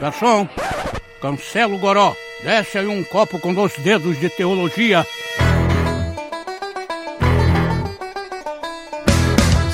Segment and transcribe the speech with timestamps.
[0.00, 0.48] Garçom,
[1.20, 2.14] cancela o goró.
[2.42, 5.06] Desce aí um copo com dois dedos de teologia.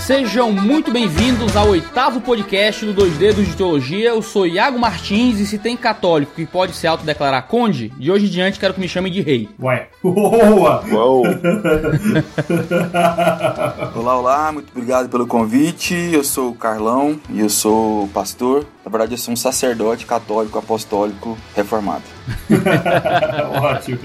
[0.07, 4.11] Sejam muito bem-vindos ao oitavo podcast do Dois Dedos de Teologia.
[4.11, 8.27] Eu sou Iago Martins e se tem católico que pode se autodeclarar conde, de hoje
[8.27, 9.49] em diante quero que me chamem de rei.
[9.61, 9.89] Ué.
[10.03, 10.85] Boa!
[10.91, 11.23] Uou!
[13.95, 15.95] olá, olá, muito obrigado pelo convite.
[16.13, 18.67] Eu sou o Carlão e eu sou pastor.
[18.85, 22.03] Na verdade, eu sou um sacerdote católico apostólico reformado.
[23.63, 23.99] Ótimo.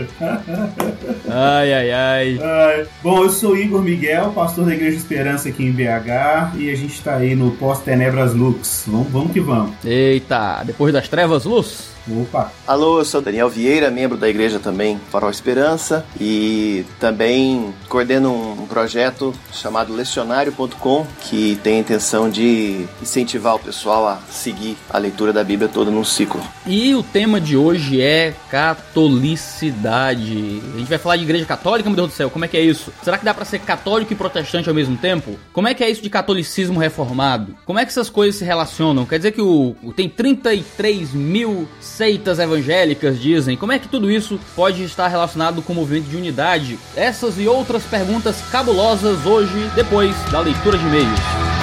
[1.27, 2.40] Ai, ai, ai.
[2.40, 2.88] Ai.
[3.02, 7.02] Bom, eu sou Igor Miguel, pastor da Igreja Esperança aqui em BH e a gente
[7.02, 8.84] tá aí no Pós-Tenebras Lux.
[8.88, 9.73] Vamos, vamos que vamos.
[9.84, 11.97] Eita, depois das trevas, luz?
[12.09, 12.52] Opa!
[12.66, 18.66] Alô, eu sou Daniel Vieira, membro da igreja também Farol Esperança e também coordeno um
[18.66, 25.33] projeto chamado Lecionário.com que tem a intenção de incentivar o pessoal a seguir a leitura
[25.33, 26.41] da Bíblia toda num ciclo.
[26.66, 30.61] E o tema de hoje é catolicidade.
[30.75, 32.61] A gente vai falar de igreja católica, meu Deus do céu, como é que é
[32.61, 32.94] isso?
[33.03, 35.38] Será que dá pra ser católico e protestante ao mesmo tempo?
[35.52, 37.55] Como é que é isso de catolicismo reformado?
[37.66, 39.05] Como é que essas coisas se relacionam?
[39.05, 41.67] Quer dizer que o, o tem 33 mil
[41.98, 43.58] seitas evangélicas dizem.
[43.58, 46.78] Como é que tudo isso pode estar relacionado com o movimento de unidade?
[46.95, 51.56] Essas e outras perguntas cabulosas hoje, depois da leitura de e-mails.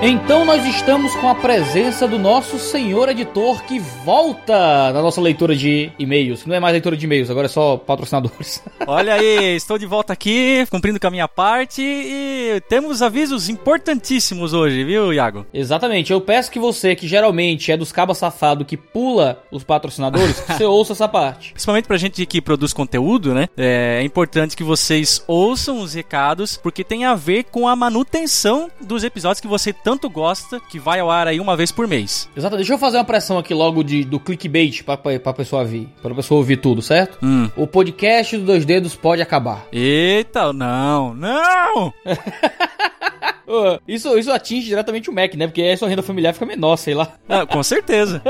[0.00, 5.56] Então nós estamos com a presença do nosso senhor editor que volta na nossa leitura
[5.56, 6.46] de e-mails.
[6.46, 8.62] Não é mais leitura de e-mails, agora é só patrocinadores.
[8.86, 14.52] Olha aí, estou de volta aqui, cumprindo com a minha parte e temos avisos importantíssimos
[14.52, 15.44] hoje, viu, Iago?
[15.52, 16.12] Exatamente.
[16.12, 20.52] Eu peço que você, que geralmente é dos cabas safado que pula os patrocinadores, que
[20.52, 21.50] você ouça essa parte.
[21.50, 23.48] Principalmente pra gente que produz conteúdo, né?
[23.56, 29.02] É importante que vocês ouçam os recados, porque tem a ver com a manutenção dos
[29.02, 32.28] episódios que você tanto gosta, que vai ao ar aí uma vez por mês.
[32.36, 32.56] Exato.
[32.56, 35.88] Deixa eu fazer uma pressão aqui logo de, do clickbait pra, pra, pra pessoa vir,
[36.02, 37.18] pra pessoa ouvir tudo, certo?
[37.22, 37.48] Hum.
[37.56, 39.66] O podcast do Dois Dedos pode acabar.
[39.72, 41.94] Eita, não, não!
[43.86, 45.46] Isso, isso atinge diretamente o Mac, né?
[45.46, 47.12] Porque aí sua renda familiar fica menor, sei lá.
[47.28, 48.22] Ah, com certeza.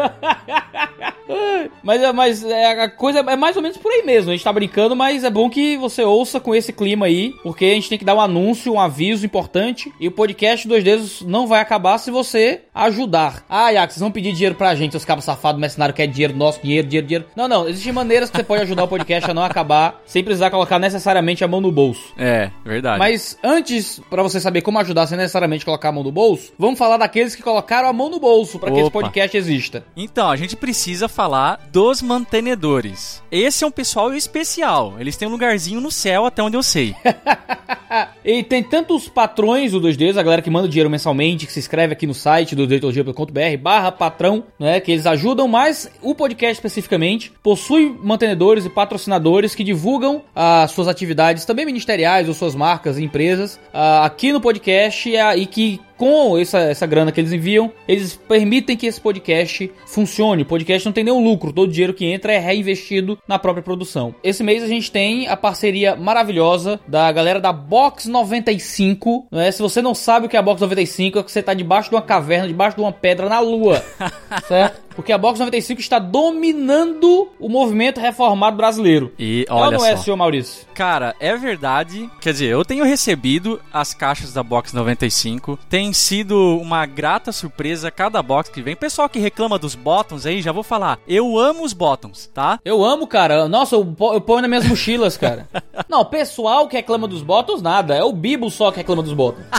[1.82, 4.30] Mas, é- mas é, a coisa é mais ou menos por aí mesmo.
[4.30, 7.64] A gente tá brincando, mas é bom que você ouça com esse clima aí, porque
[7.66, 9.92] a gente tem que dar um anúncio, um aviso importante.
[10.00, 13.44] E o podcast Dois Dedos não vai acabar se você ajudar.
[13.48, 16.60] Ah, Iaco, vocês vão pedir dinheiro pra gente, os cabos safados, mercenário quer dinheiro, nosso
[16.62, 17.26] dinheiro, dinheiro, dinheiro.
[17.36, 17.68] Não, não.
[17.68, 21.44] Existem maneiras que você pode ajudar o podcast a não acabar sem precisar colocar necessariamente
[21.44, 22.12] a mão no bolso.
[22.18, 22.98] É, verdade.
[22.98, 26.78] Mas antes, pra você saber como ajudar sem necessariamente colocar a mão no bolso, vamos
[26.78, 29.84] falar daqueles que colocaram a mão no bolso pra que esse podcast exista.
[29.96, 33.22] Então, a gente precisa falar dos mantenedores.
[33.30, 34.94] Esse é um pessoal especial.
[34.98, 36.94] Eles têm um lugarzinho no céu, até onde eu sei.
[38.24, 41.94] E tem tantos patrões do 2Ds, a galera que manda dinheiro mensalmente, que se inscreve
[41.94, 47.32] aqui no site do deitologia.com.br barra patrão, né, que eles ajudam, mas o podcast especificamente
[47.42, 53.04] possui mantenedores e patrocinadores que divulgam as suas atividades, também ministeriais ou suas marcas e
[53.04, 57.70] empresas, ah, aqui no podcast ah, e que com essa, essa grana que eles enviam,
[57.86, 60.42] eles permitem que esse podcast funcione.
[60.42, 63.62] O podcast não tem nenhum lucro, todo o dinheiro que entra é reinvestido na própria
[63.62, 64.14] produção.
[64.22, 69.26] Esse mês a gente tem a parceria maravilhosa da galera da Box 95.
[69.30, 69.50] Né?
[69.50, 71.90] Se você não sabe o que é a Box 95, é que você tá debaixo
[71.90, 73.84] de uma caverna, debaixo de uma pedra na lua.
[74.46, 74.88] certo?
[74.98, 79.12] Porque a Box 95 está dominando o movimento reformado brasileiro.
[79.16, 80.02] E olha não é, só.
[80.02, 80.66] senhor Maurício?
[80.74, 82.10] Cara, é verdade.
[82.20, 85.56] Quer dizer, eu tenho recebido as caixas da Box 95.
[85.68, 88.74] Tem sido uma grata surpresa cada box que vem.
[88.76, 90.98] Pessoal que reclama dos bottoms aí, já vou falar.
[91.06, 92.58] Eu amo os bottoms, tá?
[92.64, 93.48] Eu amo, cara.
[93.48, 95.48] Nossa, eu, eu ponho nas minhas mochilas, cara.
[95.88, 97.94] Não, pessoal que reclama dos bottoms, nada.
[97.94, 99.46] É o Bibo só que reclama dos bottoms.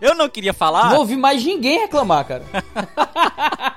[0.00, 0.96] Eu não queria Não falar.
[0.96, 2.44] ouvi mais ninguém reclamar, cara.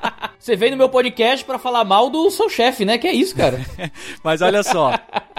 [0.41, 2.97] Você veio no meu podcast pra falar mal do seu chefe, né?
[2.97, 3.63] Que é isso, cara.
[4.23, 4.91] Mas olha só.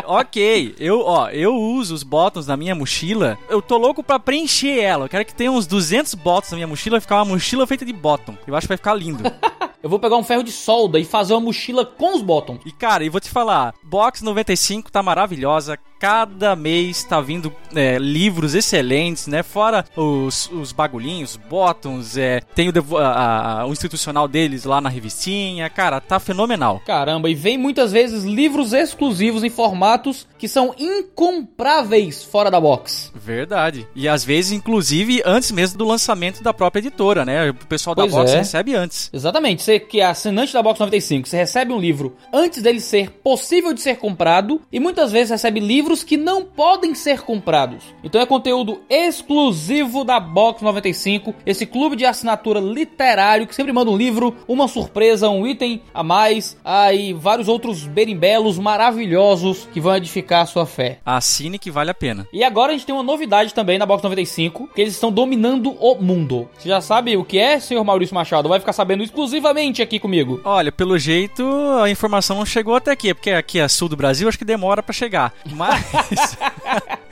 [0.04, 3.36] ok, eu, ó, eu uso os bottoms na minha mochila.
[3.48, 5.06] Eu tô louco pra preencher ela.
[5.06, 7.84] Eu quero que tenha uns 200 bottoms na minha mochila e ficar uma mochila feita
[7.84, 8.36] de bottom.
[8.46, 9.24] Eu acho que vai ficar lindo.
[9.82, 12.60] Eu vou pegar um ferro de solda e fazer uma mochila com os bottoms.
[12.64, 15.76] E cara, e vou te falar, Box 95 tá maravilhosa.
[16.02, 19.44] Cada mês tá vindo é, livros excelentes, né?
[19.44, 24.88] Fora os, os bagulhinhos, bottoms, é, tem o, a- a- o institucional deles lá na
[24.88, 25.70] revistinha.
[25.70, 26.82] Cara, tá fenomenal.
[26.84, 33.12] Caramba, e vem muitas vezes livros exclusivos em formatos que são incompráveis fora da box.
[33.14, 33.86] Verdade.
[33.94, 37.50] E às vezes, inclusive, antes mesmo do lançamento da própria editora, né?
[37.50, 38.38] O pessoal da Pois Box é.
[38.38, 39.08] recebe antes.
[39.12, 39.62] Exatamente.
[39.62, 43.72] você que é assinante da Box 95, você recebe um livro antes dele ser possível
[43.72, 47.82] de ser comprado e muitas vezes recebe livros que não podem ser comprados.
[48.04, 53.90] Então é conteúdo exclusivo da Box 95, esse clube de assinatura literário que sempre manda
[53.90, 59.96] um livro, uma surpresa, um item a mais, aí vários outros berimbelos maravilhosos que vão
[59.96, 61.00] edificar a sua fé.
[61.04, 62.28] Assine que vale a pena.
[62.32, 65.76] E agora a gente tem uma novidade também na Box 95, que eles estão dominando
[65.80, 66.48] o mundo.
[66.56, 68.48] Você já sabe o que é, senhor Maurício Machado?
[68.48, 70.40] Vai ficar sabendo exclusivamente aqui comigo.
[70.44, 71.42] Olha, pelo jeito
[71.82, 74.82] a informação não chegou até aqui, porque aqui é sul do Brasil, acho que demora
[74.82, 75.32] pra chegar.
[75.50, 75.81] Mas.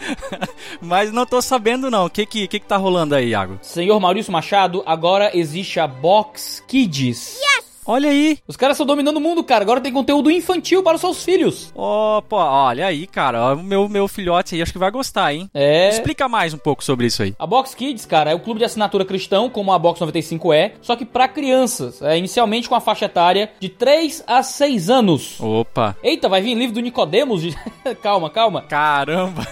[0.81, 2.07] Mas não tô sabendo não.
[2.07, 3.59] O que que, que que tá rolando aí, Iago?
[3.63, 7.39] Senhor Maurício Machado, agora existe a Box Kids.
[7.91, 8.39] Olha aí.
[8.47, 9.65] Os caras estão dominando o mundo, cara.
[9.65, 11.73] Agora tem conteúdo infantil para os seus filhos.
[11.75, 13.55] Opa, olha aí, cara.
[13.55, 15.51] O meu, meu filhote aí acho que vai gostar, hein?
[15.53, 15.89] É.
[15.89, 17.35] Explica mais um pouco sobre isso aí.
[17.37, 20.75] A Box Kids, cara, é o clube de assinatura cristão, como a Box 95 é,
[20.81, 22.01] só que para crianças.
[22.01, 25.41] É, inicialmente com a faixa etária de 3 a 6 anos.
[25.41, 25.97] Opa.
[26.01, 27.43] Eita, vai vir livro do Nicodemos?
[27.43, 27.57] de-
[28.01, 28.63] calma, calma.
[28.63, 29.45] Caramba.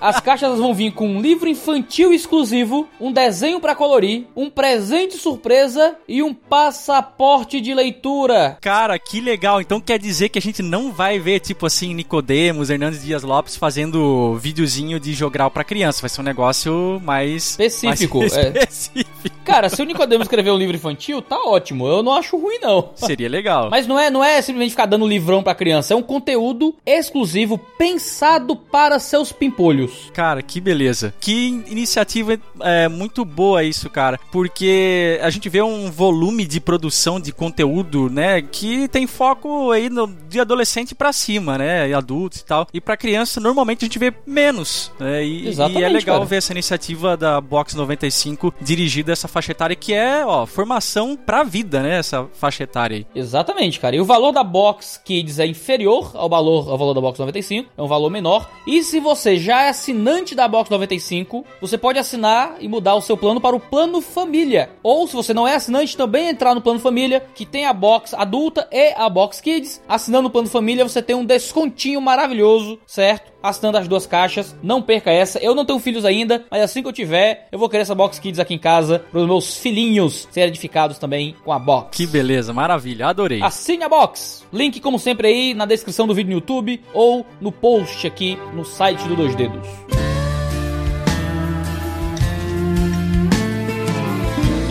[0.00, 5.16] As caixas vão vir com um livro infantil exclusivo, um desenho pra colorir, um presente
[5.16, 8.58] surpresa e um passaporte de leitura.
[8.60, 9.60] Cara, que legal.
[9.60, 13.56] Então quer dizer que a gente não vai ver, tipo assim, Nicodemos, Hernandes Dias Lopes
[13.56, 16.00] fazendo videozinho de jogral pra criança.
[16.00, 17.50] Vai ser um negócio mais...
[17.50, 18.48] Específico, mais é.
[18.48, 19.36] específico.
[19.44, 21.86] Cara, se o Nicodemos escrever um livro infantil, tá ótimo.
[21.86, 22.90] Eu não acho ruim, não.
[22.94, 23.70] Seria legal.
[23.70, 27.58] Mas não é, não é simplesmente ficar dando livrão pra criança, é um conteúdo exclusivo
[27.78, 30.10] pensado para seus pimpolhos.
[30.14, 31.12] Cara, que beleza.
[31.20, 34.20] Que in- iniciativa é, muito boa isso, cara.
[34.30, 38.40] Porque a gente vê um volume de produção de conteúdo, né?
[38.40, 41.88] Que tem foco aí no, de adolescente pra cima, né?
[41.88, 42.68] E adultos e tal.
[42.72, 44.92] E pra criança, normalmente a gente vê menos.
[45.00, 45.24] Né?
[45.24, 46.24] E, e é legal cara.
[46.24, 51.16] ver essa iniciativa da Box 95 dirigida a essa faixa etária que é, ó, formação
[51.16, 51.98] pra vida, né?
[51.98, 53.06] Essa faixa etária aí.
[53.14, 53.96] Exatamente, cara.
[53.96, 57.70] E o valor da Box Kids é inferior ao valor, ao valor da Box 95,
[57.76, 58.48] é um valor menor.
[58.66, 63.00] E se você já é assinante da Box 95, você pode assinar e mudar o
[63.00, 64.70] seu plano para o plano família.
[64.82, 68.14] Ou se você não é assinante, também entrar no plano família, que tem a Box
[68.14, 69.80] adulta e a Box Kids.
[69.88, 73.31] Assinando o plano família, você tem um descontinho maravilhoso, certo?
[73.42, 74.54] Assinando as duas caixas.
[74.62, 75.38] Não perca essa.
[75.38, 78.18] Eu não tenho filhos ainda, mas assim que eu tiver, eu vou querer essa Box
[78.18, 81.96] Kids aqui em casa para os meus filhinhos serem edificados também com a Box.
[81.96, 83.42] Que beleza, maravilha, adorei.
[83.42, 84.44] Assine a box.
[84.52, 88.64] Link, como sempre, aí na descrição do vídeo no YouTube ou no post aqui no
[88.64, 89.66] site do Dois Dedos.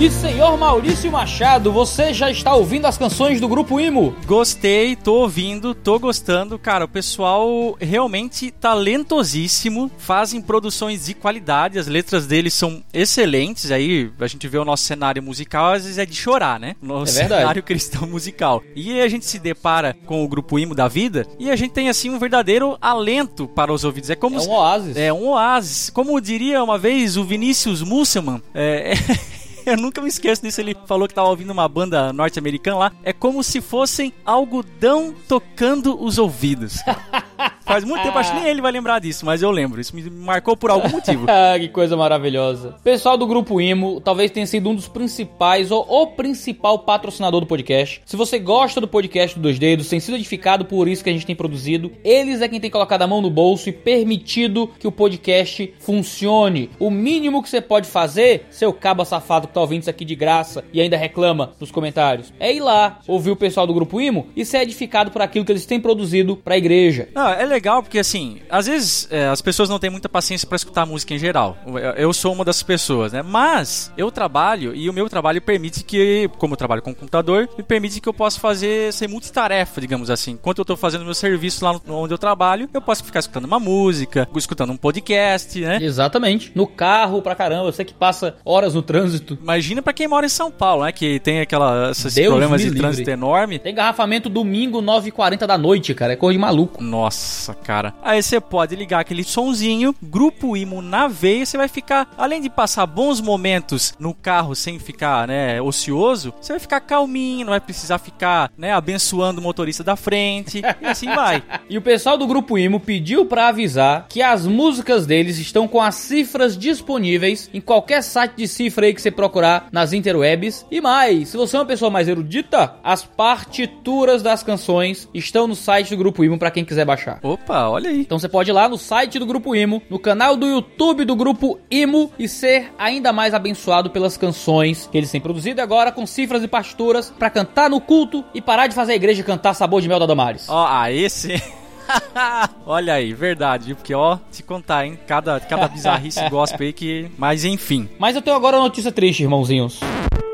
[0.01, 4.15] E senhor Maurício Machado, você já está ouvindo as canções do grupo Imo?
[4.25, 6.57] Gostei, tô ouvindo, tô gostando.
[6.57, 13.69] Cara, o pessoal realmente talentosíssimo, fazem produções de qualidade, as letras deles são excelentes.
[13.69, 16.75] Aí a gente vê o nosso cenário musical, às vezes é de chorar, né?
[16.81, 18.63] Nosso É cenário cristão musical.
[18.75, 21.89] E a gente se depara com o grupo Imo da vida e a gente tem
[21.89, 24.09] assim um verdadeiro alento para os ouvidos.
[24.09, 24.98] É como É um oásis.
[24.98, 25.92] é um oásis.
[25.92, 28.94] Como diria uma vez o Vinícius Musselman, é,
[29.66, 30.62] eu nunca me esqueço disso.
[30.62, 32.92] Ele falou que tava ouvindo uma banda norte-americana lá.
[33.04, 36.80] É como se fossem algodão tocando os ouvidos.
[37.72, 39.80] Faz muito tempo, acho que nem ele vai lembrar disso, mas eu lembro.
[39.80, 41.25] Isso me marcou por algum motivo.
[41.31, 42.75] Ah, que coisa maravilhosa.
[42.84, 47.48] Pessoal do Grupo Imo, talvez tenha sido um dos principais ou o principal patrocinador do
[47.48, 48.02] podcast.
[48.06, 51.13] Se você gosta do podcast do Dois Dedos, tem sido edificado por isso que a
[51.13, 54.88] gente tem produzido, eles é quem tem colocado a mão no bolso e permitido que
[54.88, 56.70] o podcast funcione.
[56.77, 60.63] O mínimo que você pode fazer, seu caba safado tá ouvindo isso aqui de graça
[60.74, 64.46] e ainda reclama nos comentários, é ir lá ouvir o pessoal do Grupo Imo e
[64.46, 67.10] ser edificado por aquilo que eles têm produzido pra igreja.
[67.13, 70.55] Não, é legal porque assim, às vezes é, as pessoas não têm muita paciência pra
[70.55, 71.58] escutar música em geral.
[71.98, 73.22] Eu, sou uma das pessoas, né?
[73.22, 77.63] Mas eu trabalho e o meu trabalho permite que, como eu trabalho com computador, me
[77.63, 80.31] permite que eu possa fazer ser multitarefa, digamos assim.
[80.31, 83.60] Enquanto eu tô fazendo meu serviço lá onde eu trabalho, eu posso ficar escutando uma
[83.60, 85.79] música, escutando um podcast, né?
[85.81, 86.51] Exatamente.
[86.55, 89.38] No carro pra caramba, você que passa horas no trânsito.
[89.41, 90.91] Imagina pra quem mora em São Paulo, né?
[90.91, 92.79] Que tem aquela, esses Deus problemas de livre.
[92.79, 93.60] trânsito enorme.
[93.60, 96.13] Tem engarrafamento domingo 9h40 da noite, cara.
[96.13, 96.83] É coisa de maluco.
[96.83, 97.93] Nossa, cara.
[98.03, 102.50] Aí você pode ligar aquele sonzinho, grupo Imo na veia, você vai ficar, além de
[102.50, 107.60] passar bons momentos no carro sem ficar, né, ocioso, você vai ficar calminho, não vai
[107.60, 111.43] precisar ficar, né, abençoando o motorista da frente, e assim vai.
[111.69, 115.81] E o pessoal do Grupo Imo pediu pra avisar que as músicas deles estão com
[115.81, 120.66] as cifras disponíveis em qualquer site de cifra aí que você procurar nas interwebs.
[120.70, 125.56] E mais, se você é uma pessoa mais erudita, as partituras das canções estão no
[125.56, 127.20] site do Grupo Imo pra quem quiser baixar.
[127.24, 128.02] Opa, olha aí.
[128.02, 131.16] Então você pode ir lá no site do Grupo Imo, no canal do YouTube do
[131.16, 136.06] Grupo Imo e ser ainda mais abençoado pelas canções que eles têm produzido agora com
[136.06, 139.82] cifras e partituras pra cantar no culto e parar de fazer a igreja cantar sabor
[139.82, 140.50] de mel da Damares.
[140.50, 141.40] Ó, aí sim.
[142.65, 143.75] Olha aí, verdade?
[143.75, 145.00] Porque, ó, te contar, hein?
[145.07, 147.12] Cada, cada bizarrice gospel aí que.
[147.17, 147.89] Mas enfim.
[148.00, 149.79] Mas eu tenho agora uma notícia triste, irmãozinhos.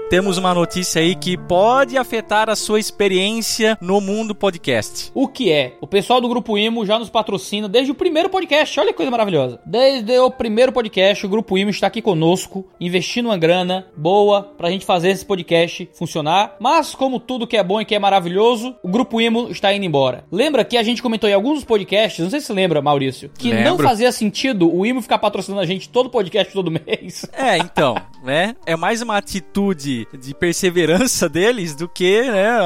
[0.10, 5.12] Temos uma notícia aí que pode afetar a sua experiência no mundo podcast.
[5.14, 5.74] O que é?
[5.82, 8.80] O pessoal do Grupo Imo já nos patrocina desde o primeiro podcast.
[8.80, 9.60] Olha que coisa maravilhosa.
[9.66, 14.70] Desde o primeiro podcast, o Grupo Imo está aqui conosco, investindo uma grana boa pra
[14.70, 16.56] gente fazer esse podcast funcionar.
[16.58, 19.84] Mas, como tudo que é bom e que é maravilhoso, o Grupo Imo está indo
[19.86, 20.24] embora.
[20.32, 23.54] Lembra que a gente comentou em alguns podcasts, não sei se você lembra, Maurício, que
[23.54, 23.86] não Lembro.
[23.86, 27.26] fazia sentido o Imo ficar patrocinando a gente todo podcast todo mês.
[27.34, 28.56] É, então, né?
[28.66, 32.60] É mais uma atitude de perseverança deles do que né,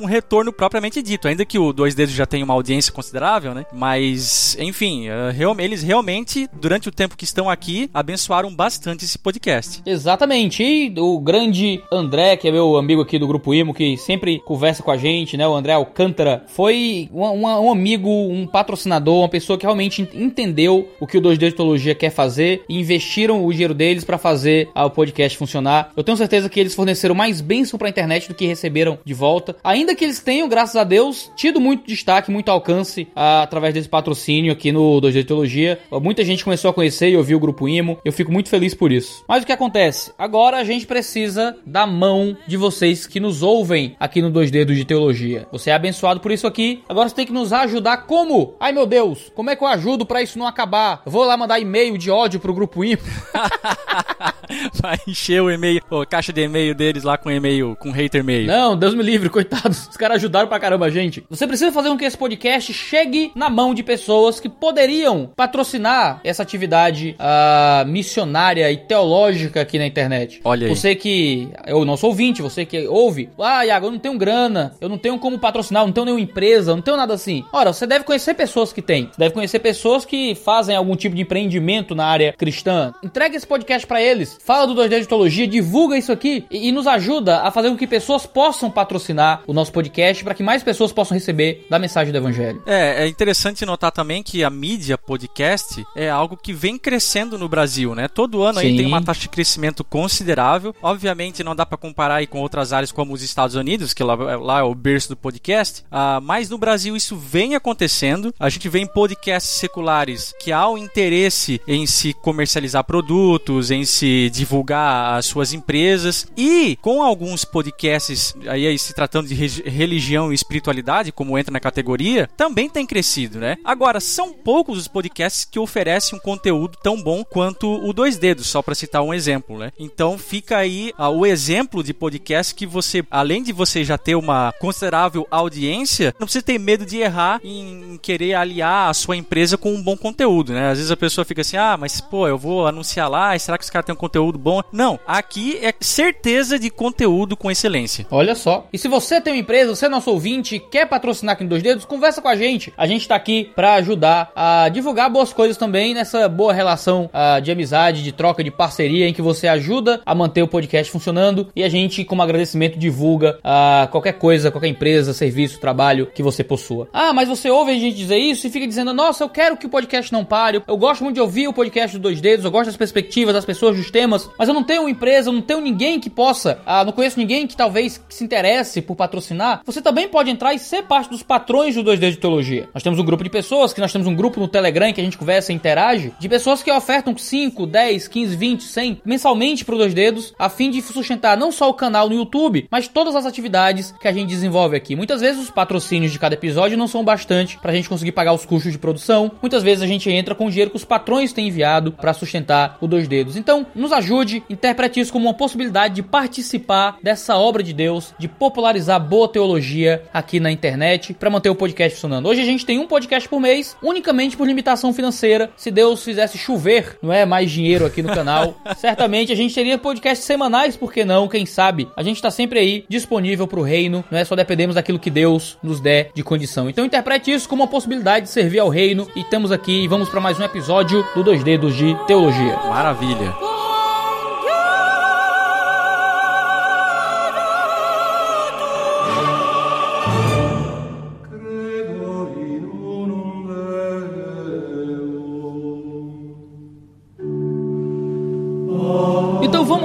[0.00, 1.28] um retorno propriamente dito.
[1.28, 3.66] Ainda que o Dois Dedos já tenha uma audiência considerável, né?
[3.72, 9.82] Mas, enfim, eh, eles realmente, durante o tempo que estão aqui, abençoaram bastante esse podcast.
[9.86, 10.62] Exatamente.
[10.62, 14.82] E o grande André, que é meu amigo aqui do Grupo Imo, que sempre conversa
[14.82, 15.46] com a gente, né?
[15.46, 20.88] O André Alcântara, foi um, um- amigo, um patrocinador, uma pessoa que realmente ent- entendeu
[21.00, 24.68] o que o 2D de Teologia quer fazer e investiram o dinheiro deles pra fazer
[24.74, 25.90] o podcast funcionar.
[25.96, 29.56] Eu tenho certeza que eles forneceram mais bênção pra internet do que receberam de volta.
[29.62, 33.88] Ainda que eles tenham, graças a Deus, tido muito destaque, muito alcance ah, através desse
[33.88, 35.78] patrocínio aqui no 2D de Teologia.
[35.90, 37.98] Muita gente começou a conhecer e ouvir o Grupo Imo.
[38.04, 39.24] Eu fico muito feliz por isso.
[39.28, 40.12] Mas o que acontece?
[40.18, 44.76] Agora a gente precisa da mão de vocês que nos ouvem aqui no 2 Dedos
[44.76, 45.46] de Teologia.
[45.52, 46.82] Você é abençoado por isso aqui.
[46.88, 48.54] Agora você tem que nos ajudar como?
[48.58, 51.02] Ai meu Deus, como é que eu ajudo pra isso não acabar?
[51.04, 53.02] Eu vou lá mandar e-mail de ódio pro Grupo Imo.
[54.80, 58.46] Vai encher o e-mail, a caixa de e-mail deles lá com e-mail, com hater e-mail.
[58.46, 59.88] Não, Deus me livre, coitados.
[59.88, 61.24] Os caras ajudaram pra caramba a gente.
[61.28, 66.20] Você precisa fazer com que esse podcast chegue na mão de pessoas que poderiam patrocinar
[66.24, 70.40] essa atividade ah, missionária e teológica aqui na internet.
[70.44, 70.74] Olha aí.
[70.74, 73.28] Você que é o nosso ouvinte, você que ouve.
[73.38, 76.22] Ah, Iago, eu não tenho grana, eu não tenho como patrocinar, eu não tenho nenhuma
[76.22, 77.44] empresa, eu não tenho nada assim.
[77.52, 79.06] Ora, você deve conhecer pessoas que têm.
[79.06, 82.92] Você deve conhecer pessoas que fazem algum tipo de empreendimento na área cristã.
[83.02, 84.38] Entrega esse podcast pra eles.
[84.44, 87.76] Fala do 2D de Teologia, divulga isso aqui e, e nos ajuda a fazer com
[87.76, 92.12] que pessoas possam patrocinar o nosso podcast para que mais pessoas possam receber da mensagem
[92.12, 92.62] do evangelho.
[92.66, 97.48] É, é interessante notar também que a mídia podcast é algo que vem crescendo no
[97.48, 98.08] Brasil, né?
[98.08, 98.76] Todo ano aí Sim.
[98.76, 100.74] tem uma taxa de crescimento considerável.
[100.82, 104.14] Obviamente não dá pra comparar aí com outras áreas como os Estados Unidos, que lá,
[104.14, 108.34] lá é o berço do podcast, ah, mas no Brasil isso vem acontecendo.
[108.38, 113.84] A gente vê em podcasts seculares que há o interesse em se comercializar produtos, em
[113.84, 119.62] se divulgar as suas empresas e com alguns podcasts aí, aí se tratando de re-
[119.68, 123.56] religião e espiritualidade, como entra na categoria, também tem crescido, né?
[123.64, 128.46] Agora, são poucos os podcasts que oferecem um conteúdo tão bom quanto o Dois Dedos,
[128.46, 129.70] só para citar um exemplo, né?
[129.78, 134.14] Então fica aí ah, o exemplo de podcast que você, além de você já ter
[134.14, 139.56] uma considerável audiência, não precisa ter medo de errar em querer aliar a sua empresa
[139.56, 140.70] com um bom conteúdo, né?
[140.70, 143.64] Às vezes a pessoa fica assim, ah, mas pô, eu vou anunciar lá, será que
[143.64, 144.62] os caras têm um conteúdo bom?
[144.72, 148.06] Não, aqui é certeza de conteúdo com excelência.
[148.10, 148.66] Olha só.
[148.72, 151.62] E se você tem uma empresa, você é nosso ouvinte, quer patrocinar aqui no Dois
[151.62, 152.72] Dedos, conversa com a gente.
[152.78, 157.40] A gente tá aqui pra ajudar a divulgar boas coisas também nessa boa relação ah,
[157.40, 161.48] de amizade, de troca, de parceria, em que você ajuda a manter o podcast funcionando
[161.54, 166.42] e a gente, como agradecimento, divulga ah, qualquer coisa, qualquer empresa, serviço, trabalho que você
[166.42, 166.88] possua.
[166.90, 169.66] Ah, mas você ouve a gente dizer isso e fica dizendo, nossa, eu quero que
[169.66, 172.50] o podcast não pare, eu gosto muito de ouvir o podcast do Dois Dedos, eu
[172.50, 175.42] gosto das perspectivas das pessoas, dos temas, mas eu não tenho uma empresa, eu não
[175.42, 179.60] tenho ninguém que possa, ah, não conheço ninguém que talvez se interesse por patrocinar.
[179.64, 182.68] Você também pode entrar e ser parte dos patrões do 2D de Teologia.
[182.72, 185.04] Nós temos um grupo de pessoas, que nós temos um grupo no Telegram que a
[185.04, 189.76] gente conversa e interage, de pessoas que ofertam 5, 10, 15, 20, 100 mensalmente pro
[189.76, 193.26] Dois Dedos, a fim de sustentar não só o canal no YouTube, mas todas as
[193.26, 194.94] atividades que a gente desenvolve aqui.
[194.94, 198.46] Muitas vezes os patrocínios de cada episódio não são bastante pra gente conseguir pagar os
[198.46, 199.32] custos de produção.
[199.40, 202.78] Muitas vezes a gente entra com o dinheiro que os patrões têm enviado pra sustentar
[202.80, 203.36] o Dois Dedos.
[203.36, 208.28] Então, nos ajude, interprete isso como uma possibilidade de participar dessa obra de Deus, de
[208.28, 212.28] popularizar boa teologia aqui na internet pra manter o podcast funcionando.
[212.28, 215.50] Hoje a gente tem um podcast por mês, unicamente por limitação financeira.
[215.56, 219.78] Se Deus fizesse chover, não é mais dinheiro aqui no canal, certamente a gente teria
[219.78, 221.28] podcasts semanais, por que não?
[221.28, 221.88] Quem sabe?
[221.96, 225.58] A gente tá sempre aí disponível pro reino, não é só dependemos daquilo que Deus
[225.62, 226.68] nos der de condição.
[226.68, 230.08] Então interprete isso como uma possibilidade de servir ao reino e estamos aqui e vamos
[230.08, 232.56] para mais um episódio do Dois Dedos de Teologia.
[232.68, 233.53] Maravilha.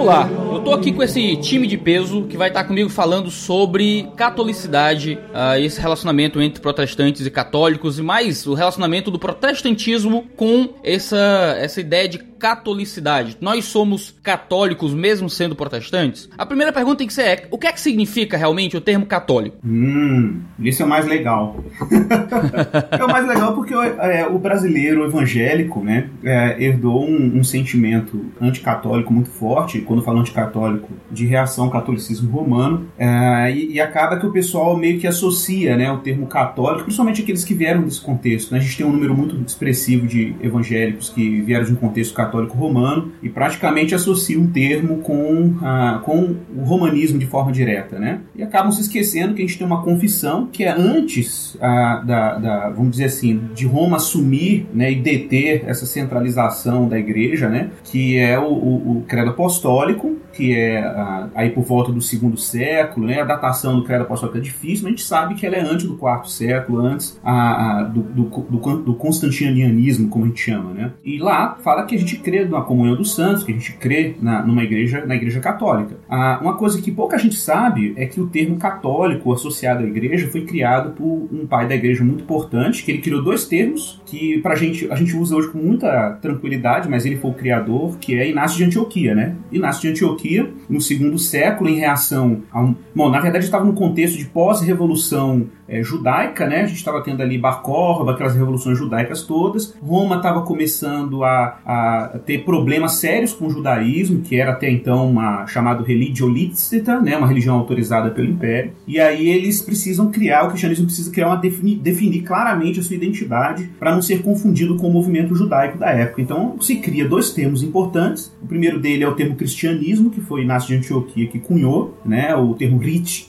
[0.09, 0.29] Lá.
[0.51, 5.19] Eu tô aqui com esse time de peso que vai estar comigo falando sobre catolicidade,
[5.29, 11.55] uh, esse relacionamento entre protestantes e católicos e mais o relacionamento do protestantismo com essa,
[11.59, 13.37] essa ideia de catolicidade.
[13.41, 16.29] Nós somos católicos mesmo sendo protestantes?
[16.37, 19.05] A primeira pergunta tem que ser é, o que é que significa realmente o termo
[19.05, 19.57] católico?
[19.63, 21.63] Hum, isso é mais legal.
[22.91, 29.13] é mais legal porque é, o brasileiro evangélico, né, é, herdou um, um sentimento anticatólico
[29.13, 34.25] muito forte, quando falo anticatólico, de reação ao catolicismo romano, é, e, e, acaba que
[34.25, 38.51] o pessoal meio que associa né, o termo católico, principalmente aqueles que vieram desse contexto.
[38.51, 38.59] Né?
[38.59, 42.28] A gente tem um número muito expressivo de evangélicos que vieram de um contexto católico
[42.37, 47.99] romano e praticamente associa um termo com, ah, com o romanismo de forma direta.
[47.99, 48.21] Né?
[48.35, 52.37] E acabam se esquecendo que a gente tem uma confissão que é antes ah, da,
[52.37, 57.69] da, vamos dizer assim, de Roma assumir né, e deter essa centralização da igreja, né,
[57.83, 62.37] que é o, o, o credo apostólico, que é ah, aí por volta do segundo
[62.37, 63.19] século, né?
[63.19, 65.85] A datação do credo apostólico é difícil, mas a gente sabe que ela é antes
[65.85, 70.73] do quarto século, antes a, a do, do, do, do, constantinianismo, como a gente chama,
[70.73, 70.91] né?
[71.03, 74.15] E lá fala que a gente crê na comunhão dos santos, que a gente crê
[74.21, 75.97] na, numa igreja, na igreja católica.
[76.09, 80.29] Ah, uma coisa que pouca gente sabe é que o termo católico associado à igreja
[80.29, 84.39] foi criado por um pai da igreja muito importante, que ele criou dois termos que
[84.39, 88.17] pra gente, a gente usa hoje com muita tranquilidade, mas ele foi o criador, que
[88.17, 89.35] é Inácio de Antioquia, né?
[89.51, 90.28] Inácio de Antioquia
[90.69, 92.75] no segundo século, em reação a um.
[92.95, 96.61] Bom, na verdade estava no contexto de pós-revolução é, judaica, né?
[96.61, 97.63] A gente estava tendo ali Bar
[98.09, 99.75] aquelas revoluções judaicas todas.
[99.81, 105.09] Roma estava começando a, a, ter problemas sérios com o judaísmo, que era até então
[105.09, 107.15] uma chamada religio licita, né?
[107.15, 108.71] Uma religião autorizada pelo Império.
[108.87, 112.95] E aí eles precisam criar, o cristianismo precisa criar uma definir, definir claramente a sua
[112.95, 116.21] identidade para não ser confundido com o movimento judaico da época.
[116.21, 118.33] Então se cria dois termos importantes.
[118.41, 122.35] O primeiro dele é o termo cristianismo, que foi Inácio de Antioquia que cunhou, né?
[122.35, 122.79] O termo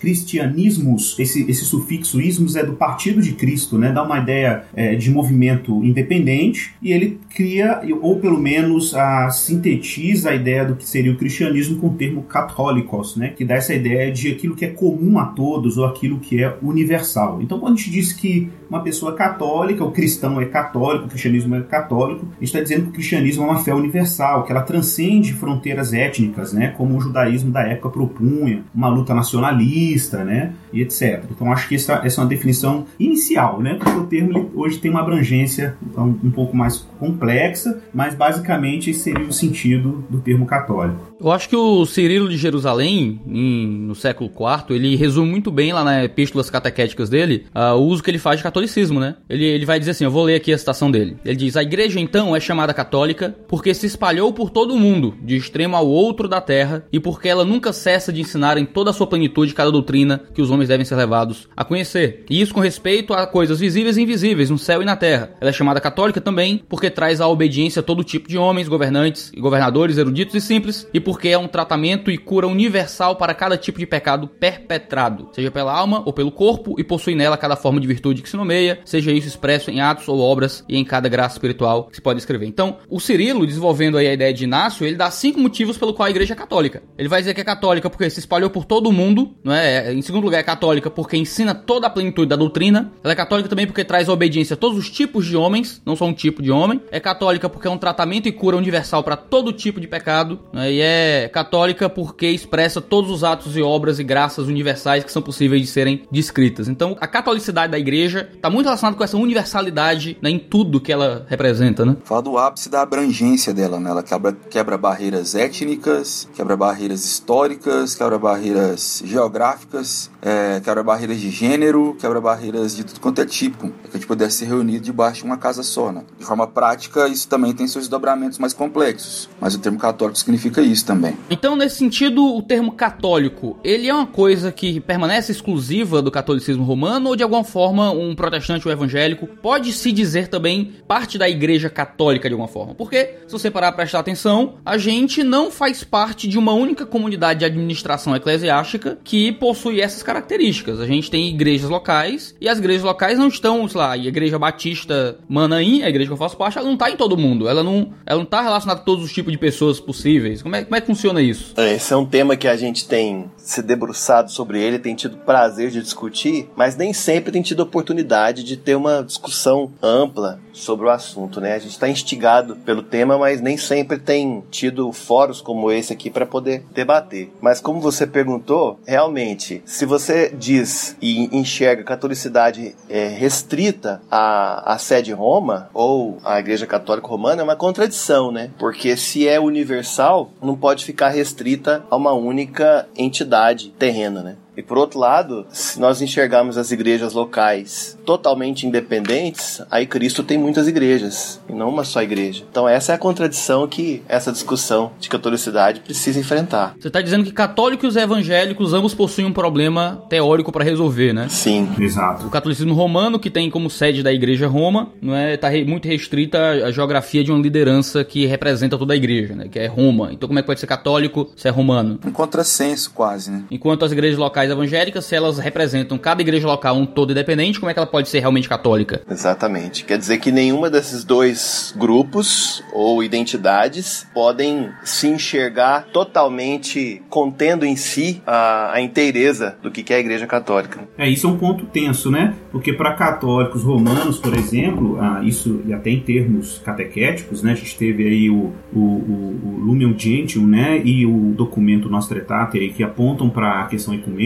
[0.00, 3.92] cristianismus, esse, esse sufixo ismos é do Partido de Cristo, né?
[3.92, 10.30] Dá uma ideia é, de movimento independente e ele cria, ou pelo menos a, sintetiza
[10.30, 13.28] a ideia do que seria o cristianismo com o termo católicos, né?
[13.28, 16.54] Que dá essa ideia de aquilo que é comum a todos ou aquilo que é
[16.62, 17.40] universal.
[17.42, 21.56] Então, quando a gente diz que uma pessoa católica, o cristão é católico, o cristianismo
[21.56, 24.62] é católico, a gente está dizendo que o cristianismo é uma fé universal, que ela
[24.62, 26.68] transcende fronteiras étnicas, né?
[26.80, 30.54] Como o judaísmo da época propunha, uma luta nacionalista, né?
[30.72, 31.22] E etc.
[31.30, 33.74] Então, acho que essa, essa é uma definição inicial, né?
[33.74, 39.00] Porque o termo hoje tem uma abrangência então, um pouco mais complexa, mas basicamente esse
[39.00, 41.10] seria o sentido do termo católico.
[41.20, 45.70] Eu acho que o Cirilo de Jerusalém, em, no século IV, ele resume muito bem
[45.72, 49.16] lá nas epístolas catequéticas dele uh, o uso que ele faz de catolicismo, né?
[49.28, 51.18] Ele, ele vai dizer assim, eu vou ler aqui a citação dele.
[51.24, 55.14] Ele diz, a igreja então é chamada católica porque se espalhou por todo o mundo,
[55.22, 56.59] de extremo ao outro da terra,
[56.92, 60.42] e porque ela nunca cessa de ensinar em toda a sua plenitude cada doutrina que
[60.42, 62.24] os homens devem ser levados a conhecer.
[62.28, 65.30] E isso com respeito a coisas visíveis e invisíveis, no céu e na terra.
[65.40, 69.30] Ela é chamada católica também porque traz a obediência a todo tipo de homens, governantes
[69.34, 73.34] e governadores, eruditos e simples, e por porque é um tratamento e cura universal para
[73.34, 77.56] cada tipo de pecado perpetrado, seja pela alma ou pelo corpo, e possui nela cada
[77.56, 80.84] forma de virtude que se nomeia, seja isso expresso em atos ou obras e em
[80.84, 82.46] cada graça espiritual que se pode escrever.
[82.46, 86.06] Então, o Cirilo, desenvolvendo aí a ideia de Inácio, ele dá cinco motivos pelo qual
[86.06, 86.49] a igreja é católica.
[86.98, 89.92] Ele vai dizer que é católica porque se espalhou por todo o mundo, não é?
[89.92, 92.92] Em segundo lugar, é católica porque ensina toda a plenitude da doutrina.
[93.02, 96.04] Ela é católica também porque traz obediência a todos os tipos de homens, não só
[96.04, 96.80] um tipo de homem.
[96.90, 100.72] É católica porque é um tratamento e cura universal para todo tipo de pecado, né?
[100.72, 105.12] E é é católica porque expressa todos os atos e obras e graças universais que
[105.12, 106.68] são possíveis de serem descritas.
[106.68, 110.92] Então, a catolicidade da igreja está muito relacionada com essa universalidade né, em tudo que
[110.92, 111.96] ela representa, né?
[112.04, 113.90] Fala do ápice da abrangência dela, né?
[113.90, 121.30] Ela quebra, quebra barreiras étnicas, quebra barreiras históricas, quebra barreiras geográficas, é, quebra barreiras de
[121.30, 123.66] gênero, quebra barreiras de tudo quanto é tipo.
[123.66, 126.02] É que a gente pudesse se reunir debaixo de uma casa só, né?
[126.18, 129.28] De forma prática, isso também tem seus desdobramentos mais complexos.
[129.38, 131.14] Mas o termo católico significa isso também.
[131.28, 136.64] Então, nesse sentido, o termo católico, ele é uma coisa que permanece exclusiva do catolicismo
[136.64, 141.28] romano ou de alguma forma um protestante ou evangélico pode se dizer também parte da
[141.28, 142.74] igreja católica de alguma forma?
[142.74, 146.86] Porque, se você parar para prestar atenção, a gente não faz parte de uma única
[146.86, 150.80] comunidade de administração eclesiástica que possui essas características.
[150.80, 154.38] A gente tem igrejas locais e as igrejas locais não estão, sei lá, a igreja
[154.38, 157.48] batista Manaim, a igreja que eu faço parte, ela não está em todo mundo.
[157.48, 160.42] Ela não, Ela não tá relacionada a todos os tipos de pessoas possíveis.
[160.42, 161.54] Como é, como é que funciona isso?
[161.56, 165.70] Esse é um tema que a gente tem se debruçado sobre ele, tem tido prazer
[165.70, 170.90] de discutir, mas nem sempre tem tido oportunidade de ter uma discussão ampla sobre o
[170.90, 171.54] assunto, né?
[171.54, 176.10] A gente está instigado pelo tema, mas nem sempre tem tido fóruns como esse aqui
[176.10, 177.30] para poder debater.
[177.40, 184.74] Mas como você perguntou, realmente, se você diz e enxerga a catolicidade é, restrita à,
[184.74, 188.50] à sede Roma ou à Igreja Católica Romana, é uma contradição, né?
[188.58, 194.36] Porque se é universal, não pode ficar restrita a uma única entidade terrena, né?
[194.56, 200.36] E por outro lado, se nós enxergarmos as igrejas locais totalmente independentes, aí Cristo tem
[200.38, 202.44] muitas igrejas, e não uma só igreja.
[202.50, 206.74] Então essa é a contradição que essa discussão de catolicidade precisa enfrentar.
[206.78, 211.28] Você está dizendo que católicos e evangélicos ambos possuem um problema teórico para resolver, né?
[211.28, 211.68] Sim.
[211.78, 212.26] Exato.
[212.26, 215.86] O catolicismo romano, que tem como sede da igreja Roma, não é, tá re- muito
[215.88, 219.48] restrita à geografia de uma liderança que representa toda a igreja, né?
[219.48, 220.10] Que é Roma.
[220.12, 221.98] Então como é que pode ser católico se é romano?
[222.04, 223.44] Um contrassenso quase, né?
[223.50, 227.70] Enquanto as igrejas locais evangélicas, se elas representam cada igreja local um todo independente, como
[227.70, 229.02] é que ela pode ser realmente católica?
[229.10, 229.84] Exatamente.
[229.84, 237.76] Quer dizer que nenhuma desses dois grupos ou identidades podem se enxergar totalmente contendo em
[237.76, 240.80] si a, a inteireza do que que é a Igreja Católica.
[240.96, 242.34] É, isso é um ponto tenso, né?
[242.52, 247.52] Porque para católicos romanos, por exemplo, ah, isso e até em termos catequéticos, né?
[247.52, 250.80] A gente teve aí o, o, o, o Lumen Gentium, né?
[250.84, 254.20] E o documento Nostra Aetate aí, que apontam para a questão ecumênica,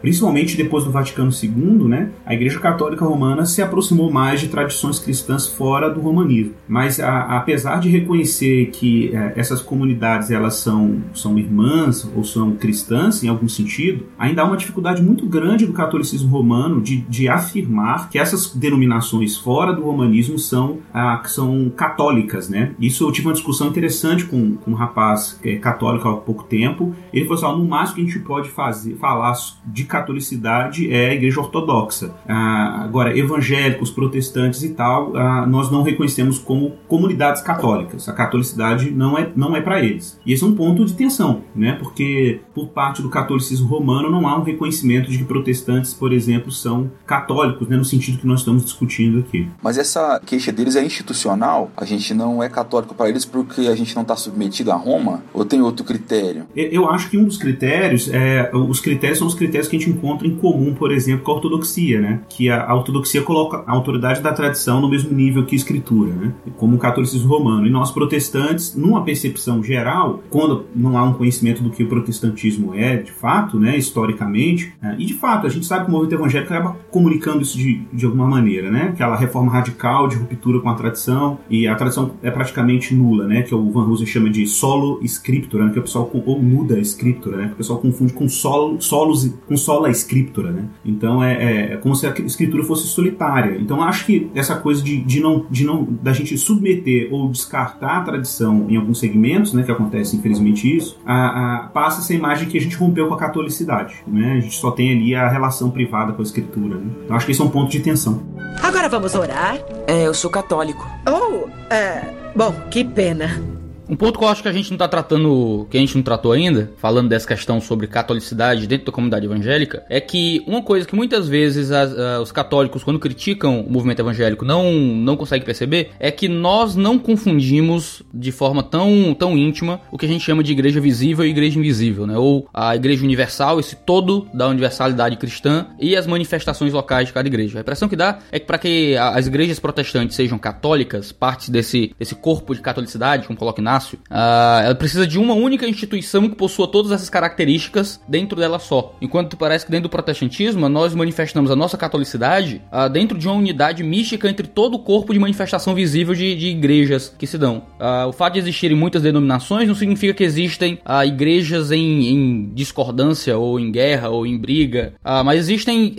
[0.00, 2.10] principalmente depois do Vaticano II, né?
[2.24, 6.52] A Igreja Católica Romana se aproximou mais de tradições cristãs fora do romanismo.
[6.68, 12.52] Mas a- apesar de reconhecer que eh, essas comunidades elas são, são irmãs ou são
[12.52, 17.28] cristãs em algum sentido, ainda há uma dificuldade muito grande do catolicismo romano de, de
[17.28, 20.78] afirmar que essas denominações fora do romanismo são,
[21.24, 22.72] são católicas, né?
[22.80, 26.94] Isso eu tive uma discussão interessante com, com um rapaz é católico há pouco tempo.
[27.12, 31.14] Ele falou assim: no máximo que a gente pode fazer, falar de catolicidade é a
[31.14, 32.10] igreja ortodoxa.
[32.28, 38.08] Ah, agora, evangélicos, protestantes e tal, ah, nós não reconhecemos como comunidades católicas.
[38.08, 40.18] A catolicidade não é, não é para eles.
[40.24, 41.72] E esse é um ponto de tensão, né?
[41.80, 46.50] Porque por parte do catolicismo romano não há um reconhecimento de que protestantes, por exemplo,
[46.50, 47.76] são católicos, né?
[47.76, 49.48] No sentido que nós estamos discutindo aqui.
[49.62, 51.70] Mas essa queixa deles é institucional?
[51.76, 55.22] A gente não é católico para eles porque a gente não está submetido a Roma?
[55.32, 56.44] Ou tem outro critério?
[56.56, 59.78] Eu- Eu acho que um dos critérios, é, os critérios são os critérios que a
[59.78, 62.20] gente encontra em comum, por exemplo, com a ortodoxia, né?
[62.28, 66.12] Que a, a ortodoxia coloca a autoridade da tradição no mesmo nível que a escritura,
[66.12, 66.32] né?
[66.56, 67.66] Como o catolicismo romano.
[67.66, 72.74] E nós protestantes, numa percepção geral, quando não há um conhecimento do que o protestantismo
[72.74, 73.76] é, de fato, né?
[73.76, 77.56] Historicamente, né, e de fato, a gente sabe que o movimento evangélico acaba comunicando isso
[77.56, 78.90] de, de alguma maneira, né?
[78.92, 83.42] Aquela reforma radical de ruptura com a tradição, e a tradição é praticamente nula, né?
[83.42, 85.72] Que o Van Hoosen chama de solo scriptura, né?
[85.72, 87.46] Que o pessoal ou muda a scriptura, né?
[87.46, 90.64] Que o pessoal confunde com solo, solos, com sola scriptura, né?
[90.84, 93.56] Então é, é- é como se a escritura fosse solitária.
[93.60, 97.98] Então acho que essa coisa de, de não, de não, da gente submeter ou descartar
[97.98, 99.62] a tradição em alguns segmentos, né?
[99.62, 103.18] Que acontece infelizmente isso, a, a- passa essa imagem que a gente rompeu com a
[103.18, 104.34] catolicidade, né?
[104.38, 106.90] A gente só tem ali a relação privada com a escritura, né?
[107.04, 108.22] Então acho que esse é um ponto de tensão.
[108.62, 109.58] Agora vamos orar?
[109.86, 110.86] É, eu sou católico.
[111.08, 112.02] Oh, é.
[112.34, 113.59] Bom, que pena.
[113.90, 116.02] Um ponto que eu acho que a gente não tá tratando, que a gente não
[116.04, 120.86] tratou ainda, falando dessa questão sobre catolicidade dentro da comunidade evangélica, é que uma coisa
[120.86, 125.44] que muitas vezes as- ah, os católicos, quando criticam o movimento evangélico, não, não conseguem
[125.44, 130.24] perceber, é que nós não confundimos de forma tão, tão íntima o que a gente
[130.24, 132.16] chama de igreja visível e igreja invisível, né?
[132.16, 137.26] Ou a igreja universal, esse todo da universalidade cristã e as manifestações locais de cada
[137.26, 137.58] igreja.
[137.58, 141.92] A impressão que dá é que para que as igrejas protestantes sejam católicas, partes desse,
[141.98, 143.79] desse corpo de catolicidade, como coloca Inácio,
[144.10, 148.94] ah, ela precisa de uma única instituição que possua todas essas características dentro dela só.
[149.00, 153.36] Enquanto parece que dentro do protestantismo nós manifestamos a nossa catolicidade ah, dentro de uma
[153.36, 157.62] unidade mística entre todo o corpo de manifestação visível de, de igrejas que se dão.
[157.78, 162.54] Ah, o fato de existirem muitas denominações não significa que existem ah, igrejas em, em
[162.54, 165.96] discordância ou em guerra ou em briga, mas existem,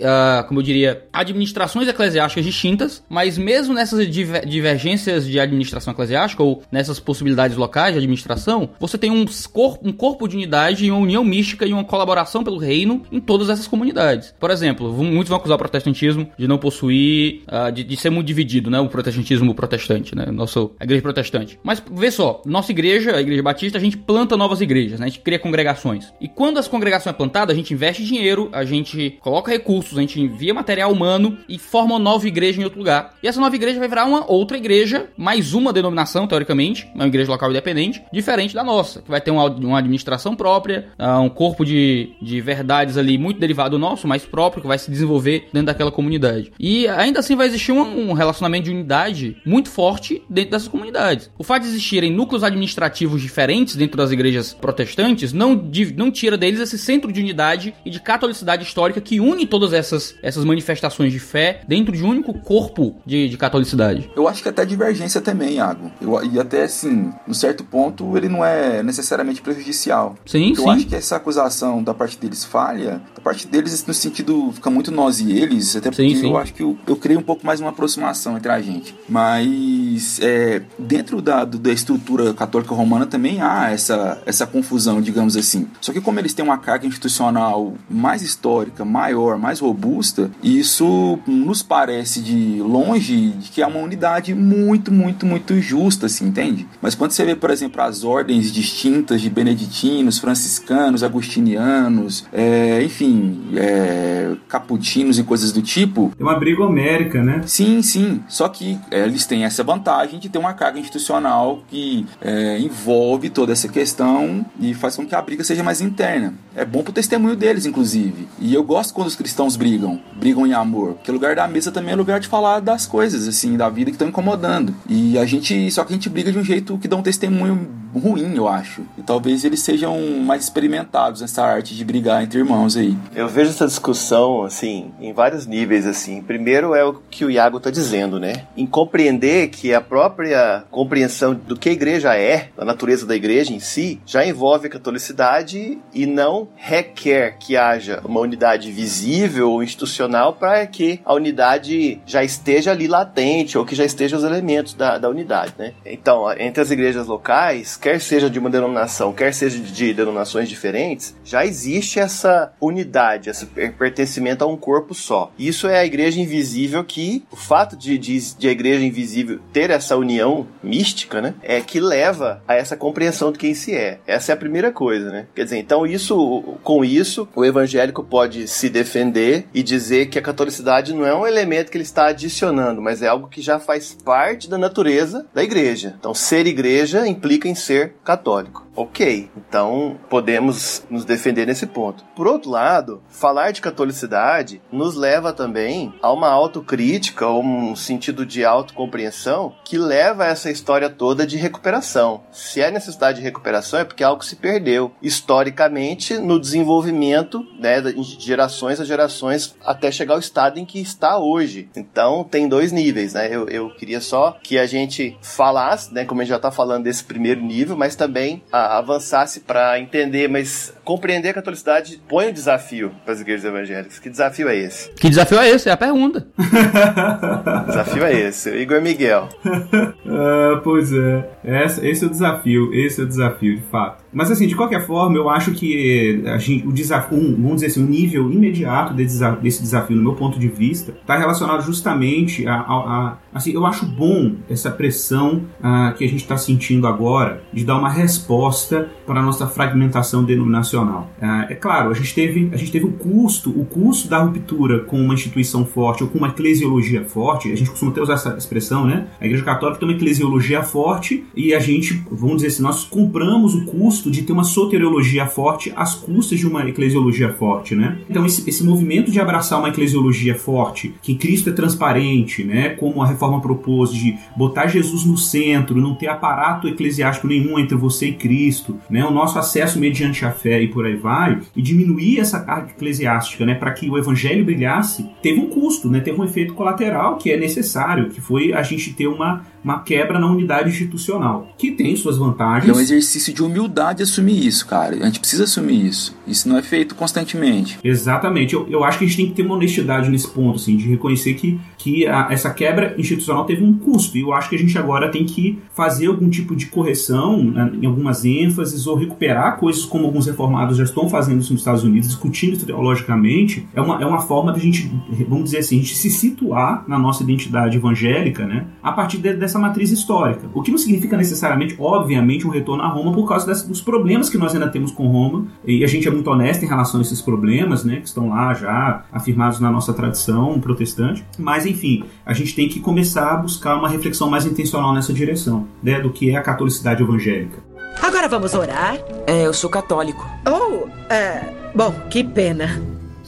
[0.48, 6.62] como eu diria, administrações eclesiásticas distintas, mas mesmo nessas diver- divergências de administração eclesiástica ou
[6.70, 10.90] nessas possibilidades locais locais de administração, você tem um corpo, um corpo de unidade e
[10.90, 14.34] uma união mística e uma colaboração pelo reino em todas essas comunidades.
[14.38, 18.26] Por exemplo, muitos vão acusar o protestantismo de não possuir, uh, de, de, ser muito
[18.26, 18.78] dividido, né?
[18.78, 20.26] O protestantismo protestante, né?
[20.26, 21.58] Nosso, a igreja protestante.
[21.62, 25.06] Mas vê só, nossa igreja, a igreja batista, a gente planta novas igrejas, né?
[25.06, 26.12] A gente cria congregações.
[26.20, 30.00] E quando as congregações é plantadas, a gente investe dinheiro, a gente coloca recursos, a
[30.02, 33.14] gente envia material humano e forma uma nova igreja em outro lugar.
[33.22, 37.30] E essa nova igreja vai virar uma outra igreja, mais uma denominação, teoricamente, uma igreja
[37.30, 41.64] local independente, diferente da nossa, que vai ter uma, uma administração própria, uh, um corpo
[41.64, 45.66] de, de verdades ali muito derivado do nosso, mais próprio, que vai se desenvolver dentro
[45.66, 46.52] daquela comunidade.
[46.58, 51.30] E ainda assim vai existir um, um relacionamento de unidade muito forte dentro dessas comunidades.
[51.38, 56.60] O fato de existirem núcleos administrativos diferentes dentro das igrejas protestantes não, não tira deles
[56.60, 61.18] esse centro de unidade e de catolicidade histórica que une todas essas, essas manifestações de
[61.18, 64.10] fé dentro de um único corpo de, de catolicidade.
[64.16, 65.90] Eu acho que até divergência também, Iago.
[66.00, 70.16] Eu, e até assim, no certo ponto, ele não é necessariamente prejudicial.
[70.26, 70.62] Sim, eu sim.
[70.62, 74.70] Eu acho que essa acusação da parte deles falha, da parte deles no sentido fica
[74.70, 76.30] muito nós e eles, até porque sim, sim.
[76.30, 78.94] eu acho que eu, eu creio um pouco mais uma aproximação entre a gente.
[79.08, 85.68] Mas é, dentro da, da estrutura católica romana também há essa, essa confusão, digamos assim.
[85.80, 91.62] Só que como eles têm uma carga institucional mais histórica, maior, mais robusta, isso nos
[91.62, 96.66] parece de longe de que é uma unidade muito, muito, muito justa, assim, entende?
[96.80, 103.42] Mas quando você vê, por exemplo, as ordens distintas de beneditinos, franciscanos, agustinianos, é, enfim,
[103.56, 106.12] é, caputinos e coisas do tipo.
[106.18, 107.42] É uma briga homérica, né?
[107.46, 108.22] Sim, sim.
[108.28, 113.30] Só que é, eles têm essa vantagem de ter uma carga institucional que é, envolve
[113.30, 116.34] toda essa questão e faz com que a briga seja mais interna.
[116.54, 118.28] É bom pro testemunho deles, inclusive.
[118.38, 121.72] E eu gosto quando os cristãos brigam, brigam em amor, porque o lugar da mesa
[121.72, 124.74] também é lugar de falar das coisas, assim, da vida que estão incomodando.
[124.88, 127.21] E a gente, só que a gente briga de um jeito que dá um testemunho
[127.22, 128.82] testemunho ruim, eu acho.
[128.96, 132.96] E talvez eles sejam mais experimentados nessa arte de brigar entre irmãos aí.
[133.14, 136.22] Eu vejo essa discussão, assim, em vários níveis, assim.
[136.22, 138.46] Primeiro é o que o Iago tá dizendo, né?
[138.56, 143.52] Em compreender que a própria compreensão do que a igreja é, da natureza da igreja
[143.52, 149.62] em si, já envolve a catolicidade e não requer que haja uma unidade visível ou
[149.62, 154.74] institucional para que a unidade já esteja ali latente ou que já estejam os elementos
[154.74, 155.72] da, da unidade, né?
[155.84, 161.16] Então, entre as igrejas locais, quer seja de uma denominação, quer seja de denominações diferentes,
[161.24, 165.32] já existe essa unidade, esse pertencimento a um corpo só.
[165.36, 169.70] Isso é a igreja invisível que o fato de, de, de a igreja invisível ter
[169.70, 173.98] essa união mística, né, é que leva a essa compreensão de quem se é.
[174.06, 175.26] Essa é a primeira coisa, né?
[175.34, 180.22] Quer dizer, então isso, com isso, o evangélico pode se defender e dizer que a
[180.22, 183.96] catolicidade não é um elemento que ele está adicionando, mas é algo que já faz
[184.04, 185.96] parte da natureza da igreja.
[185.98, 188.66] Então, ser igreja implica em ser ser católico.
[188.74, 192.04] Ok, então podemos nos defender nesse ponto.
[192.16, 198.24] Por outro lado, falar de catolicidade nos leva também a uma autocrítica, ou um sentido
[198.24, 202.22] de autocompreensão que leva a essa história toda de recuperação.
[202.32, 208.02] Se há necessidade de recuperação é porque algo se perdeu historicamente no desenvolvimento né, de
[208.20, 211.68] gerações a gerações até chegar ao estado em que está hoje.
[211.76, 213.28] Então tem dois níveis, né?
[213.30, 216.84] Eu, eu queria só que a gente falasse, né, como a gente já está falando
[216.84, 222.32] desse primeiro nível, mas também a avançasse para entender, mas compreender a catolicidade põe um
[222.32, 223.98] desafio para as igrejas evangélicas.
[223.98, 224.90] Que desafio é esse?
[224.90, 225.68] Que desafio é esse?
[225.68, 226.26] É a pergunta.
[227.66, 228.50] desafio é esse.
[228.56, 229.28] Igor Miguel.
[229.44, 231.28] uh, pois é.
[231.44, 232.74] Esse, esse é o desafio.
[232.74, 234.01] Esse é o desafio, de fato.
[234.12, 237.66] Mas assim, de qualquer forma, eu acho que a gente, o desafio, um, vamos dizer
[237.66, 241.62] assim, o nível imediato desse desafio, desse desafio, no meu ponto de vista, está relacionado
[241.62, 246.36] justamente a, a, a, assim, eu acho bom essa pressão uh, que a gente está
[246.36, 251.10] sentindo agora de dar uma resposta para a nossa fragmentação denominacional.
[251.20, 254.80] Uh, é claro, a gente teve, a gente teve o custo, o custo da ruptura
[254.80, 257.50] com uma instituição forte ou com uma eclesiologia forte.
[257.50, 259.06] A gente costuma até usar essa expressão, né?
[259.20, 263.54] A Igreja Católica tem uma eclesiologia forte e a gente, vamos dizer assim, nós compramos
[263.54, 267.98] o custo de ter uma soteriologia forte às custas de uma eclesiologia forte, né?
[268.08, 272.70] Então esse, esse movimento de abraçar uma eclesiologia forte, que Cristo é transparente, né?
[272.70, 277.76] Como a reforma propôs de botar Jesus no centro, não ter aparato eclesiástico nenhum entre
[277.76, 279.04] você e Cristo, né?
[279.04, 283.44] O nosso acesso mediante a fé e por aí vai, e diminuir essa carga eclesiástica,
[283.44, 283.54] né?
[283.54, 286.00] Para que o evangelho brilhasse, teve um custo, né?
[286.00, 290.18] Teve um efeito colateral que é necessário, que foi a gente ter uma, uma quebra
[290.18, 292.68] na unidade institucional, que tem suas vantagens.
[292.68, 294.96] É um exercício de humildade assumir isso, cara.
[294.96, 296.16] A gente precisa assumir isso.
[296.26, 297.78] Isso não é feito constantemente.
[297.82, 298.54] Exatamente.
[298.54, 300.88] Eu, eu acho que a gente tem que ter uma honestidade nesse ponto, assim, de
[300.88, 304.16] reconhecer que, que a, essa quebra institucional teve um custo.
[304.16, 307.70] E eu acho que a gente agora tem que fazer algum tipo de correção né,
[307.80, 311.84] em algumas ênfases ou recuperar coisas como alguns reformados já estão fazendo isso nos Estados
[311.84, 313.66] Unidos, discutindo isso teologicamente.
[313.74, 314.90] É uma, é uma forma de a gente,
[315.28, 319.34] vamos dizer assim, a gente se situar na nossa identidade evangélica, né, a partir de,
[319.52, 320.48] dessa matriz histórica.
[320.54, 324.30] O que não significa necessariamente, obviamente, um retorno a Roma por causa dessa, dos problemas
[324.30, 325.46] que nós ainda temos com Roma.
[325.66, 328.54] E a gente é muito honesto em relação a esses problemas, né, que estão lá
[328.54, 331.24] já afirmados na nossa tradição protestante.
[331.38, 335.66] Mas, enfim, a gente tem que começar a buscar uma reflexão mais intencional nessa direção,
[335.82, 337.62] né, do que é a catolicidade evangélica.
[338.00, 338.96] Agora vamos orar?
[339.26, 340.26] É, eu sou católico.
[340.46, 341.42] Oh, é.
[341.74, 342.80] Bom, que pena.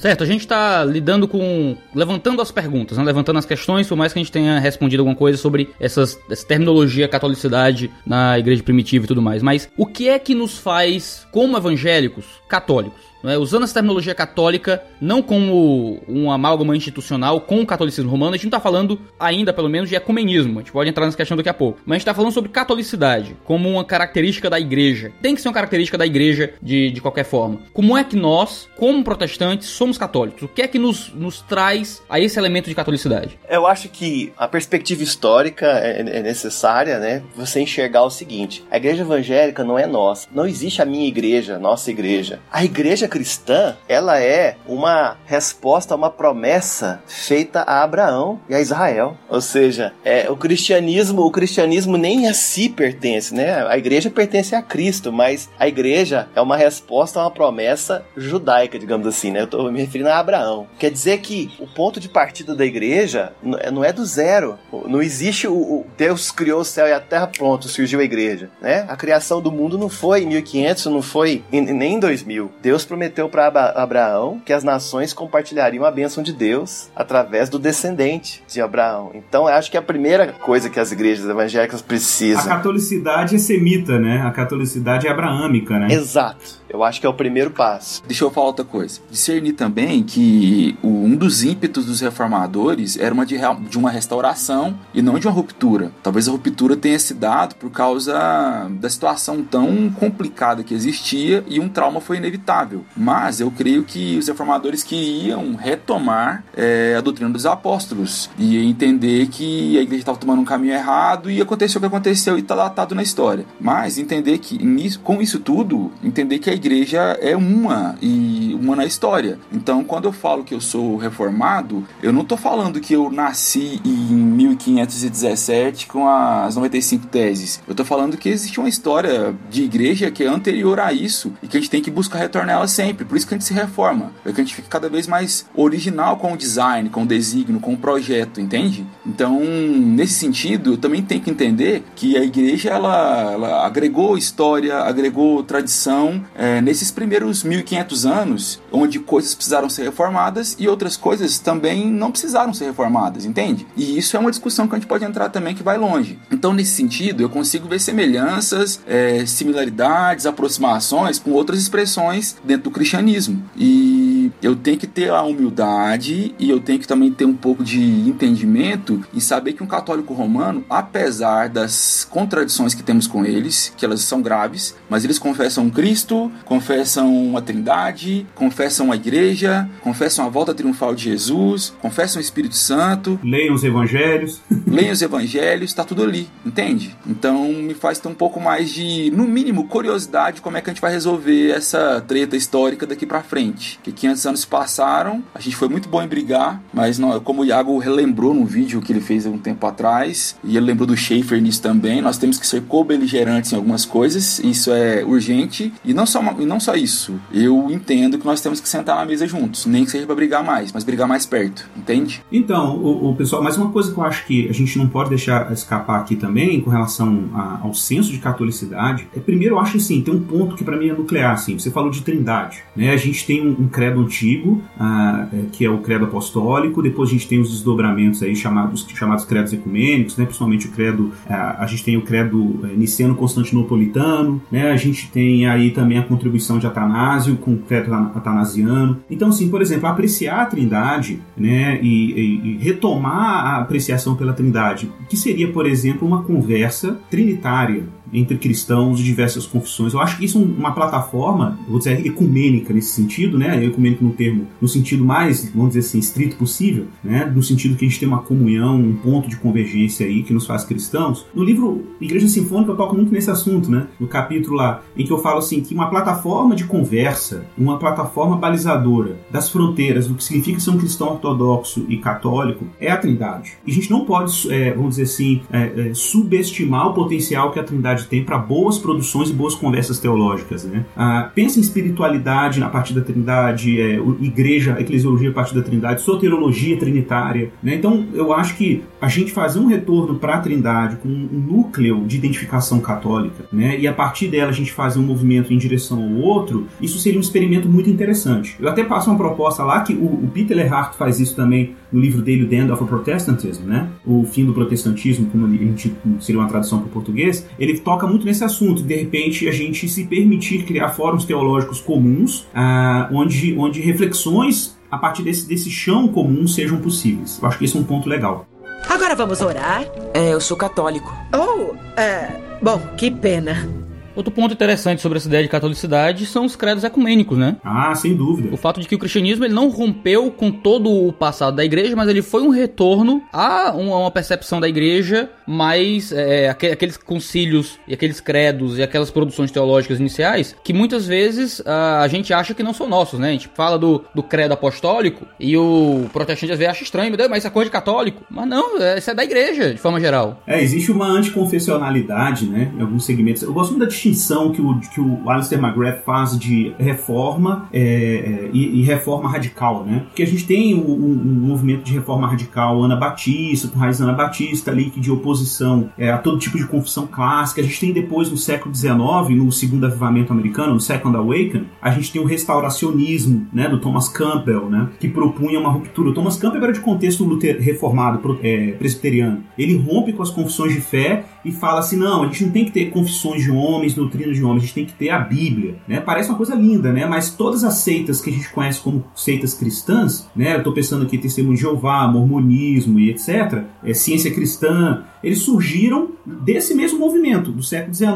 [0.05, 1.79] Certo, a gente está lidando com.
[1.95, 3.05] levantando as perguntas, né?
[3.05, 6.47] levantando as questões, por mais que a gente tenha respondido alguma coisa sobre essas, essa
[6.47, 9.43] terminologia catolicidade na igreja primitiva e tudo mais.
[9.43, 13.14] Mas o que é que nos faz, como evangélicos, católicos?
[13.25, 13.39] É?
[13.39, 18.45] Usando essa terminologia católica, não como um amálgama institucional com o catolicismo romano, a gente
[18.45, 20.59] não está falando ainda, pelo menos, de ecumenismo.
[20.59, 21.81] A gente pode entrar nessa questão daqui a pouco.
[21.85, 25.13] Mas a gente está falando sobre catolicidade, como uma característica da igreja.
[25.23, 27.61] Tem que ser uma característica da igreja de, de qualquer forma.
[27.73, 30.43] Como é que nós, como protestantes, somos católicos?
[30.43, 33.39] O que é que nos, nos traz a esse elemento de catolicidade?
[33.49, 37.23] Eu acho que a perspectiva histórica é, é necessária, né?
[37.37, 40.29] Você enxergar o seguinte: a igreja evangélica não é nossa.
[40.33, 42.41] Não existe a minha igreja, nossa igreja.
[42.51, 48.61] A igreja cristã, ela é uma resposta a uma promessa feita a Abraão e a
[48.61, 49.17] Israel.
[49.29, 53.65] Ou seja, é, o cristianismo, o cristianismo nem a si pertence, né?
[53.69, 58.81] A igreja pertence a Cristo, mas a igreja é uma resposta a uma promessa judaica,
[58.81, 59.43] digamos assim, né?
[59.43, 60.67] Eu estou me referindo a Abraão.
[60.77, 63.33] Quer dizer que o ponto de partida da igreja
[63.73, 64.59] não é do zero.
[64.89, 68.51] Não existe o, o Deus criou o céu e a terra, pronto, surgiu a igreja,
[68.61, 68.85] né?
[68.89, 72.51] A criação do mundo não foi em 1500, não foi em, nem em 2000.
[72.61, 77.59] Deus prometeu prometeu para Abraão que as nações compartilhariam a bênção de Deus através do
[77.59, 79.11] descendente de Abraão.
[79.15, 82.45] Então, eu acho que é a primeira coisa que as igrejas evangélicas precisam.
[82.45, 84.23] A catolicidade é semita, né?
[84.25, 85.89] A catolicidade é abraâmica, né?
[85.91, 86.64] Exato.
[86.75, 88.03] Eu acho que é o primeiro passo.
[88.05, 89.01] Deixa eu falar outra coisa.
[89.09, 93.37] Discernir também que um dos ímpetos dos reformadores era uma de,
[93.71, 95.93] de uma restauração e não de uma ruptura.
[96.03, 101.61] Talvez a ruptura tenha se dado por causa da situação tão complicada que existia e
[101.61, 102.85] um trauma foi inevitável.
[102.97, 109.29] Mas eu creio que os reformadores queriam retomar é, a doutrina dos apóstolos e entender
[109.29, 112.57] que a igreja estava tomando um caminho errado e aconteceu o que aconteceu e está
[112.57, 113.47] datado na história.
[113.61, 114.59] Mas entender que
[115.05, 119.39] com isso tudo, entender que a igreja é uma e uma na história.
[119.53, 123.81] Então, quando eu falo que eu sou reformado, eu não estou falando que eu nasci
[123.85, 127.63] em 1517 com as 95 teses.
[127.67, 131.49] Eu estou falando que existe uma história de igreja que é anterior a isso e
[131.49, 133.05] que a gente tem que buscar retornar ela sempre.
[133.05, 135.47] Por isso que a gente se reforma, é que a gente fica cada vez mais
[135.55, 138.87] original com o design, com o designo, com o projeto, entende?
[139.07, 144.79] Então, nesse sentido, eu também tenho que entender que a igreja ela, ela agregou história,
[144.79, 146.25] agregou tradição.
[146.35, 151.91] É, é, nesses primeiros 1500 anos, onde coisas precisaram ser reformadas e outras coisas também
[151.91, 153.67] não precisaram ser reformadas, entende?
[153.77, 156.19] E isso é uma discussão que a gente pode entrar também que vai longe.
[156.31, 162.71] Então, nesse sentido, eu consigo ver semelhanças, é, similaridades, aproximações com outras expressões dentro do
[162.71, 163.43] cristianismo.
[163.57, 164.04] E
[164.43, 167.81] eu tenho que ter a humildade e eu tenho que também ter um pouco de
[168.09, 173.85] entendimento e saber que um católico romano, apesar das contradições que temos com eles, que
[173.85, 180.29] elas são graves, mas eles confessam Cristo, confessam a Trindade, confessam a Igreja, confessam a
[180.29, 183.19] volta triunfal de Jesus, confessam o Espírito Santo.
[183.23, 184.41] Leiam os Evangelhos.
[184.67, 186.97] Leiam os Evangelhos, está tudo ali, entende?
[187.07, 190.73] Então me faz ter um pouco mais de, no mínimo, curiosidade como é que a
[190.73, 193.79] gente vai resolver essa treta histórica daqui para frente.
[193.83, 197.45] Que 500 anos passaram, a gente foi muito bom em brigar, mas não, como o
[197.45, 201.41] Iago relembrou no vídeo que ele fez um tempo atrás, e ele lembrou do Schaefer
[201.41, 206.07] nisso também, nós temos que ser co-beligerantes em algumas coisas, isso é urgente, e não
[206.07, 209.67] só e não só isso, eu entendo que nós temos que sentar na mesa juntos,
[209.67, 212.23] nem que seja para brigar mais, mas brigar mais perto, entende?
[212.31, 215.09] Então, o, o, pessoal, mas uma coisa que eu acho que a gente não pode
[215.09, 219.77] deixar escapar aqui também, com relação a, ao senso de catolicidade, é primeiro eu acho
[219.77, 222.91] assim, tem um ponto que para mim é nuclear, assim, você falou de trindade, né?
[222.91, 226.83] A gente tem um, um credo antigo, ah, é, que é o credo apostólico.
[226.83, 230.25] Depois a gente tem os desdobramentos aí chamados, chamados credos ecumênicos, né?
[230.25, 234.71] principalmente o credo, ah, a gente tem o credo é, niceno-constantinopolitano, né?
[234.71, 238.99] a gente tem aí também a contribuição de Atanásio com o credo atanasiano.
[239.11, 241.79] Então, assim, por exemplo, apreciar a trindade né?
[241.83, 247.85] e, e, e retomar a apreciação pela trindade, que seria, por exemplo, uma conversa trinitária
[248.15, 249.93] entre cristãos de diversas confissões.
[249.93, 253.65] Eu acho que isso é uma plataforma, vou dizer, ecumênica nesse sentido, né?
[254.01, 257.31] No termo, no sentido mais, vamos dizer assim, estrito possível, né?
[257.35, 260.47] No sentido que a gente tem uma comunhão, um ponto de convergência aí que nos
[260.47, 261.27] faz cristãos.
[261.35, 263.87] No livro Igreja Sinfônica eu toco muito nesse assunto, né?
[263.99, 268.37] No capítulo lá, em que eu falo assim que uma plataforma de conversa, uma plataforma
[268.37, 273.55] balizadora das fronteiras do que significa ser um cristão ortodoxo e católico é a Trindade.
[273.67, 277.59] E a gente não pode, é, vamos dizer assim, é, é, subestimar o potencial que
[277.59, 280.65] a Trindade tem para boas produções e boas conversas teológicas.
[280.65, 280.85] Né?
[280.97, 286.01] Ah, pensa em espiritualidade na parte da Trindade, é, igreja, eclesiologia a partir da Trindade,
[286.01, 287.51] soterologia trinitária.
[287.63, 287.75] Né?
[287.75, 292.05] Então, eu acho que a gente fazer um retorno para a Trindade com um núcleo
[292.07, 293.79] de identificação católica, né?
[293.79, 297.19] e a partir dela a gente fazer um movimento em direção ao outro, isso seria
[297.19, 298.57] um experimento muito interessante.
[298.59, 302.01] Eu até passo uma proposta lá que o, o Peter Lehardt faz isso também no
[302.01, 303.89] livro dele, The End of Protestantism, né?
[304.05, 307.47] o fim do protestantismo, como a gente seria uma tradução para o português.
[307.57, 308.83] Ele toca muito nesse assunto.
[308.83, 314.99] De repente, a gente se permitir criar fóruns teológicos comuns, ah, onde, onde reflexões a
[314.99, 317.39] partir desse, desse chão comum sejam possíveis.
[317.41, 318.45] Eu acho que esse é um ponto legal.
[318.89, 319.85] Agora vamos orar?
[320.13, 321.17] É, eu sou católico.
[321.33, 322.29] Oh, é.
[322.61, 323.84] Bom, que pena.
[324.15, 327.57] Outro ponto interessante sobre essa ideia de catolicidade são os credos ecumênicos, né?
[327.65, 328.49] Ah, sem dúvida.
[328.53, 331.97] O fato de que o cristianismo ele não rompeu com todo o passado da igreja,
[331.97, 337.95] mas ele foi um retorno a uma percepção da igreja mais é, aqueles concílios e
[337.95, 342.73] aqueles credos e aquelas produções teológicas iniciais que muitas vezes a, gente acha que não
[342.73, 343.29] são nossos, né?
[343.29, 347.17] A gente fala do, do credo apostólico e o protestante às vezes acha estranho, meu
[347.17, 348.25] Deus, mas isso é coisa de católico.
[348.31, 350.43] Mas não, é, isso é da igreja, de forma geral.
[350.47, 352.73] É, existe uma anticonfessionalidade, né?
[352.77, 353.43] Em alguns segmentos.
[353.43, 357.81] Eu gosto muito da distinção que o, que o Alistair McGrath faz de reforma é,
[357.81, 360.03] é, e, e, reforma radical, né?
[360.07, 364.13] Porque a gente tem um, um, movimento de reforma radical Ana Batista, com raiz Ana
[364.13, 367.61] Batista ali, que de oposição é, a todo tipo de confissão clássica.
[367.61, 368.95] A gente tem depois, no século XIX,
[369.31, 374.09] no segundo avivamento americano, no Second Awakening, a gente tem o restauracionismo, né, do Thomas
[374.09, 376.11] Campbell, né, que propunha uma ruptura.
[376.11, 377.25] O Thomas Campbell era de contexto
[377.59, 379.45] reformado, é, presbiteriano.
[379.57, 382.65] Ele rompe com as confissões de fé e fala assim, não, a gente não tem
[382.65, 385.77] que ter confissões de homens, doutrinas de homens, a gente tem que ter a Bíblia,
[385.87, 386.01] né?
[386.01, 387.07] Parece uma coisa linda, né?
[387.07, 390.57] Mas todas as seitas que a gente conhece como seitas cristãs, né?
[390.57, 396.11] Eu tô pensando aqui testemunho de Jeová, mormonismo e etc, é, ciência cristã, eles surgiram
[396.25, 398.13] desse mesmo movimento, do século XIX,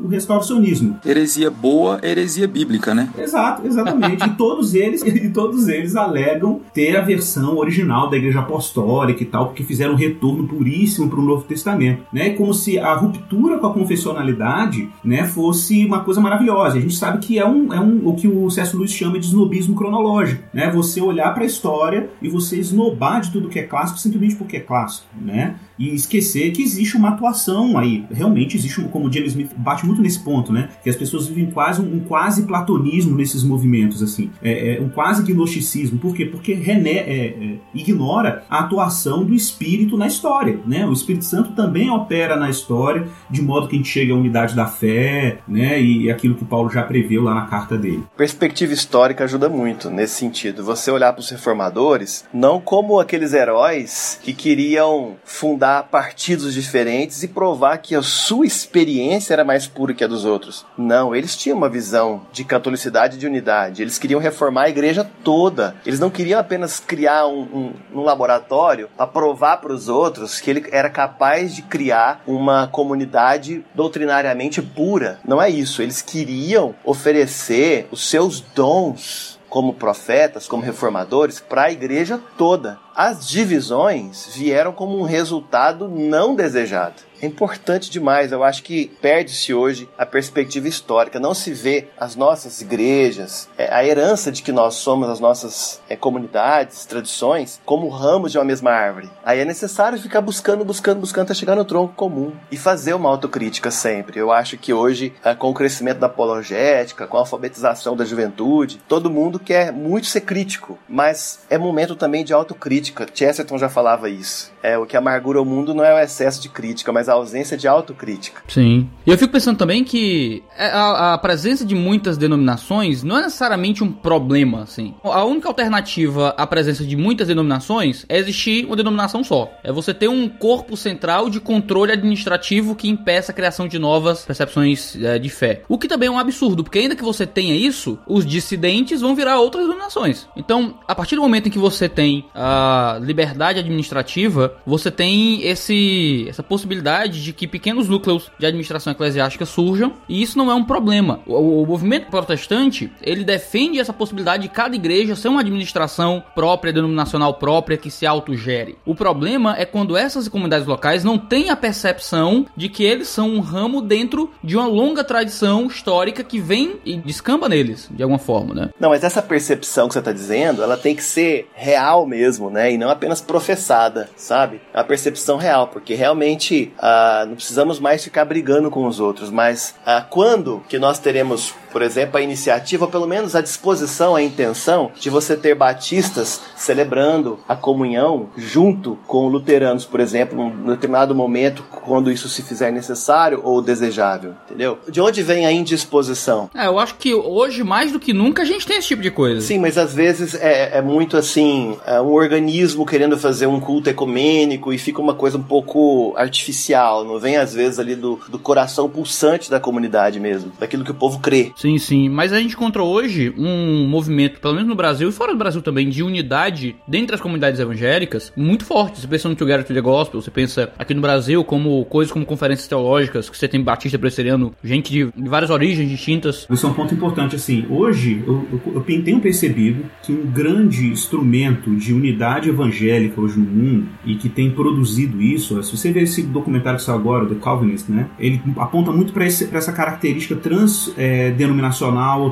[0.00, 0.98] o restauracionismo.
[1.04, 3.08] Heresia boa, heresia bíblica, né?
[3.18, 4.24] Exato, exatamente.
[4.24, 9.26] e todos eles, e todos eles alegam ter a versão original da Igreja Apostólica e
[9.26, 12.30] tal, porque fizeram um retorno puríssimo para o Novo Testamento, né?
[12.30, 16.78] Como se a ruptura com a confessionalidade, né, fosse uma coisa maravilhosa.
[16.78, 19.26] A gente sabe que é um, é um o que o César Luiz chama de
[19.26, 20.70] snobismo cronológico, né?
[20.70, 24.56] Você olhar para a história e você esnobar de tudo que é clássico simplesmente porque
[24.56, 25.56] é clássico, né?
[25.82, 28.04] e esquecer que existe uma atuação aí.
[28.08, 30.68] Realmente existe, como o James Smith bate muito nesse ponto, né?
[30.80, 34.30] Que as pessoas vivem quase um, um quase platonismo nesses movimentos, assim.
[34.40, 35.98] É, é, um quase gnosticismo.
[35.98, 36.24] Por quê?
[36.24, 40.86] Porque René é, é, ignora a atuação do Espírito na história, né?
[40.86, 44.54] O Espírito Santo também opera na história, de modo que a gente chega à unidade
[44.54, 45.11] da fé,
[45.48, 45.80] né?
[45.80, 48.04] E aquilo que Paulo já preveu lá na carta dele.
[48.16, 50.64] Perspectiva histórica ajuda muito nesse sentido.
[50.64, 57.22] Você olhar para os reformadores não como aqueles heróis que queriam fundar fundar partidos diferentes
[57.22, 60.66] e provar que a sua experiência era mais pura que a dos outros.
[60.76, 63.80] Não, eles tinham uma visão de catolicidade e de unidade.
[63.80, 65.76] Eles queriam reformar a igreja toda.
[65.86, 70.50] Eles não queriam apenas criar um, um, um laboratório para provar para os outros que
[70.50, 75.01] ele era capaz de criar uma comunidade doutrinariamente pura.
[75.26, 75.82] Não é isso.
[75.82, 82.78] Eles queriam oferecer os seus dons como profetas, como reformadores, para a igreja toda.
[82.96, 88.32] As divisões vieram como um resultado não desejado é importante demais.
[88.32, 91.20] Eu acho que perde-se hoje a perspectiva histórica.
[91.20, 95.80] Não se vê as nossas igrejas, é, a herança de que nós somos, as nossas
[95.88, 99.10] é, comunidades, tradições, como ramos de uma mesma árvore.
[99.24, 103.08] Aí é necessário ficar buscando, buscando, buscando até chegar no tronco comum e fazer uma
[103.08, 104.18] autocrítica sempre.
[104.18, 108.80] Eu acho que hoje, é, com o crescimento da apologética, com a alfabetização da juventude,
[108.88, 113.06] todo mundo quer muito ser crítico, mas é momento também de autocrítica crítica.
[113.12, 114.52] Chesterton já falava isso.
[114.62, 117.56] É, o que amargura o mundo não é o excesso de crítica, mas a ausência
[117.56, 118.42] de autocrítica.
[118.48, 118.88] Sim.
[119.06, 123.22] E eu fico pensando também que é, a, a presença de muitas denominações não é
[123.22, 124.94] necessariamente um problema, assim.
[125.02, 129.52] A única alternativa à presença de muitas denominações é existir uma denominação só.
[129.62, 134.24] É você ter um corpo central de controle administrativo que impeça a criação de novas
[134.24, 135.62] percepções é, de fé.
[135.68, 139.14] O que também é um absurdo, porque ainda que você tenha isso, os dissidentes vão
[139.14, 140.26] virar outras denominações.
[140.36, 146.26] Então, a partir do momento em que você tem a liberdade administrativa, você tem esse
[146.28, 150.64] essa possibilidade de que pequenos núcleos de administração eclesiástica surjam, e isso não é um
[150.64, 151.20] problema.
[151.26, 156.72] O, o movimento protestante, ele defende essa possibilidade de cada igreja ser uma administração própria,
[156.72, 158.76] denominacional própria, que se autogere.
[158.84, 163.28] O problema é quando essas comunidades locais não têm a percepção de que eles são
[163.28, 168.18] um ramo dentro de uma longa tradição histórica que vem e descamba neles, de alguma
[168.18, 168.70] forma, né?
[168.78, 172.72] Não, mas essa percepção que você está dizendo, ela tem que ser real mesmo, né?
[172.72, 174.60] E não apenas professada, sabe?
[174.72, 179.30] É a percepção real, porque realmente ah, não precisamos mais ficar brigando com os outros,
[179.30, 184.14] mas ah, quando que nós teremos, por exemplo, a iniciativa, ou pelo menos a disposição,
[184.14, 190.66] a intenção de você ter batistas celebrando a comunhão junto com luteranos, por exemplo, num
[190.66, 194.78] determinado momento, quando isso se fizer necessário ou desejável, entendeu?
[194.88, 196.50] De onde vem a indisposição?
[196.54, 199.10] É, eu acho que hoje, mais do que nunca, a gente tem esse tipo de
[199.10, 199.40] coisa.
[199.40, 203.88] Sim, mas às vezes é, é muito assim, é um organismo querendo fazer um culto
[203.88, 208.38] ecumênico e fica uma coisa um pouco artificial, não vem às vezes ali do, do
[208.38, 211.52] coração pulsante da comunidade mesmo, daquilo que o povo crê.
[211.62, 212.08] Sim, sim.
[212.08, 215.62] Mas a gente encontrou hoje um movimento, pelo menos no Brasil e fora do Brasil
[215.62, 219.00] também, de unidade dentre as comunidades evangélicas muito forte.
[219.00, 222.26] Você pensa no Together to the Gospel, você pensa aqui no Brasil como coisas como
[222.26, 226.48] conferências teológicas, que você tem batista presbiteriano, gente de, várias origens distintas.
[226.50, 230.88] Isso é um ponto importante, assim, hoje eu, eu, eu tenho percebido que um grande
[230.88, 236.02] instrumento de unidade evangélica hoje no mundo e que tem produzido isso, se você ver
[236.02, 241.51] esse documentário que saiu agora, The Calvinist, né, ele aponta muito para essa característica transdenominacional,
[241.51, 241.51] é,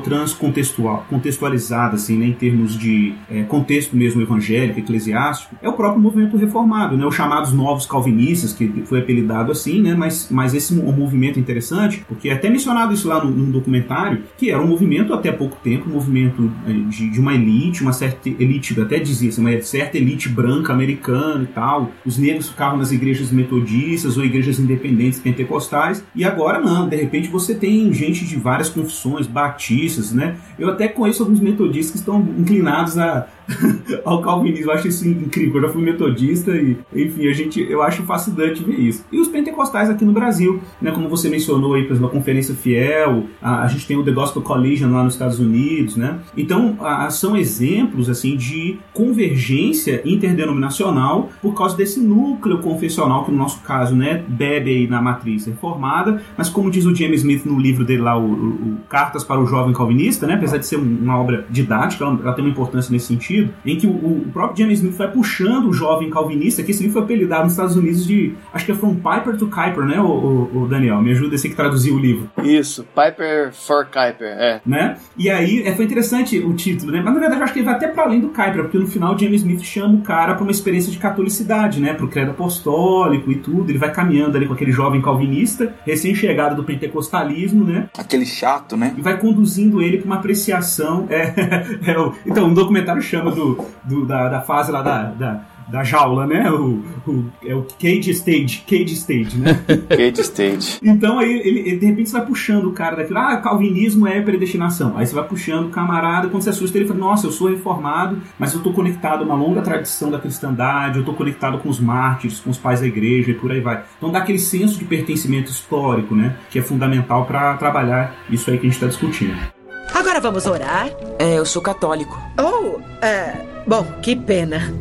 [0.03, 6.01] transcontextual, contextualizada, assim, né, em termos de é, contexto mesmo evangélico, eclesiástico, é o próprio
[6.01, 10.73] movimento reformado, né, os chamados novos calvinistas, que foi apelidado assim, né, mas, mas esse
[10.73, 14.67] um movimento interessante, porque é até mencionado isso lá no, no documentário, que era um
[14.67, 18.99] movimento até pouco tempo, um movimento é, de, de uma elite, uma certa elite, até
[18.99, 24.17] dizia assim, uma certa elite branca americana e tal, os negros ficavam nas igrejas metodistas
[24.17, 29.10] ou igrejas independentes pentecostais, e agora não, de repente você tem gente de várias confissões,
[29.27, 30.37] batistas, né?
[30.57, 33.27] Eu até conheço alguns metodistas que estão inclinados a,
[34.05, 34.71] ao calvinismo.
[34.71, 35.61] Eu acho isso incrível.
[35.61, 39.05] Eu já fui metodista e, enfim, a gente, eu acho fascinante ver isso.
[39.11, 40.91] E os pentecostais aqui no Brasil, né?
[40.91, 44.11] Como você mencionou aí, por exemplo, a Conferência Fiel, a, a gente tem o The
[44.11, 46.19] Gospel Collision lá nos Estados Unidos, né?
[46.35, 53.37] Então, a, são exemplos, assim, de convergência interdenominacional por causa desse núcleo confessional que, no
[53.37, 57.59] nosso caso, né, bebe aí na matriz reformada, mas como diz o James Smith no
[57.59, 60.35] livro dele lá, o, o, Cartas para o Jovem Calvinista, né?
[60.35, 63.77] Apesar de ser uma obra didática, ela, ela tem uma importância nesse sentido, sentido, em
[63.77, 67.03] que o, o, próprio James Smith vai puxando o jovem calvinista, que esse livro foi
[67.03, 70.63] apelidado nos Estados Unidos de, acho que é From Piper to Kuiper, né, o, o,
[70.63, 71.01] o Daniel?
[71.01, 72.29] Me ajuda esse que traduziu o livro.
[72.43, 74.61] Isso, Piper for Kuiper, é.
[74.65, 74.97] Né?
[75.17, 77.01] E aí, é, foi interessante o título, né?
[77.03, 78.87] Mas na verdade eu acho que ele vai até para além do Kuiper, porque no
[78.87, 83.31] final James Smith chama o cara para uma experiência de catolicidade, né, pro credo apostólico
[83.31, 87.89] e tudo, ele vai caminhando ali com aquele jovem calvinista, recém-chegado do pentecostalismo, né?
[87.97, 88.93] Aquele chato, né?
[88.97, 91.21] E vai conduzindo ele para uma apreciação, é,
[91.85, 96.25] é, então, um documentário chama do, do da, da, fase lá da, da, da jaula,
[96.25, 96.49] né?
[96.51, 99.53] O, o, é o cage stage, cage stage, né?
[99.89, 100.79] cage stage.
[100.81, 104.21] Então aí ele, ele, de repente você vai puxando o cara daquilo, ah, calvinismo é
[104.21, 104.97] predestinação.
[104.97, 108.17] Aí você vai puxando o camarada, quando você assusta ele fala, nossa, eu sou reformado,
[108.39, 111.79] mas eu tô conectado a uma longa tradição da cristandade, eu tô conectado com os
[111.79, 113.83] mártires, com os pais da igreja e por aí vai.
[113.97, 116.35] Então dá aquele senso de pertencimento histórico, né?
[116.49, 119.60] Que é fundamental para trabalhar isso aí que a gente está discutindo.
[119.93, 120.89] Agora vamos orar?
[121.19, 122.19] É, eu sou católico.
[122.39, 123.35] Oh, é.
[123.67, 124.73] Bom, que pena.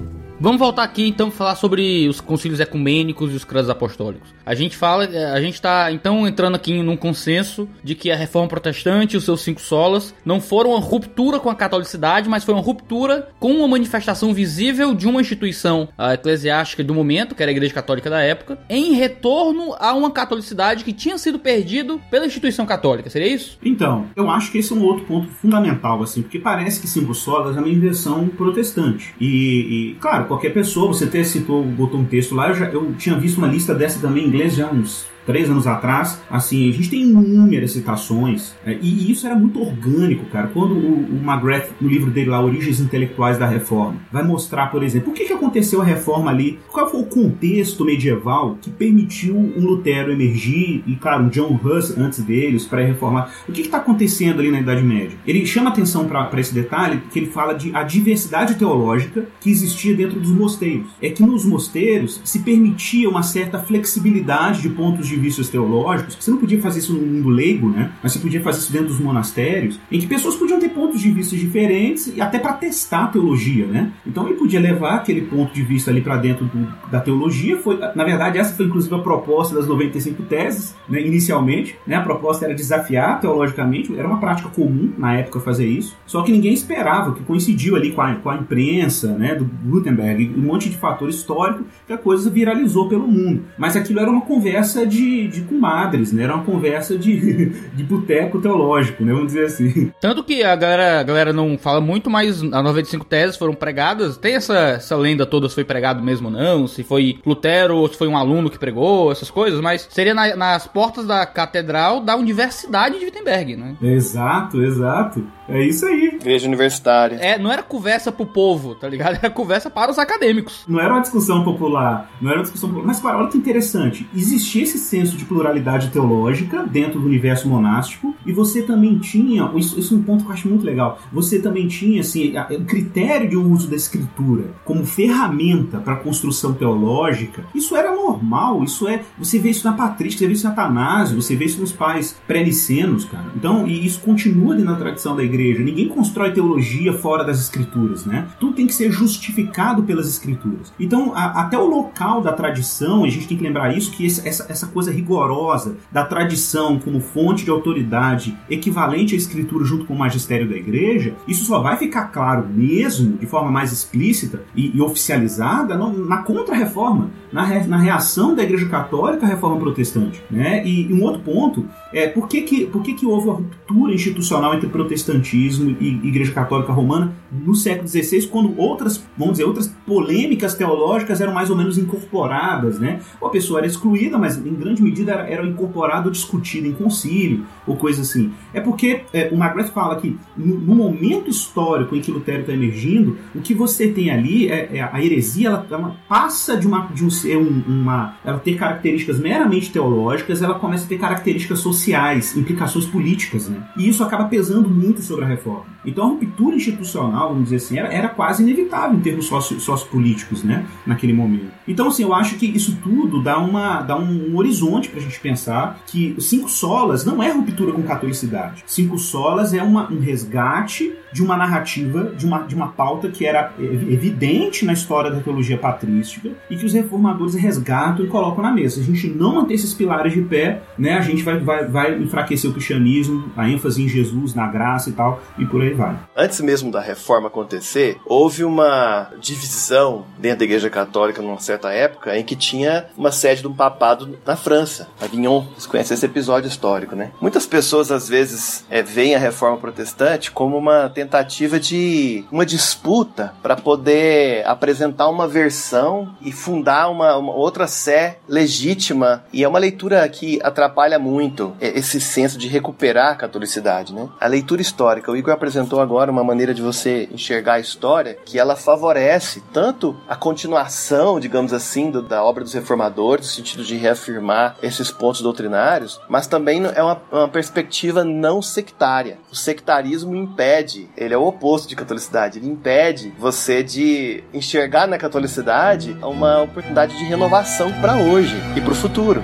[0.43, 4.31] Vamos voltar aqui então falar sobre os concílios ecumênicos e os credos apostólicos.
[4.47, 8.49] A gente fala, a gente está então entrando aqui num consenso de que a reforma
[8.49, 12.55] protestante e os seus cinco solas não foram uma ruptura com a catolicidade, mas foi
[12.55, 17.53] uma ruptura com uma manifestação visível de uma instituição eclesiástica do momento, que era a
[17.53, 22.65] Igreja Católica da época, em retorno a uma catolicidade que tinha sido perdido pela instituição
[22.65, 23.11] católica.
[23.11, 23.59] Seria isso?
[23.63, 27.15] Então, eu acho que esse é um outro ponto fundamental, assim, porque parece que cinco
[27.15, 29.15] solas é uma inversão protestante.
[29.21, 32.95] E, e claro, qualquer pessoa, você até citou, botou um texto lá, eu, já, eu
[32.95, 36.73] tinha visto uma lista dessa também em inglês já uns três anos atrás, assim, a
[36.73, 40.49] gente tem inúmeras citações, é, e, isso era muito orgânico, cara.
[40.49, 44.83] Quando o, o McGrath, no livro dele lá, Origens Intelectuais da Reforma, vai mostrar, por
[44.83, 49.37] exemplo, o que, que aconteceu a reforma ali, qual foi o contexto medieval que permitiu
[49.37, 53.33] um Lutero emergir, e claro, um John Huss antes dele, os pré-reformados.
[53.49, 55.17] O que está acontecendo ali na Idade Média?
[55.27, 59.95] Ele chama atenção para esse detalhe, que ele fala de a diversidade teológica que existia
[59.95, 60.89] dentro dos mosteiros.
[61.01, 66.17] É que nos mosteiros se permitia uma certa flexibilidade de pontos de vista teológicos.
[66.19, 67.93] Você não podia fazer isso no mundo leigo, né?
[68.03, 71.11] Mas você podia fazer isso dentro dos monastérios, em que pessoas podiam ter pontos de
[71.11, 73.93] vista diferentes e até para testar a teologia, né?
[74.07, 77.57] Então ele podia levar aquele ponto de vista ali para dentro do, da teologia.
[77.59, 81.01] Foi, na verdade, essa foi inclusive a proposta das 95 teses, né?
[81.01, 81.77] inicialmente.
[81.87, 81.97] Né?
[81.97, 85.97] A proposta era desafiar teologicamente, era uma prática comum na época fazer isso.
[86.07, 89.35] Só que ninguém esperava, que coincidiu ali com a, com a imprensa, né?
[89.35, 93.45] Do Gutenberg, um monte de fator histórico que a coisa viralizou pelo mundo.
[93.59, 96.25] Mas aquilo era uma conversa de, de comadres, né?
[96.25, 99.13] Era uma conversa de, de boteco teológico, né?
[99.13, 99.93] Vamos dizer assim.
[100.01, 104.17] Tanto que a galera, a galera não fala muito, mas as 95 teses foram pregadas.
[104.17, 107.89] Tem essa, essa lenda toda se foi pregado mesmo ou não, se foi Lutero ou
[107.89, 112.01] se foi um aluno que pregou, essas coisas, mas seria na, nas portas da catedral
[112.01, 113.77] da Universidade de Wittenberg, né?
[113.83, 115.25] Exato, exato.
[115.51, 116.07] É isso aí.
[116.15, 117.17] Igreja universitária.
[117.17, 119.19] É, não era conversa pro povo, tá ligado?
[119.21, 120.65] Era conversa para os acadêmicos.
[120.67, 122.87] Não era uma discussão popular, não era uma discussão popular.
[122.87, 124.09] Mas, cara, olha que interessante.
[124.15, 129.79] Existia esse senso de pluralidade teológica dentro do universo monástico e você também tinha, isso,
[129.79, 133.29] isso é um ponto que eu acho muito legal, você também tinha, assim, o critério
[133.29, 139.39] de uso da escritura como ferramenta para construção teológica, isso era normal, isso é, você
[139.39, 143.05] vê isso na patrística, você vê isso na Atanásio, você vê isso nos pais pré-nicenos,
[143.05, 143.27] cara.
[143.35, 145.65] Então, e isso continua ali na tradição da igreja igreja.
[145.65, 148.29] Ninguém constrói teologia fora das escrituras, né?
[148.39, 150.73] Tudo tem que ser justificado pelas escrituras.
[150.79, 154.47] Então, a, até o local da tradição, a gente tem que lembrar isso, que essa,
[154.51, 159.99] essa coisa rigorosa da tradição como fonte de autoridade equivalente à escritura junto com o
[159.99, 164.81] magistério da igreja, isso só vai ficar claro mesmo, de forma mais explícita e, e
[164.81, 170.67] oficializada, no, na contra-reforma, na, re, na reação da igreja católica à reforma protestante, né?
[170.67, 173.93] E, e um outro ponto é por que, que, por que, que houve uma ruptura
[173.95, 179.45] institucional entre protestantismo protestantismo e Igreja Católica Romana no século XVI, quando outras, vamos dizer,
[179.45, 183.01] outras polêmicas teológicas eram mais ou menos incorporadas, né?
[183.21, 186.73] Ou a pessoa era excluída, mas em grande medida era, era incorporada ou discutida em
[186.73, 188.33] concílio, ou coisa assim.
[188.53, 192.53] É porque é, o Margaret fala que no, no, momento histórico em que Lutero está
[192.53, 196.89] emergindo, o que você tem ali é, é a heresia, ela, ela, passa de uma
[196.93, 202.87] de um, uma, ela ter características meramente teológicas, ela começa a ter características sociais, implicações
[202.87, 203.63] políticas, né?
[203.77, 205.65] E isso acaba pesando muito sobre a reforma.
[205.85, 210.43] Então a ruptura institucional, vamos dizer assim, era, era quase inevitável em termos socio, sociopolíticos,
[210.43, 211.51] né, naquele momento.
[211.67, 215.03] Então, assim, eu acho que isso tudo dá, uma, dá um, um horizonte para a
[215.03, 218.65] gente pensar que cinco solas não é ruptura com catolicidade.
[218.67, 223.27] Cinco solas é uma, um resgate de uma narrativa, de uma, de uma pauta que
[223.27, 228.53] era evidente na história da teologia patrística e que os reformadores resgatam e colocam na
[228.53, 228.77] mesa.
[228.77, 231.99] Se a gente não manter esses pilares de pé, né, a gente vai, vai, vai
[231.99, 235.97] enfraquecer o cristianismo, a ênfase em Jesus, na graça e tal, e por aí vai.
[236.17, 242.17] Antes mesmo da reforma acontecer, houve uma divisão dentro da Igreja Católica numa certa época
[242.17, 245.45] em que tinha uma sede de um papado na França, Avignon.
[245.53, 247.11] Vocês conhecem esse episódio histórico, né?
[247.21, 253.35] Muitas pessoas às vezes é, veem a reforma protestante como uma tentativa de uma disputa
[253.43, 259.25] para poder apresentar uma versão e fundar uma, uma, outra sé legítima.
[259.33, 264.09] E é uma leitura que atrapalha muito esse senso de recuperar a catolicidade, né?
[264.21, 265.11] A leitura histórica.
[265.11, 269.97] O Igor apresentou agora uma maneira de você enxergar a história que ela favorece tanto
[270.09, 275.21] a continuação, digamos assim, do, da obra dos reformadores, no sentido de reafirmar esses pontos
[275.21, 279.19] doutrinários, mas também é uma, uma perspectiva não sectária.
[279.31, 282.39] O sectarismo impede ele é o oposto de catolicidade.
[282.39, 288.73] Ele impede você de enxergar na catolicidade uma oportunidade de renovação para hoje e para
[288.73, 289.23] o futuro.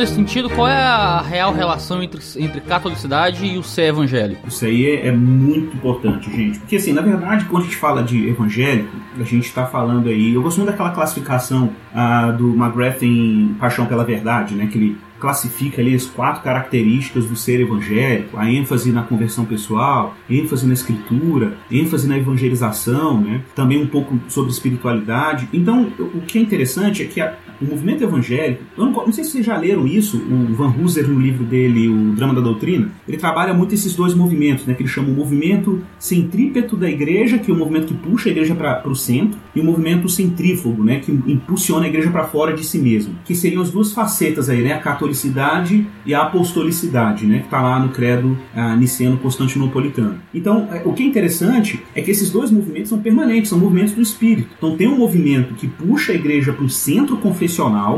[0.00, 4.48] Nesse sentido, qual é a real relação entre, entre catolicidade e o ser evangélico?
[4.48, 6.58] Isso aí é, é muito importante, gente.
[6.58, 10.34] Porque, assim, na verdade, quando a gente fala de evangélico, a gente está falando aí.
[10.34, 14.66] Eu gosto muito daquela classificação uh, do McGrath em Paixão pela Verdade, né?
[14.66, 20.14] Que ele classifica ali as quatro características do ser evangélico: a ênfase na conversão pessoal,
[20.28, 23.42] ênfase na escritura, ênfase na evangelização, né?
[23.54, 25.48] também um pouco sobre espiritualidade.
[25.52, 29.24] Então, o que é interessante é que a, o movimento evangélico, eu não, não, sei
[29.24, 32.90] se vocês já leram isso, o Van Hooser no livro dele, O Drama da Doutrina,
[33.06, 37.38] ele trabalha muito esses dois movimentos, né, que ele chama o movimento centrípeto da igreja,
[37.38, 40.82] que é o movimento que puxa a igreja para o centro, e o movimento centrífugo,
[40.82, 44.48] né, que impulsiona a igreja para fora de si mesmo, que seriam as duas facetas
[44.48, 50.18] aí, né, a catolicidade e a apostolicidade, né, que está lá no credo ah, niceno-constantinopolitano.
[50.34, 53.94] Então, é, o que é interessante é que esses dois movimentos são permanentes, são movimentos
[53.94, 54.48] do espírito.
[54.56, 57.49] Então, tem um movimento que puxa a igreja para o centro confessional,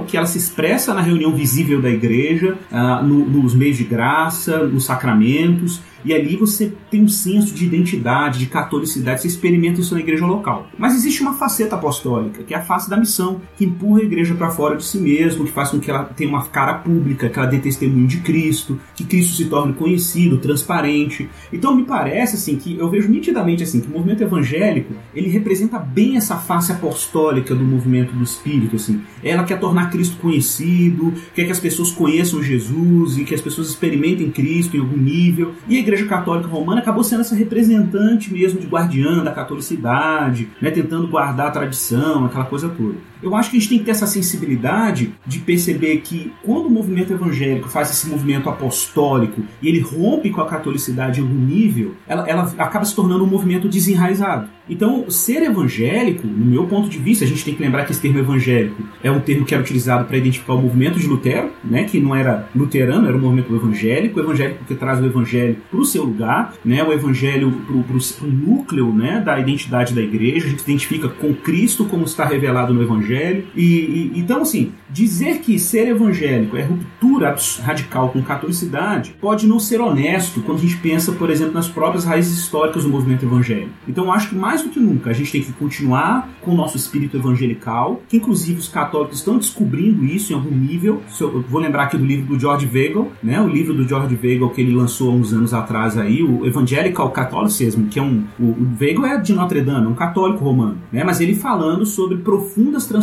[0.07, 4.65] que ela se expressa na reunião visível da igreja, ah, no, nos meios de graça,
[4.67, 9.95] nos sacramentos, e ali você tem um senso de identidade, de catolicidade, você experimenta isso
[9.95, 10.69] na igreja local.
[10.79, 14.35] Mas existe uma faceta apostólica, que é a face da missão, que empurra a igreja
[14.35, 17.39] para fora de si mesmo, que faz com que ela tenha uma cara pública, que
[17.39, 21.29] ela dê testemunho de Cristo, que Cristo se torne conhecido, transparente.
[21.53, 25.79] Então me parece assim que eu vejo nitidamente assim que o movimento evangélico, ele representa
[25.79, 29.03] bem essa face apostólica do movimento do espírito assim.
[29.23, 33.69] Ela quer tornar Cristo conhecido, quer que as pessoas conheçam Jesus e que as pessoas
[33.69, 35.53] experimentem Cristo em algum nível.
[35.69, 40.71] E a igreja Católica Romana acabou sendo essa representante mesmo de guardiã da catolicidade, né,
[40.71, 42.97] tentando guardar a tradição, aquela coisa toda.
[43.23, 46.71] Eu acho que a gente tem que ter essa sensibilidade de perceber que quando o
[46.71, 51.95] movimento evangélico faz esse movimento apostólico e ele rompe com a catolicidade em algum nível,
[52.07, 54.49] ela, ela acaba se tornando um movimento desenraizado.
[54.69, 58.01] Então, ser evangélico, no meu ponto de vista, a gente tem que lembrar que esse
[58.01, 61.85] termo evangélico é um termo que era utilizado para identificar o movimento de Lutero, né,
[61.85, 65.81] que não era luterano, era um movimento evangélico, o evangélico que traz o evangelho para
[65.81, 70.51] o seu lugar, né, o evangelho para o núcleo né, da identidade da igreja, a
[70.51, 73.12] gente se identifica com Cristo como está revelado no evangelho.
[73.55, 79.59] E, e, então, assim, dizer que ser evangélico é ruptura radical com catolicidade pode não
[79.59, 83.71] ser honesto quando a gente pensa, por exemplo, nas próprias raízes históricas do movimento evangélico.
[83.87, 86.77] Então, acho que mais do que nunca a gente tem que continuar com o nosso
[86.77, 91.03] espírito evangelical, que inclusive os católicos estão descobrindo isso em algum nível.
[91.21, 94.51] Eu vou lembrar aqui do livro do George Weigel, né, o livro do George Weigel
[94.51, 98.25] que ele lançou há uns anos atrás aí, o Evangelical Catholicism, que é um.
[98.39, 101.87] O, o Weigel é de Notre Dame, é um católico romano, né, mas ele falando
[101.87, 103.02] sobre profundas transformações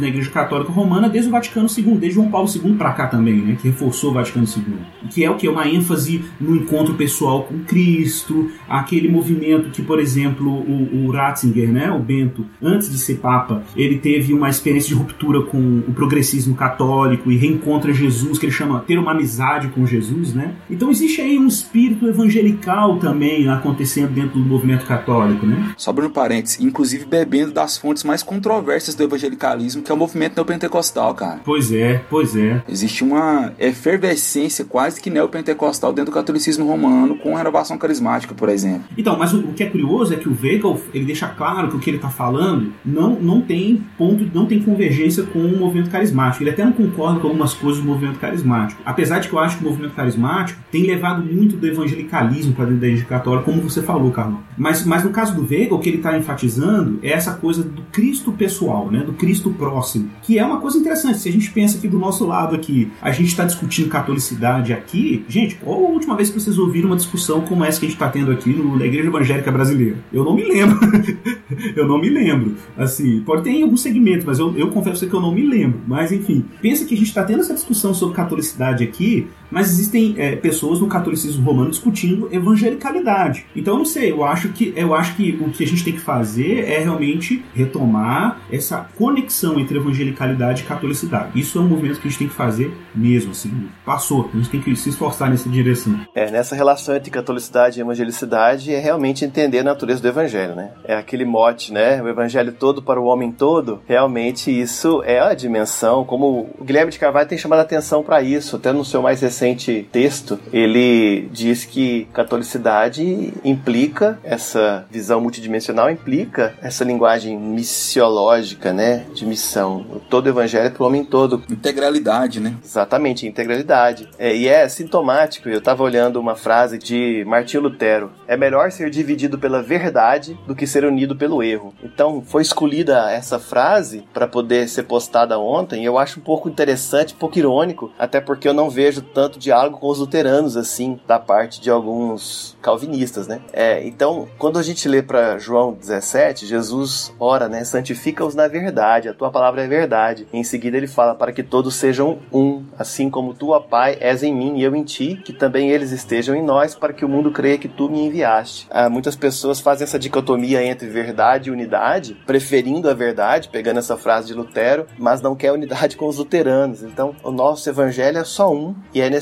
[0.00, 3.36] na Igreja Católica Romana desde o Vaticano II, desde João Paulo II para cá também,
[3.36, 4.74] né, que reforçou o Vaticano II.
[5.10, 5.48] Que é o que?
[5.48, 11.70] Uma ênfase no encontro pessoal com Cristo, aquele movimento que, por exemplo, o, o Ratzinger,
[11.70, 15.92] né, o Bento, antes de ser Papa, ele teve uma experiência de ruptura com o
[15.92, 20.54] progressismo católico e reencontra Jesus, que ele chama ter uma amizade com Jesus, né?
[20.70, 25.72] Então existe aí um espírito evangelical também acontecendo dentro do movimento católico, né?
[25.76, 30.36] Só abrindo parênteses, inclusive bebendo das fontes mais controversas do evangelicalismo, que é o movimento
[30.36, 31.40] neopentecostal, cara.
[31.44, 32.62] Pois é, pois é.
[32.68, 38.84] Existe uma efervescência quase que neopentecostal dentro do catolicismo romano com renovação carismática, por exemplo.
[38.96, 41.76] Então, mas o, o que é curioso é que o Weigel, ele deixa claro que
[41.76, 45.90] o que ele está falando não, não tem ponto, não tem convergência com o movimento
[45.90, 46.42] carismático.
[46.42, 48.80] Ele até não concorda com algumas coisas do movimento carismático.
[48.84, 52.66] Apesar de que eu acho que o movimento carismático tem levado muito do evangelicalismo para
[52.66, 54.38] dentro da igreja católica, como você falou, Carlos.
[54.56, 57.82] Mas, mas no caso do Weigel, o que ele está enfatizando é essa coisa do
[57.92, 59.01] Cristo pessoal, né?
[59.02, 61.18] Do Cristo próximo, que é uma coisa interessante.
[61.18, 65.24] Se a gente pensa aqui do nosso lado aqui, a gente está discutindo catolicidade aqui,
[65.28, 67.96] gente, qual a última vez que vocês ouviram uma discussão como essa que a gente
[67.96, 69.98] está tendo aqui no, na Igreja Evangélica Brasileira?
[70.12, 70.78] Eu não me lembro.
[71.76, 72.56] eu não me lembro.
[72.76, 75.80] Assim, pode ter em algum segmento, mas eu, eu confesso que eu não me lembro.
[75.86, 80.14] Mas enfim, pensa que a gente está tendo essa discussão sobre catolicidade aqui, mas existem
[80.16, 83.44] é, pessoas no catolicismo romano discutindo evangelicalidade.
[83.54, 86.00] Então, não sei, eu acho que eu acho que o que a gente tem que
[86.00, 91.38] fazer é realmente retomar essa conexão entre evangelicalidade e catolicidade.
[91.38, 93.68] Isso é um movimento que a gente tem que fazer mesmo, assim.
[93.84, 96.00] Passou, a gente tem que se esforçar nessa direção.
[96.14, 100.70] É, nessa relação entre catolicidade e evangelicidade é realmente entender a natureza do evangelho, né?
[100.84, 102.02] É aquele mote, né?
[102.02, 103.82] O evangelho todo para o homem todo.
[103.86, 108.22] Realmente isso é a dimensão, como o Guilherme de Carvalho tem chamado a atenção para
[108.22, 115.20] isso, até no seu mais recente recente texto, ele diz que catolicidade implica essa visão
[115.20, 119.84] multidimensional, implica essa linguagem missiológica, né, de missão.
[120.08, 121.42] Todo evangelho é para o homem todo.
[121.50, 122.54] Integralidade, né?
[122.62, 124.08] Exatamente, integralidade.
[124.16, 128.90] É, e é sintomático, eu estava olhando uma frase de Martinho Lutero, é melhor ser
[128.90, 131.74] dividido pela verdade do que ser unido pelo erro.
[131.82, 136.48] Então, foi escolhida essa frase para poder ser postada ontem, e eu acho um pouco
[136.48, 140.56] interessante, um pouco irônico, até porque eu não vejo tanto tanto diálogo com os luteranos,
[140.56, 143.40] assim, da parte de alguns calvinistas, né?
[143.52, 147.64] É, então, quando a gente lê para João 17, Jesus ora, né?
[147.64, 150.26] Santifica-os na verdade, a tua palavra é verdade.
[150.32, 152.64] Em seguida ele fala para que todos sejam um.
[152.78, 155.92] assim como tu, ó Pai, és em mim e eu em ti, que também eles
[155.92, 158.66] estejam em nós, para que o mundo creia que tu me enviaste.
[158.70, 163.96] Ah, muitas pessoas fazem essa dicotomia entre verdade e unidade, preferindo a verdade, pegando essa
[163.96, 166.82] frase de Lutero, mas não quer unidade com os luteranos.
[166.82, 169.21] Então, o nosso evangelho é só um e é necessário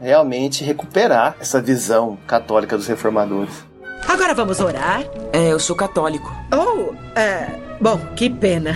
[0.00, 3.64] realmente recuperar essa visão católica dos reformadores.
[4.08, 5.02] Agora vamos orar?
[5.32, 6.30] É, eu sou católico.
[6.52, 7.48] Oh, é.
[7.80, 8.74] Bom, que pena.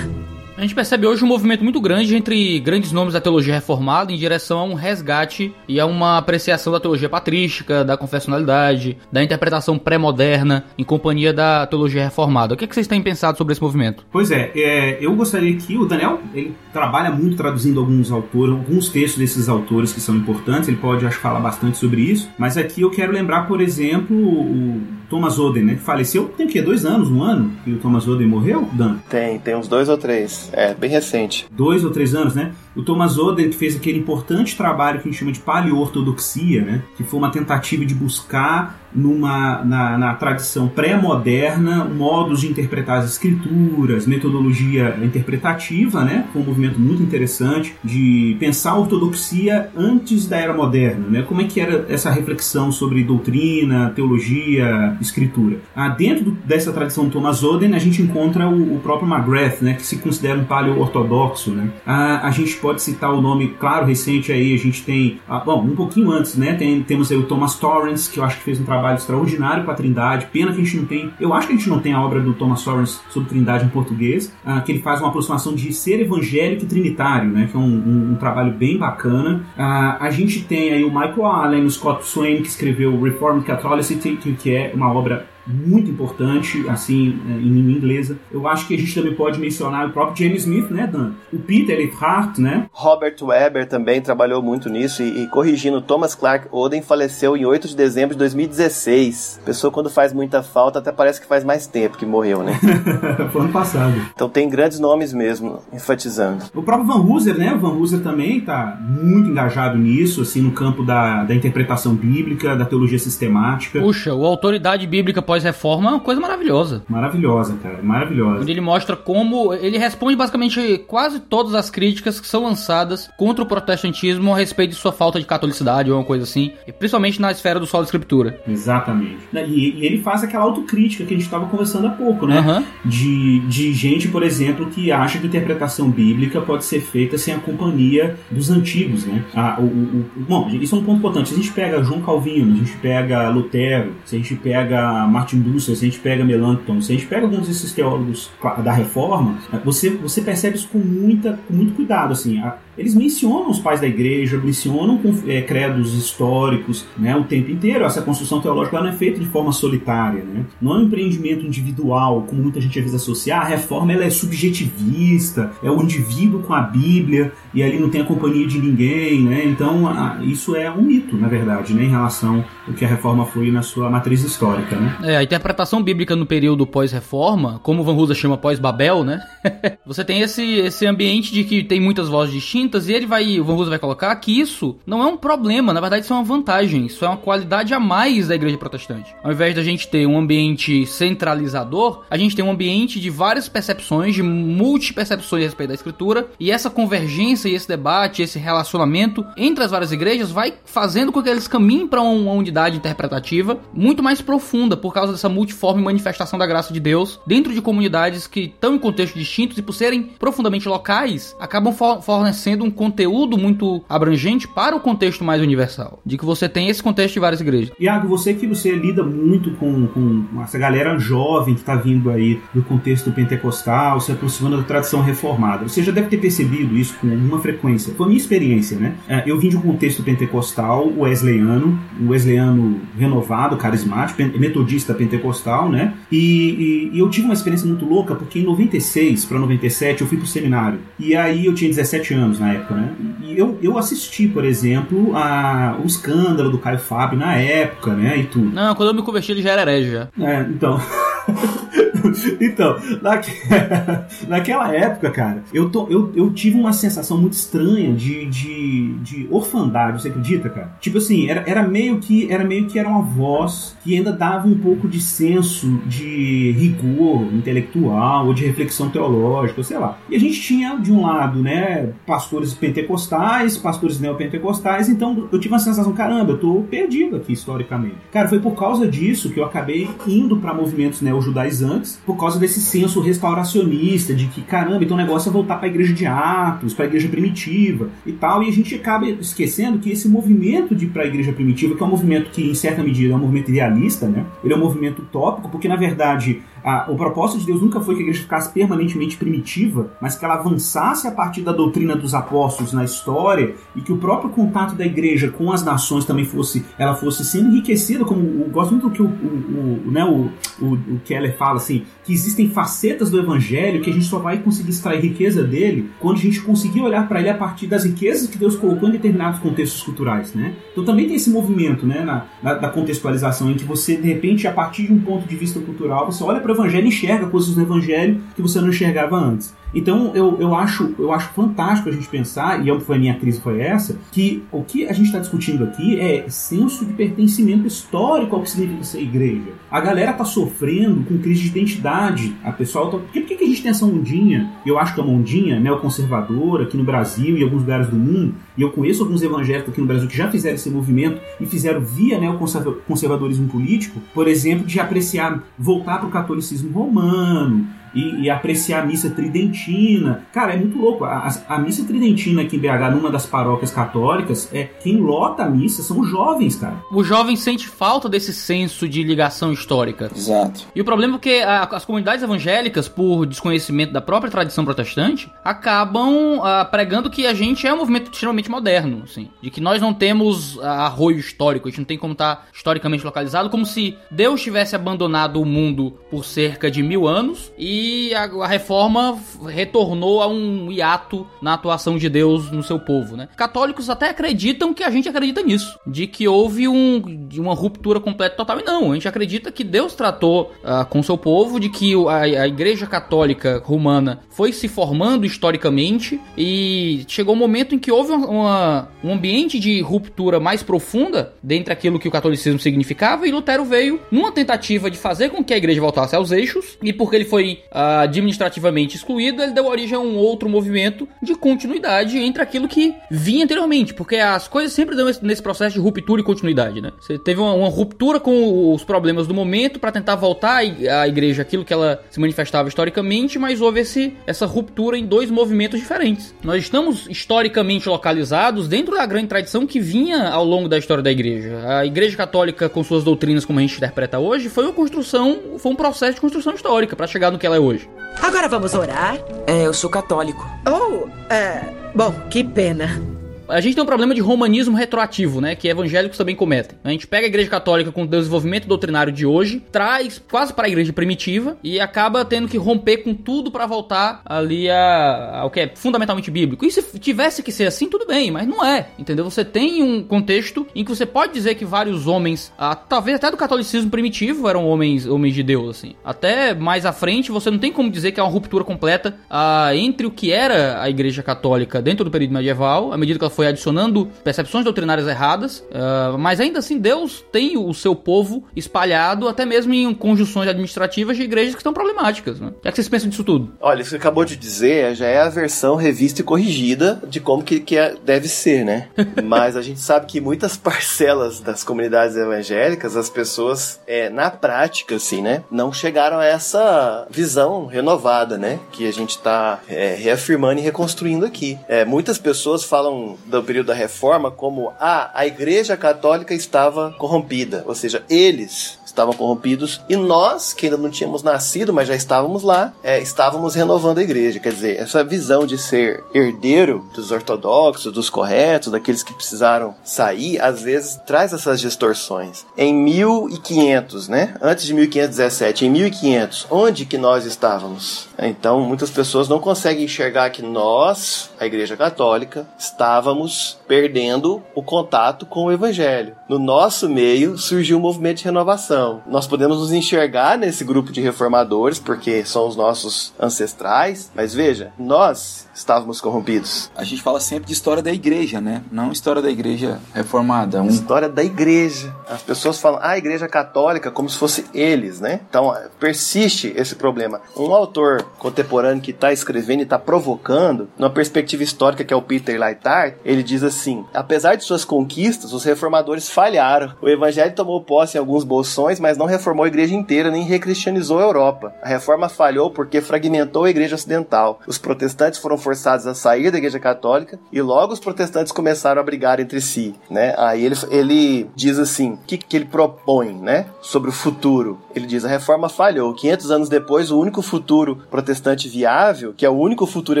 [0.56, 4.16] A gente percebe hoje um movimento muito grande entre grandes nomes da teologia reformada em
[4.16, 9.78] direção a um resgate e a uma apreciação da teologia patrística, da confessionalidade, da interpretação
[9.78, 12.54] pré-moderna em companhia da teologia reformada.
[12.54, 14.06] O que, é que vocês têm pensado sobre esse movimento?
[14.10, 18.88] Pois é, é, eu gostaria que o Daniel ele trabalha muito traduzindo alguns autores, alguns
[18.88, 20.70] textos desses autores que são importantes.
[20.70, 22.30] Ele pode, acho, falar bastante sobre isso.
[22.38, 26.48] Mas aqui eu quero lembrar, por exemplo, o Thomas Oden, né, que faleceu tem o
[26.48, 26.60] quê?
[26.60, 28.96] Dois anos, um ano que o Thomas Oden morreu, Dan?
[29.08, 30.50] Tem, tem uns dois ou três.
[30.52, 31.46] É, bem recente.
[31.50, 32.52] Dois ou três anos, né?
[32.74, 36.82] O Thomas Oden que fez aquele importante trabalho que a gente chama de paleortodoxia, né?
[36.96, 43.10] Que foi uma tentativa de buscar numa, na, na tradição pré-moderna modos de interpretar as
[43.10, 46.26] escrituras, metodologia interpretativa, né?
[46.32, 51.22] Foi um movimento muito interessante de pensar a ortodoxia antes da era moderna, né?
[51.22, 55.58] Como é que era essa reflexão sobre doutrina, teologia, escritura?
[55.74, 59.74] Ah, dentro do, dessa tradição Thomas Oden, a gente encontra o, o próprio McGrath, né?
[59.74, 61.70] Que se considera um paleo-ortodoxo, né?
[61.86, 65.62] Ah, a gente pode citar o nome, claro, recente aí, a gente tem, ah, bom,
[65.62, 66.54] um pouquinho antes, né?
[66.54, 69.70] Tem, temos aí o Thomas Torrance, que eu acho que fez um trabalho extraordinário com
[69.70, 70.26] a Trindade.
[70.32, 72.20] Pena que a gente não tem, eu acho que a gente não tem a obra
[72.20, 76.00] do Thomas Torrance sobre Trindade em português, ah, que ele faz uma aproximação de ser
[76.00, 77.48] evangélico e trinitário, né?
[77.50, 79.44] Que é um, um, um trabalho bem bacana.
[79.56, 84.16] Ah, a gente tem aí o Michael Allen, o Scott Swain, que escreveu Reformed Catholicity,
[84.38, 88.18] que é uma obra muito importante, assim, em língua inglesa.
[88.32, 91.12] Eu acho que a gente também pode mencionar o próprio James Smith, né, Dan?
[91.32, 92.66] O Peter Leifhart, né?
[92.72, 97.68] Robert Weber também trabalhou muito nisso e, e, corrigindo, Thomas Clark Oden faleceu em 8
[97.68, 99.40] de dezembro de 2016.
[99.44, 102.58] Pessoa quando faz muita falta até parece que faz mais tempo que morreu, né?
[103.32, 103.94] Foi ano passado.
[104.14, 106.44] Então tem grandes nomes mesmo, enfatizando.
[106.54, 107.54] O próprio Van Hooser, né?
[107.54, 112.56] O Van Hooser também tá muito engajado nisso, assim, no campo da, da interpretação bíblica,
[112.56, 113.80] da teologia sistemática.
[113.80, 116.82] Puxa, o Autoridade Bíblica pode pós-reforma é uma coisa maravilhosa.
[116.88, 118.40] Maravilhosa, cara, maravilhosa.
[118.40, 119.52] Onde ele mostra como.
[119.52, 124.70] Ele responde basicamente quase todas as críticas que são lançadas contra o protestantismo a respeito
[124.70, 127.84] de sua falta de catolicidade ou uma coisa assim, e principalmente na esfera do solo
[127.84, 128.40] de escritura.
[128.48, 129.18] Exatamente.
[129.32, 132.40] E, ele faz aquela autocrítica que a gente estava conversando há pouco, né?
[132.40, 132.64] Uhum.
[132.84, 137.38] De, de gente, por exemplo, que acha que interpretação bíblica pode ser feita sem a
[137.38, 139.22] companhia dos antigos, né?
[139.34, 141.28] Ah, o, o, o, bom, isso é um ponto importante.
[141.28, 145.25] Se a gente pega João Calvino, a gente pega Lutero, se a gente pega Martin
[145.34, 148.30] Luther, se a gente pega Melanchthon, se a gente pega alguns desses teólogos
[148.62, 152.38] da Reforma, você, você percebe isso com, muita, com muito cuidado, assim.
[152.38, 157.84] A, eles mencionam os pais da igreja, mencionam é, credos históricos né, o tempo inteiro.
[157.84, 160.22] Essa construção teológica não é feita de forma solitária.
[160.22, 160.44] Né?
[160.60, 163.36] Não é um empreendimento individual, como muita gente às vezes associa.
[163.36, 167.88] Ah, a reforma ela é subjetivista, é o indivíduo com a Bíblia e ali não
[167.88, 169.22] tem a companhia de ninguém.
[169.22, 169.46] Né?
[169.46, 173.24] Então, a, isso é um mito, na verdade, né, em relação ao que a reforma
[173.24, 174.76] foi na sua matriz histórica.
[174.76, 174.96] Né?
[175.02, 179.22] É, a interpretação bíblica no período pós-reforma, como Van Hooser chama pós-Babel, né?
[179.86, 183.44] você tem esse, esse ambiente de que tem muitas vozes distintas e ele vai, o
[183.44, 186.24] Van Hooser vai colocar que isso não é um problema, na verdade isso é uma
[186.24, 189.14] vantagem, isso é uma qualidade a mais da igreja protestante.
[189.24, 193.48] Ao invés da gente ter um ambiente centralizador, a gente tem um ambiente de várias
[193.48, 199.24] percepções, de multipercepções a respeito da escritura, e essa convergência e esse debate, esse relacionamento
[199.36, 204.02] entre as várias igrejas vai fazendo com que eles caminhem para uma unidade interpretativa muito
[204.02, 208.40] mais profunda por causa dessa multiforme manifestação da graça de Deus dentro de comunidades que
[208.40, 214.48] estão em contextos distintos e por serem profundamente locais, acabam fornecendo um conteúdo muito abrangente
[214.48, 216.00] para o contexto mais universal.
[216.04, 217.72] De que você tem esse contexto de várias igrejas.
[217.78, 222.40] Iago, você que você lida muito com, com essa galera jovem que está vindo aí
[222.54, 225.68] do contexto pentecostal, se aproximando da tradição reformada.
[225.68, 227.94] Você já deve ter percebido isso com alguma frequência.
[227.94, 228.94] Foi a minha experiência, né?
[229.08, 235.94] É, eu vim de um contexto pentecostal, wesleyano, um wesleyano renovado, carismático, metodista pentecostal, né?
[236.10, 240.06] E, e, e eu tive uma experiência muito louca porque em 96 para 97 eu
[240.06, 240.78] fui pro seminário.
[240.98, 242.92] E aí eu tinha 17 anos, na época, né?
[243.22, 248.18] E eu, eu assisti, por exemplo, a, o escândalo do Caio Fábio na época, né?
[248.18, 248.50] E tudo.
[248.50, 250.08] Não, quando eu me converti ele já era herege já.
[250.18, 250.80] É, então.
[252.40, 253.30] então, naque...
[254.28, 260.00] naquela época, cara, eu, eu, eu tive uma sensação muito estranha de, de, de orfandade,
[260.00, 260.76] você acredita, cara?
[260.80, 264.46] Tipo assim, era, era meio que era meio que era uma voz que ainda dava
[264.46, 269.98] um pouco de senso de rigor intelectual ou de reflexão teológica, sei lá.
[270.08, 275.54] E a gente tinha, de um lado, né, pastores pentecostais, pastores neopentecostais, então eu tive
[275.54, 277.96] uma sensação, caramba, eu tô perdido aqui historicamente.
[278.12, 282.60] Cara, foi por causa disso que eu acabei indo para movimentos neo-judaizantes, por causa desse
[282.60, 286.72] senso restauracionista, de que, caramba, então o negócio é voltar para a igreja de Atos,
[286.72, 290.86] para a igreja primitiva e tal, e a gente acaba esquecendo que esse movimento de
[290.86, 293.50] para a igreja primitiva, que é um movimento que, em certa medida, é um movimento
[293.50, 294.24] idealista, né?
[294.44, 297.94] Ele é um movimento utópico, porque, na verdade, a, o propósito de Deus nunca foi
[297.94, 302.14] que a igreja ficasse permanentemente primitiva, mas que ela avançasse a partir da doutrina dos
[302.14, 306.64] apóstolos na história e que o próprio contato da igreja com as nações também fosse,
[306.78, 310.30] ela fosse sendo enriquecida, como eu gosto muito do que o, o, o né, o,
[310.64, 314.38] o, o Keller fala assim, que existem facetas do evangelho que a gente só vai
[314.38, 318.28] conseguir extrair riqueza dele quando a gente conseguir olhar para ele a partir das riquezas
[318.28, 320.54] que Deus colocou em determinados contextos culturais, né?
[320.72, 324.46] Então também tem esse movimento, né, na, na da contextualização em que você de repente
[324.46, 327.62] a partir de um ponto de vista cultural você olha para evangelho enxerga coisas no
[327.62, 329.54] evangelho que você não enxergava antes.
[329.74, 333.60] Então eu, eu, acho, eu acho fantástico a gente pensar, e a minha crise foi
[333.60, 338.42] essa, que o que a gente está discutindo aqui é senso de pertencimento histórico ao
[338.42, 339.52] que significa ser igreja.
[339.70, 342.34] A galera tá sofrendo com crise de identidade.
[342.42, 342.98] A pessoal tá...
[342.98, 344.50] Por que, que a gente tem essa ondinha?
[344.64, 347.96] Eu acho que é uma ondinha neoconservadora aqui no Brasil e em alguns lugares do
[347.96, 351.44] mundo, e eu conheço alguns evangélicos aqui no Brasil que já fizeram esse movimento e
[351.44, 357.66] fizeram via neoconservadorismo político, por exemplo, de apreciar, voltar para o catolicismo romano,
[357.96, 360.26] e, e, apreciar a missa tridentina.
[360.32, 361.04] Cara, é muito louco.
[361.04, 365.48] A, a, missa tridentina aqui em BH, numa das paróquias católicas, é quem lota a
[365.48, 366.76] missa são os jovens, cara.
[366.92, 370.10] O jovem sente falta desse senso de ligação histórica.
[370.14, 370.66] Exato.
[370.74, 375.32] E o problema é que a, as comunidades evangélicas, por desconhecimento da própria tradição protestante,
[375.42, 379.30] acabam uh, pregando que a gente é um movimento extremamente moderno, assim.
[379.40, 382.42] De que nós não temos uh, arroio histórico, a gente não tem como estar tá
[382.52, 387.85] historicamente localizado, como se Deus tivesse abandonado o mundo por cerca de mil anos e
[388.14, 389.18] a, a, reforma
[389.48, 393.28] retornou a um hiato na atuação de Deus no seu povo, né?
[393.36, 398.36] Católicos até acreditam que a gente acredita nisso, de que houve um, uma ruptura completa
[398.36, 398.60] total.
[398.60, 402.42] E não, a gente acredita que Deus tratou uh, com seu povo, de que a,
[402.42, 408.12] a Igreja Católica Romana foi se formando historicamente e chegou um momento em que houve
[408.12, 413.32] uma, uma, um ambiente de ruptura mais profunda dentre aquilo que o catolicismo significava e
[413.32, 417.16] Lutero veio numa tentativa de fazer com que a igreja voltasse aos eixos e porque
[417.16, 422.66] ele foi administrativamente excluído, ele deu origem a um outro movimento de continuidade entre aquilo
[422.66, 426.92] que vinha anteriormente, porque as coisas sempre dão nesse processo de ruptura e continuidade, né?
[427.00, 431.42] Você teve uma, uma ruptura com os problemas do momento para tentar voltar à igreja
[431.42, 436.34] aquilo que ela se manifestava historicamente, mas houve esse, essa ruptura em dois movimentos diferentes.
[436.42, 441.10] Nós estamos historicamente localizados dentro da grande tradição que vinha ao longo da história da
[441.10, 441.60] igreja.
[441.66, 445.72] A igreja católica, com suas doutrinas como a gente interpreta hoje, foi uma construção, foi
[445.72, 447.88] um processo de construção histórica para chegar no que ela é hoje.
[448.22, 449.18] Agora vamos orar?
[449.46, 450.46] É, eu sou católico.
[450.66, 451.62] Oh, é.
[451.94, 453.15] Bom, que pena.
[453.48, 455.54] A gente tem um problema de romanismo retroativo, né?
[455.54, 456.78] Que evangélicos também cometem.
[456.82, 460.66] A gente pega a igreja católica com o desenvolvimento doutrinário de hoje, traz quase para
[460.66, 465.50] a igreja primitiva e acaba tendo que romper com tudo para voltar ali a, ao
[465.50, 466.64] que é fundamentalmente bíblico.
[466.64, 468.88] E se tivesse que ser assim, tudo bem, mas não é.
[468.98, 469.24] Entendeu?
[469.24, 472.52] Você tem um contexto em que você pode dizer que vários homens,
[472.88, 475.94] talvez até do catolicismo primitivo, eram homens, homens de Deus, assim.
[476.04, 479.70] Até mais à frente, você não tem como dizer que é uma ruptura completa ah,
[479.74, 483.35] entre o que era a igreja católica dentro do período medieval, à medida que ela
[483.36, 489.28] foi adicionando percepções doutrinárias erradas, uh, mas ainda assim Deus tem o seu povo espalhado
[489.28, 492.40] até mesmo em conjunções administrativas de igrejas que estão problemáticas.
[492.40, 492.48] Né?
[492.48, 493.52] O que, é que vocês pensam disso tudo?
[493.60, 497.20] Olha, isso que você acabou de dizer já é a versão revista e corrigida de
[497.20, 498.88] como que, que é, deve ser, né?
[499.22, 504.96] mas a gente sabe que muitas parcelas das comunidades evangélicas, as pessoas, é, na prática,
[504.96, 510.60] assim, né, não chegaram a essa visão renovada, né, que a gente está é, reafirmando
[510.60, 511.58] e reconstruindo aqui.
[511.68, 517.64] É, muitas pessoas falam do período da reforma como ah, a igreja católica estava corrompida,
[517.66, 522.42] ou seja, eles estavam corrompidos e nós, que ainda não tínhamos nascido, mas já estávamos
[522.42, 524.40] lá, é, estávamos renovando a igreja.
[524.40, 530.40] Quer dizer, essa visão de ser herdeiro dos ortodoxos, dos corretos, daqueles que precisaram sair,
[530.40, 532.46] às vezes traz essas distorções.
[532.56, 534.34] Em 1500, né?
[534.40, 538.08] Antes de 1517, em 1500, onde que nós estávamos?
[538.18, 545.26] Então, muitas pessoas não conseguem enxergar que nós, a Igreja Católica, estávamos perdendo o contato
[545.26, 546.16] com o Evangelho.
[546.28, 551.00] No nosso meio surgiu um movimento de renovação Nós podemos nos enxergar nesse grupo de
[551.00, 556.70] reformadores, porque são os nossos ancestrais, mas veja, nós estávamos corrompidos.
[556.76, 558.62] A gente fala sempre de história da igreja, né?
[558.70, 560.62] Não história da igreja reformada.
[560.62, 560.68] Um...
[560.68, 561.94] História da igreja.
[562.08, 565.20] As pessoas falam, ah, a igreja católica, como se fosse eles, né?
[565.28, 567.20] Então, persiste esse problema.
[567.36, 572.02] Um autor contemporâneo que está escrevendo e está provocando, numa perspectiva histórica que é o
[572.02, 576.74] Peter Lytard, ele diz assim: apesar de suas conquistas, os reformadores falharam.
[576.82, 580.98] O evangelho tomou posse em alguns bolsões, mas não reformou a igreja inteira nem recristianizou
[580.98, 581.54] a Europa.
[581.62, 584.40] A reforma falhou porque fragmentou a igreja ocidental.
[584.46, 588.84] Os protestantes foram forçados a sair da igreja católica e logo os protestantes começaram a
[588.84, 590.12] brigar entre si, né?
[590.18, 593.46] Aí ele, ele diz assim, o que, que ele propõe, né?
[593.62, 594.58] Sobre o futuro.
[594.74, 595.94] Ele diz, a reforma falhou.
[595.94, 600.00] 500 anos depois, o único futuro protestante viável, que é o único futuro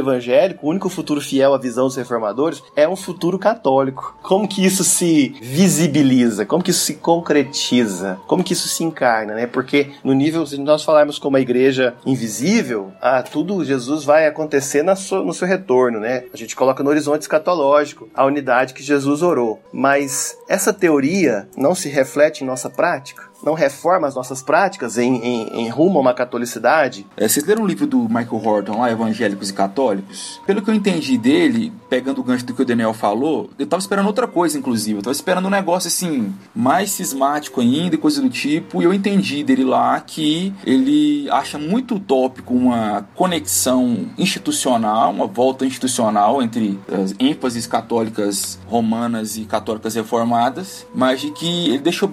[0.00, 4.16] evangélico, o único futuro fiel à visão dos reformadores, é um futuro católico.
[4.22, 6.44] Como que isso se visibiliza?
[6.44, 8.18] Como que isso se concretiza?
[8.26, 9.46] Como que isso se encarna, né?
[9.46, 14.82] Porque no nível, se nós falarmos como a igreja invisível, ah, tudo Jesus vai acontecer
[14.82, 16.24] na sua, no seu retorno, né?
[16.32, 19.60] A gente coloca no horizonte escatológico a unidade que Jesus orou.
[19.72, 23.24] Mas essa teoria não se reflete em nossa prática?
[23.42, 27.06] Não reforma as nossas práticas em, em, em rumo a uma catolicidade?
[27.16, 30.40] É, vocês leram o livro do Michael Horton lá, Evangélicos e Católicos?
[30.46, 33.80] Pelo que eu entendi dele, pegando o gancho do que o Daniel falou, eu tava
[33.80, 34.98] esperando outra coisa, inclusive.
[34.98, 38.80] Eu tava esperando um negócio assim, mais cismático ainda e coisa do tipo.
[38.80, 45.66] E eu entendi dele lá que ele acha muito utópico uma conexão institucional, uma volta
[45.66, 52.12] institucional entre as ênfases católicas romanas e católicas reformadas, mas de que ele deixou,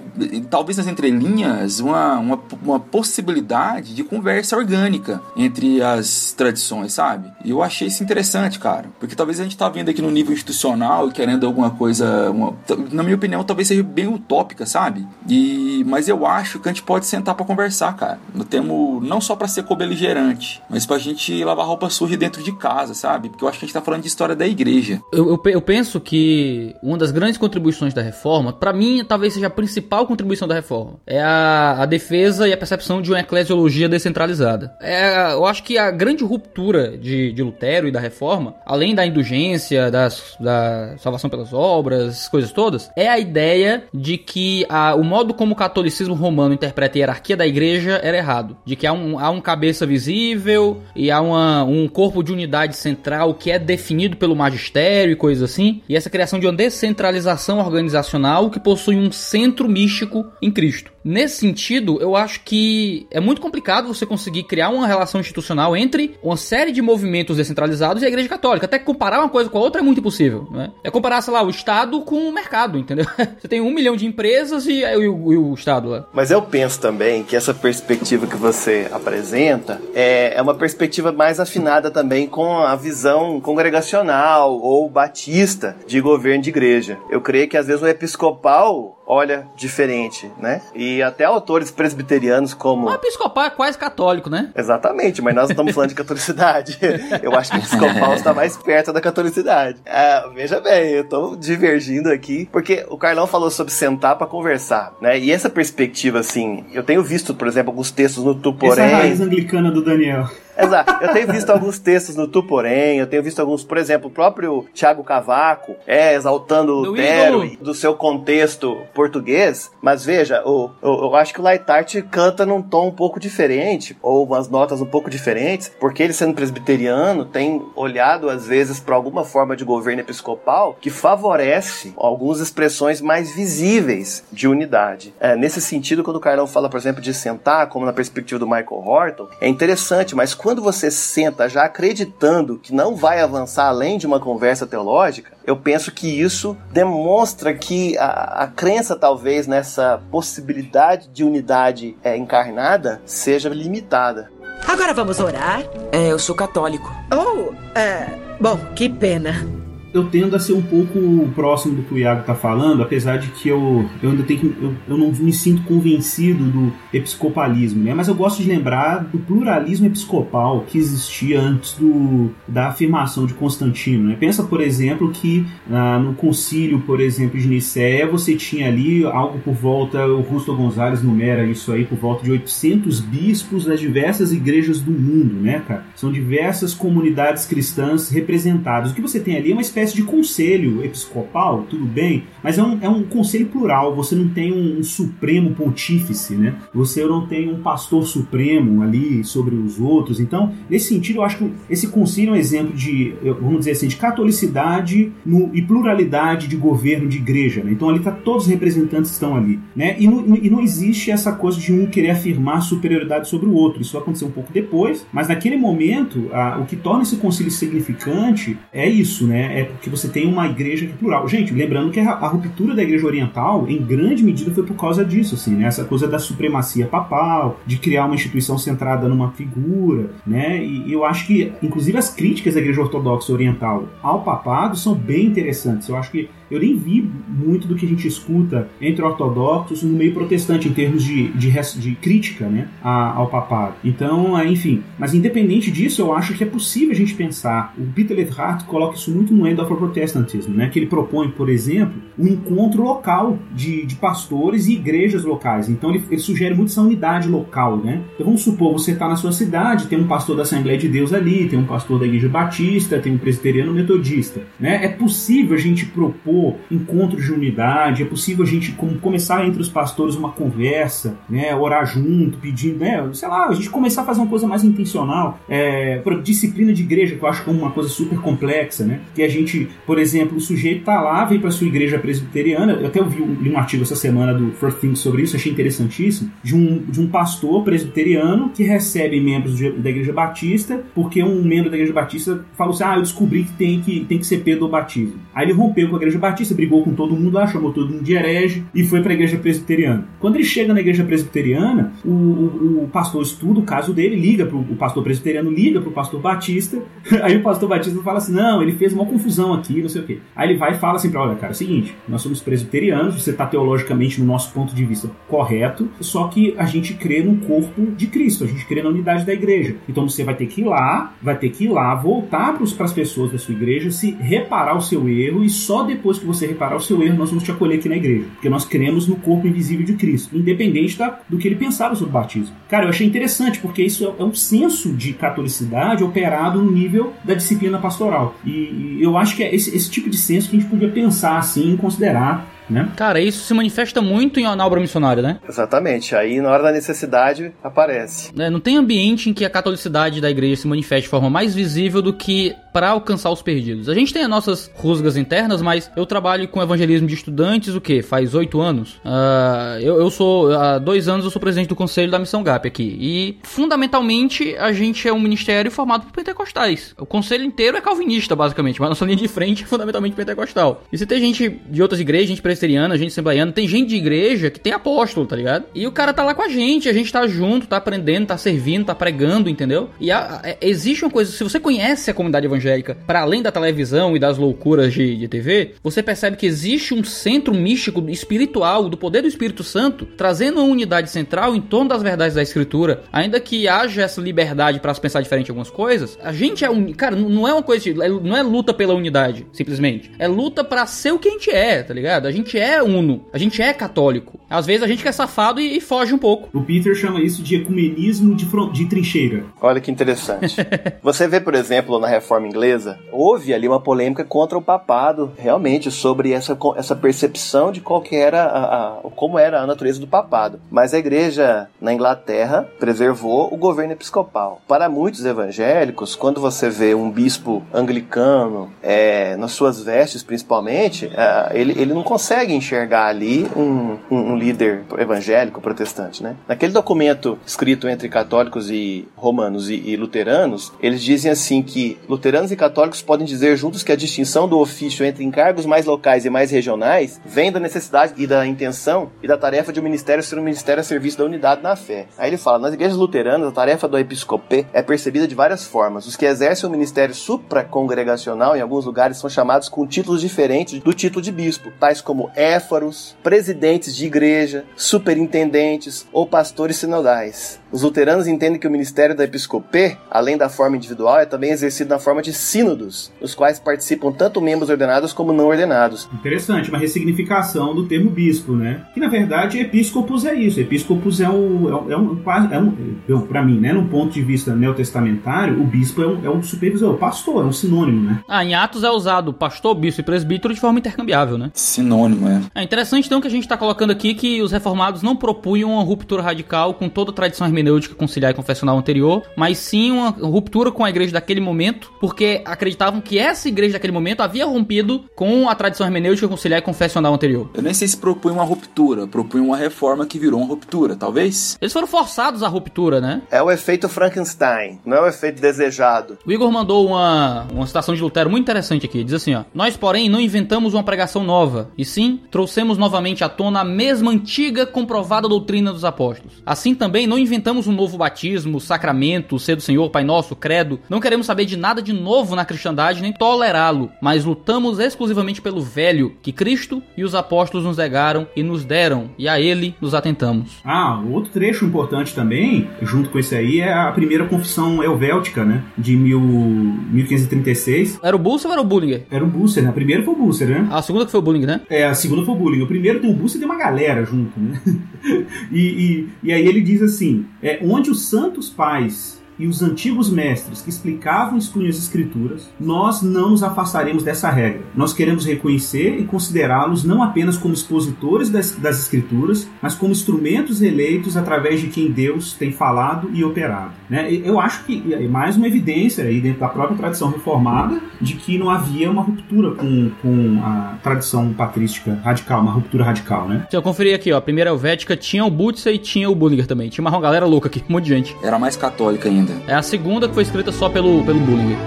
[0.50, 7.30] talvez nas entrelinhas, linhas uma, uma, uma possibilidade de conversa orgânica entre as tradições, sabe?
[7.44, 8.88] E eu achei isso interessante, cara.
[8.98, 12.54] Porque talvez a gente tá vendo aqui no nível institucional e querendo alguma coisa, uma,
[12.90, 15.06] na minha opinião, talvez seja bem utópica, sabe?
[15.28, 18.18] E, mas eu acho que a gente pode sentar para conversar, cara.
[18.34, 22.52] No termo, não só para ser cobeligerante, mas pra gente lavar roupa suja dentro de
[22.52, 23.28] casa, sabe?
[23.28, 25.00] Porque eu acho que a gente tá falando de história da igreja.
[25.12, 29.46] Eu, eu, eu penso que uma das grandes contribuições da reforma, para mim, talvez seja
[29.46, 33.88] a principal contribuição da reforma, é a, a defesa e a percepção de uma eclesiologia
[33.88, 34.74] descentralizada.
[34.80, 39.06] É, eu acho que a grande ruptura de, de Lutero e da reforma, além da
[39.06, 45.04] indulgência, das, da salvação pelas obras, coisas todas, é a ideia de que a, o
[45.04, 48.56] modo como o catolicismo romano interpreta a hierarquia da igreja era errado.
[48.64, 52.76] De que há um, há um cabeça visível e há uma, um corpo de unidade
[52.76, 55.82] central que é definido pelo magistério e coisas assim.
[55.88, 60.93] E essa criação de uma descentralização organizacional que possui um centro místico em Cristo.
[61.04, 66.16] Nesse sentido, eu acho que é muito complicado você conseguir criar uma relação institucional entre
[66.22, 68.64] uma série de movimentos descentralizados e a Igreja Católica.
[68.64, 70.72] Até comparar uma coisa com a outra é muito impossível, né?
[70.82, 73.04] É comparar, sei lá, o Estado com o mercado, entendeu?
[73.38, 76.06] Você tem um milhão de empresas e, e, o, e o Estado lá.
[76.12, 81.38] Mas eu penso também que essa perspectiva que você apresenta é, é uma perspectiva mais
[81.38, 86.98] afinada também com a visão congregacional ou batista de governo de igreja.
[87.10, 90.62] Eu creio que às vezes o episcopal olha diferente, né?
[90.74, 92.88] E até autores presbiterianos como.
[92.88, 94.50] O episcopal é quase católico, né?
[94.56, 96.78] Exatamente, mas nós não estamos falando de catolicidade.
[97.22, 99.78] Eu acho que o episcopal está mais perto da catolicidade.
[99.84, 104.92] É, veja bem, eu estou divergindo aqui, porque o Carlão falou sobre sentar para conversar,
[105.00, 105.18] né?
[105.18, 108.84] E essa perspectiva, assim, eu tenho visto, por exemplo, alguns textos no Tuporém.
[108.84, 110.28] Essa raiz anglicana do Daniel.
[110.56, 111.04] Exato.
[111.04, 114.66] Eu tenho visto alguns textos no Tuporém, eu tenho visto alguns, por exemplo, o próprio
[114.72, 121.16] Tiago Cavaco é exaltando o Lutero do seu contexto português, mas veja, o, o, eu
[121.16, 121.64] acho que o Light
[122.10, 126.34] canta num tom um pouco diferente, ou umas notas um pouco diferentes, porque ele sendo
[126.34, 133.00] presbiteriano tem olhado às vezes para alguma forma de governo episcopal que favorece algumas expressões
[133.00, 135.14] mais visíveis de unidade.
[135.18, 138.46] É, nesse sentido, quando o Carlão fala, por exemplo, de sentar, como na perspectiva do
[138.46, 143.96] Michael Horton, é interessante, mas quando você senta já acreditando que não vai avançar além
[143.96, 150.02] de uma conversa teológica, eu penso que isso demonstra que a, a crença, talvez, nessa
[150.10, 154.30] possibilidade de unidade é, encarnada seja limitada.
[154.68, 155.62] Agora vamos orar?
[155.90, 156.94] É, eu sou católico.
[157.10, 158.06] Oh, é.
[158.38, 159.63] Bom, que pena
[159.94, 163.28] eu tendo a ser um pouco próximo do que o Iago está falando, apesar de
[163.28, 167.94] que eu, eu ainda tenho que, eu, eu não me sinto convencido do episcopalismo, né?
[167.94, 173.34] Mas eu gosto de lembrar do pluralismo episcopal que existia antes do, da afirmação de
[173.34, 174.16] Constantino, né?
[174.18, 179.38] Pensa, por exemplo, que ah, no concílio, por exemplo, de Nicéia, você tinha ali algo
[179.38, 184.32] por volta, o Rusto Gonzalez numera isso aí, por volta de 800 bispos das diversas
[184.32, 185.86] igrejas do mundo, né, cara?
[185.94, 188.90] São diversas comunidades cristãs representadas.
[188.90, 192.58] O que você tem ali é uma espécie espécie de conselho episcopal, tudo bem, mas
[192.58, 193.94] é um, é um conselho plural.
[193.94, 196.54] Você não tem um, um supremo pontífice, né?
[196.74, 200.18] Você não tem um pastor supremo ali sobre os outros.
[200.18, 203.88] Então, nesse sentido, eu acho que esse conselho é um exemplo de, vamos dizer assim,
[203.88, 207.62] de catolicidade no, e pluralidade de governo de igreja.
[207.62, 207.72] Né?
[207.72, 209.96] Então, ali tá todos os representantes estão ali, né?
[209.98, 213.82] E, no, e não existe essa coisa de um querer afirmar superioridade sobre o outro.
[213.82, 217.50] Isso vai acontecer um pouco depois, mas naquele momento, a, o que torna esse concílio
[217.50, 219.60] significante é isso, né?
[219.60, 221.26] É porque você tem uma igreja que é plural.
[221.28, 225.34] Gente, lembrando que a, ruptura da igreja oriental, em grande medida, foi por causa disso,
[225.34, 225.66] assim, né?
[225.66, 230.64] Essa coisa da supremacia papal, de criar uma instituição centrada numa figura, né?
[230.64, 235.26] E eu acho que, inclusive, as críticas da igreja ortodoxa oriental ao papado são bem
[235.26, 235.88] interessantes.
[235.88, 239.92] Eu acho que eu nem vi muito do que a gente escuta entre ortodoxos no
[239.92, 243.74] meio protestante em termos de, de, de crítica né, ao papado.
[243.84, 247.74] Então, é, enfim, mas independente disso, eu acho que é possível a gente pensar.
[247.78, 251.48] O Peter Levhart coloca isso muito no End of Protestantism, né, que ele propõe, por
[251.48, 255.68] exemplo, um encontro local de, de pastores e igrejas locais.
[255.68, 257.76] Então, ele, ele sugere muito essa unidade local.
[257.78, 258.02] Né?
[258.14, 261.12] Então, vamos supor, você está na sua cidade, tem um pastor da Assembleia de Deus
[261.12, 264.42] ali, tem um pastor da Igreja Batista, tem um presbiteriano metodista.
[264.58, 264.84] Né?
[264.84, 269.68] É possível a gente propor encontros de unidade, é possível a gente começar entre os
[269.68, 274.20] pastores uma conversa, né, orar junto, pedindo, né, sei lá, a gente começar a fazer
[274.20, 277.88] uma coisa mais intencional, é, disciplina de igreja, que eu acho que é uma coisa
[277.88, 281.66] super complexa, né, que a gente, por exemplo, o sujeito tá lá, vem para sua
[281.66, 285.22] igreja presbiteriana, eu até ouvi um, li um artigo essa semana do First Things sobre
[285.22, 290.12] isso, achei interessantíssimo, de um, de um pastor presbiteriano que recebe membros de, da igreja
[290.12, 294.04] batista, porque um membro da igreja batista falou assim, ah, eu descobri que tem que,
[294.04, 295.14] tem que ser Pedro batismo.
[295.34, 298.04] Aí ele rompeu com a igreja Batista, brigou com todo mundo lá, chamou todo mundo
[298.04, 300.06] de herege e foi para a igreja presbiteriana.
[300.20, 304.46] Quando ele chega na igreja presbiteriana, o, o, o pastor estuda o caso dele, liga
[304.46, 306.82] pro o pastor presbiteriano, liga pro pastor Batista.
[307.22, 310.04] Aí o pastor Batista fala assim: não, ele fez uma confusão aqui, não sei o
[310.04, 310.18] quê.
[310.34, 313.22] Aí ele vai e fala assim para olha, cara, é o seguinte, nós somos presbiterianos,
[313.22, 317.36] você está teologicamente no nosso ponto de vista correto, só que a gente crê no
[317.38, 319.76] corpo de Cristo, a gente crê na unidade da igreja.
[319.88, 322.92] Então você vai ter que ir lá, vai ter que ir lá, voltar para as
[322.92, 326.76] pessoas da sua igreja, se reparar o seu erro e só depois que você reparar
[326.76, 328.24] o seu erro, nós vamos te acolher aqui na igreja.
[328.34, 332.10] Porque nós cremos no corpo invisível de Cristo, independente da, do que ele pensava sobre
[332.10, 332.54] o batismo.
[332.68, 337.12] Cara, eu achei interessante, porque isso é, é um senso de catolicidade operado no nível
[337.24, 338.34] da disciplina pastoral.
[338.44, 340.88] E, e eu acho que é esse, esse tipo de senso que a gente podia
[340.88, 342.90] pensar assim, considerar né?
[342.96, 345.38] Cara, isso se manifesta muito em na obra missionária, né?
[345.48, 346.14] Exatamente.
[346.14, 348.30] Aí, na hora da necessidade, aparece.
[348.38, 351.54] É, não tem ambiente em que a catolicidade da igreja se manifeste de forma mais
[351.54, 353.88] visível do que para alcançar os perdidos.
[353.88, 357.80] A gente tem as nossas rusgas internas, mas eu trabalho com evangelismo de estudantes, o
[357.80, 358.02] que?
[358.02, 358.94] Faz oito anos?
[359.04, 362.66] Uh, eu, eu, sou, há dois anos eu sou presidente do conselho da Missão GAP
[362.66, 362.96] aqui.
[363.00, 366.94] E, fundamentalmente, a gente é um ministério formado por pentecostais.
[366.98, 370.82] O conselho inteiro é calvinista, basicamente, mas nossa linha de frente é fundamentalmente pentecostal.
[370.92, 374.50] E se tem gente de outras igrejas, gente presbiteriana, gente assembleiana, tem gente de igreja
[374.50, 375.66] que tem apóstolo, tá ligado?
[375.74, 378.38] E o cara tá lá com a gente, a gente tá junto, tá aprendendo, tá
[378.38, 379.90] servindo, tá pregando, entendeu?
[380.00, 383.52] E a, a, existe uma coisa, se você conhece a comunidade evangélica, para além da
[383.52, 388.88] televisão e das loucuras de, de TV, você percebe que existe um centro místico espiritual
[388.88, 393.02] do poder do Espírito Santo, trazendo uma unidade central em torno das verdades da Escritura.
[393.12, 396.70] Ainda que haja essa liberdade para se pensar diferente em algumas coisas, a gente é
[396.70, 396.92] um.
[396.92, 397.84] Cara, não é uma coisa.
[397.84, 400.10] De, não é luta pela unidade, simplesmente.
[400.18, 402.26] É luta para ser o que a gente é, tá ligado?
[402.26, 404.38] A gente é uno, a gente é católico.
[404.48, 406.48] Às vezes a gente quer safado e, e foge um pouco.
[406.52, 409.44] O Peter chama isso de ecumenismo de, de trincheira.
[409.60, 410.56] Olha que interessante.
[411.02, 415.90] você vê, por exemplo, na reforma inglesa, houve ali uma polêmica contra o papado, realmente,
[415.90, 420.06] sobre essa, essa percepção de qual que era a, a, como era a natureza do
[420.06, 420.60] papado.
[420.70, 424.60] Mas a igreja na Inglaterra preservou o governo episcopal.
[424.68, 431.50] Para muitos evangélicos, quando você vê um bispo anglicano, é, nas suas vestes principalmente, é,
[431.54, 436.22] ele, ele não consegue enxergar ali um, um, um líder evangélico protestante.
[436.22, 436.36] Né?
[436.48, 442.50] Naquele documento escrito entre católicos e romanos e, e luteranos, eles dizem assim que luteranos
[442.50, 446.24] e católicos católicos podem dizer juntos que a distinção do ofício entre encargos mais locais
[446.24, 450.22] e mais regionais vem da necessidade e da intenção e da tarefa de um ministério
[450.22, 452.06] ser um ministério a serviço da unidade na fé.
[452.18, 456.06] Aí ele fala: nas igrejas luteranas, a tarefa do episcopê é percebida de várias formas.
[456.06, 460.92] Os que exercem o ministério supracongregacional em alguns lugares são chamados com títulos diferentes do
[460.92, 467.60] título de bispo, tais como como éfaros, presidentes de igreja, superintendentes ou pastores sinodais.
[467.74, 471.90] Os luteranos entendem que o ministério da episcopê, além da forma individual, é também exercido
[471.90, 476.08] na forma de sínodos, nos quais participam tanto membros ordenados como não ordenados.
[476.14, 478.86] Interessante, uma ressignificação do termo bispo, né?
[478.94, 480.60] Que na verdade episcopos é isso.
[480.60, 482.74] Episcopos é um, é um, é um,
[483.08, 483.72] é um para mim, né?
[483.72, 487.46] Num ponto de vista neotestamentário, o bispo é um, é um supervisor, o pastor, é
[487.46, 488.20] um sinônimo, né?
[488.28, 491.50] Ah, em Atos é usado pastor, bispo e presbítero de forma intercambiável, né?
[491.54, 492.60] Sinônimo, é.
[492.60, 495.82] É interessante então que a gente está colocando aqui que os reformados não propunham uma
[495.82, 500.70] ruptura radical com toda a tradição hermenêutica conciliar e confessional anterior, mas sim uma ruptura
[500.70, 505.48] com a igreja daquele momento, porque acreditavam que essa igreja daquele momento havia rompido com
[505.48, 507.50] a tradição hermenêutica conciliar e confessional anterior.
[507.54, 511.56] Eu nem sei se propunha uma ruptura, propunha uma reforma que virou uma ruptura, talvez?
[511.60, 513.22] Eles foram forçados à ruptura, né?
[513.30, 516.18] É o efeito Frankenstein, não é o efeito desejado.
[516.26, 519.04] O Igor mandou uma, uma citação de Lutero muito interessante aqui.
[519.04, 523.28] Diz assim, ó: Nós, porém, não inventamos uma pregação nova, e sim trouxemos novamente à
[523.28, 526.42] tona a mesma antiga comprovada doutrina dos apóstolos.
[526.44, 530.80] Assim também não inventamos um novo batismo, sacramento, ser do Senhor, Pai Nosso, credo.
[530.88, 535.60] Não queremos saber de nada de novo na cristandade nem tolerá-lo, mas lutamos exclusivamente pelo
[535.60, 539.94] velho que Cristo e os apóstolos nos legaram e nos deram, e a ele nos
[539.94, 540.60] atentamos.
[540.64, 545.62] Ah, outro trecho importante também, junto com esse aí, é a primeira confissão helvética, né?
[545.76, 548.00] De mil, 1536.
[548.02, 549.04] Era o Busser ou era o Bullinger?
[549.10, 549.70] Era o Busser, né?
[549.70, 550.68] A primeira foi o Busser, né?
[550.70, 551.60] A segunda que foi o Bullinger, né?
[551.68, 552.64] É, a segunda foi o Bullinger.
[552.64, 554.60] O primeiro tem o Busser e tem uma galera junto, né?
[555.50, 560.10] e, e, e aí ele diz assim: é, onde os santos pais e os antigos
[560.10, 564.62] mestres que explicavam e expunham as escrituras, nós não nos afastaremos dessa regra.
[564.74, 570.62] Nós queremos reconhecer e considerá-los não apenas como expositores das, das escrituras, mas como instrumentos
[570.62, 573.72] eleitos através de quem Deus tem falado e operado.
[573.88, 574.12] Né?
[574.12, 578.38] Eu acho que é mais uma evidência aí dentro da própria tradição reformada de que
[578.38, 583.38] não havia uma ruptura com, com a tradição patrística radical, uma ruptura radical, né?
[583.42, 584.16] Deixa eu conferir aqui, ó.
[584.16, 586.68] A primeira helvética tinha o Butzer e tinha o Bullinger também.
[586.68, 588.16] Tinha uma galera louca aqui, um monte de gente.
[588.22, 589.23] Era mais católica ainda.
[589.46, 591.58] É a segunda que foi escrita só pelo, pelo Bullinger.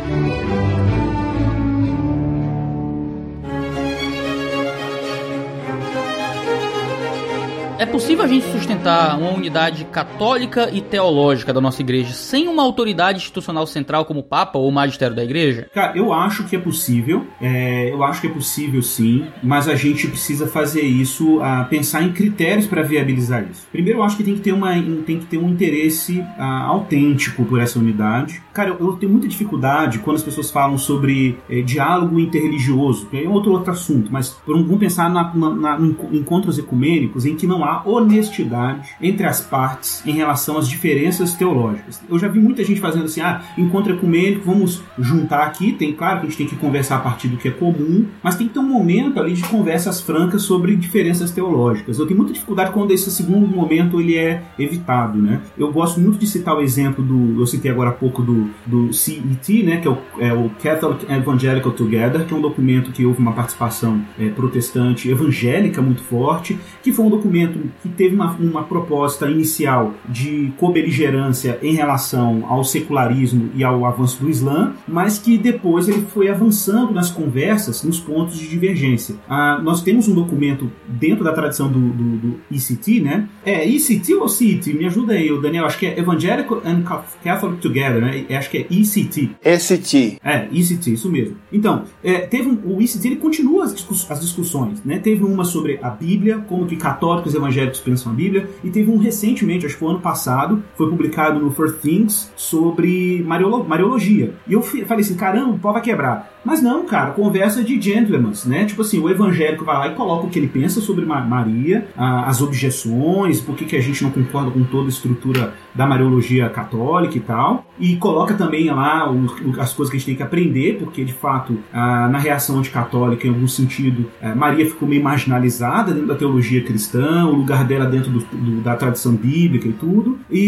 [7.80, 12.64] É possível a gente sustentar uma unidade católica e teológica da nossa igreja sem uma
[12.64, 15.70] autoridade institucional central como o Papa ou o magistério da igreja?
[15.72, 17.28] Cara, eu acho que é possível.
[17.40, 22.02] É, eu acho que é possível sim, mas a gente precisa fazer isso, a pensar
[22.02, 23.68] em critérios para viabilizar isso.
[23.72, 24.74] Primeiro, eu acho que tem que ter, uma,
[25.06, 28.42] tem que ter um interesse a, autêntico por essa unidade.
[28.54, 33.24] Cara, eu, eu, tenho muita dificuldade quando as pessoas falam sobre é, diálogo interreligioso, que
[33.24, 37.46] é outro, outro assunto, mas vamos pensar na, na, na, em encontros ecumênicos em que
[37.46, 42.02] não há honestidade entre as partes em relação às diferenças teológicas.
[42.10, 46.20] Eu já vi muita gente fazendo assim, ah, encontro ecumênico, vamos juntar aqui, tem claro
[46.20, 48.54] que a gente tem que conversar a partir do que é comum, mas tem que
[48.54, 52.00] ter um momento ali de conversas francas sobre diferenças teológicas.
[52.00, 55.42] Eu tenho muita dificuldade quando esse segundo momento ele é evitado, né?
[55.58, 58.94] Eu gosto muito de citar o exemplo do, eu citei agora há pouco do, do
[58.94, 63.06] CET, né, que é o, é o Catholic Evangelical Together, que é um documento que
[63.06, 68.32] houve uma participação é, protestante evangélica muito forte, que foi um documento que teve uma,
[68.34, 75.18] uma proposta inicial de cobeligerância em relação ao secularismo e ao avanço do Islã, mas
[75.18, 79.16] que depois ele foi avançando nas conversas nos pontos de divergência.
[79.30, 83.28] Ah, nós temos um documento dentro da tradição do, do, do ECT, né?
[83.46, 84.74] É ECT ou CET?
[84.74, 85.66] Me ajuda aí, Daniel.
[85.66, 86.84] Acho que é Evangelical and
[87.24, 88.26] Catholic Together, né?
[88.38, 89.32] Acho que é ECT.
[89.44, 90.20] ECT.
[90.24, 91.38] É, ECT, isso mesmo.
[91.52, 95.00] Então, é, teve um, o ECT ele continua as, discuss, as discussões, né?
[95.00, 98.92] Teve uma sobre a Bíblia, como que católicos e evangélicos pensam a Bíblia, e teve
[98.92, 104.34] um recentemente, acho que foi ano passado, foi publicado no First Things sobre Mariolo Mariologia.
[104.48, 106.37] E eu falei assim, caramba, o pau vai quebrar.
[106.48, 108.64] Mas não, cara, conversa de gentlemen, né?
[108.64, 112.42] Tipo assim, o evangélico vai lá e coloca o que ele pensa sobre Maria, as
[112.42, 117.18] objeções, por que, que a gente não concorda com toda a estrutura da Mariologia católica
[117.18, 119.14] e tal, e coloca também lá
[119.60, 123.30] as coisas que a gente tem que aprender, porque de fato, na reação anticatólica, em
[123.30, 128.10] algum sentido, é, Maria ficou meio marginalizada dentro da teologia cristã, o lugar dela dentro
[128.10, 130.40] do, do, da tradição bíblica e tudo, e,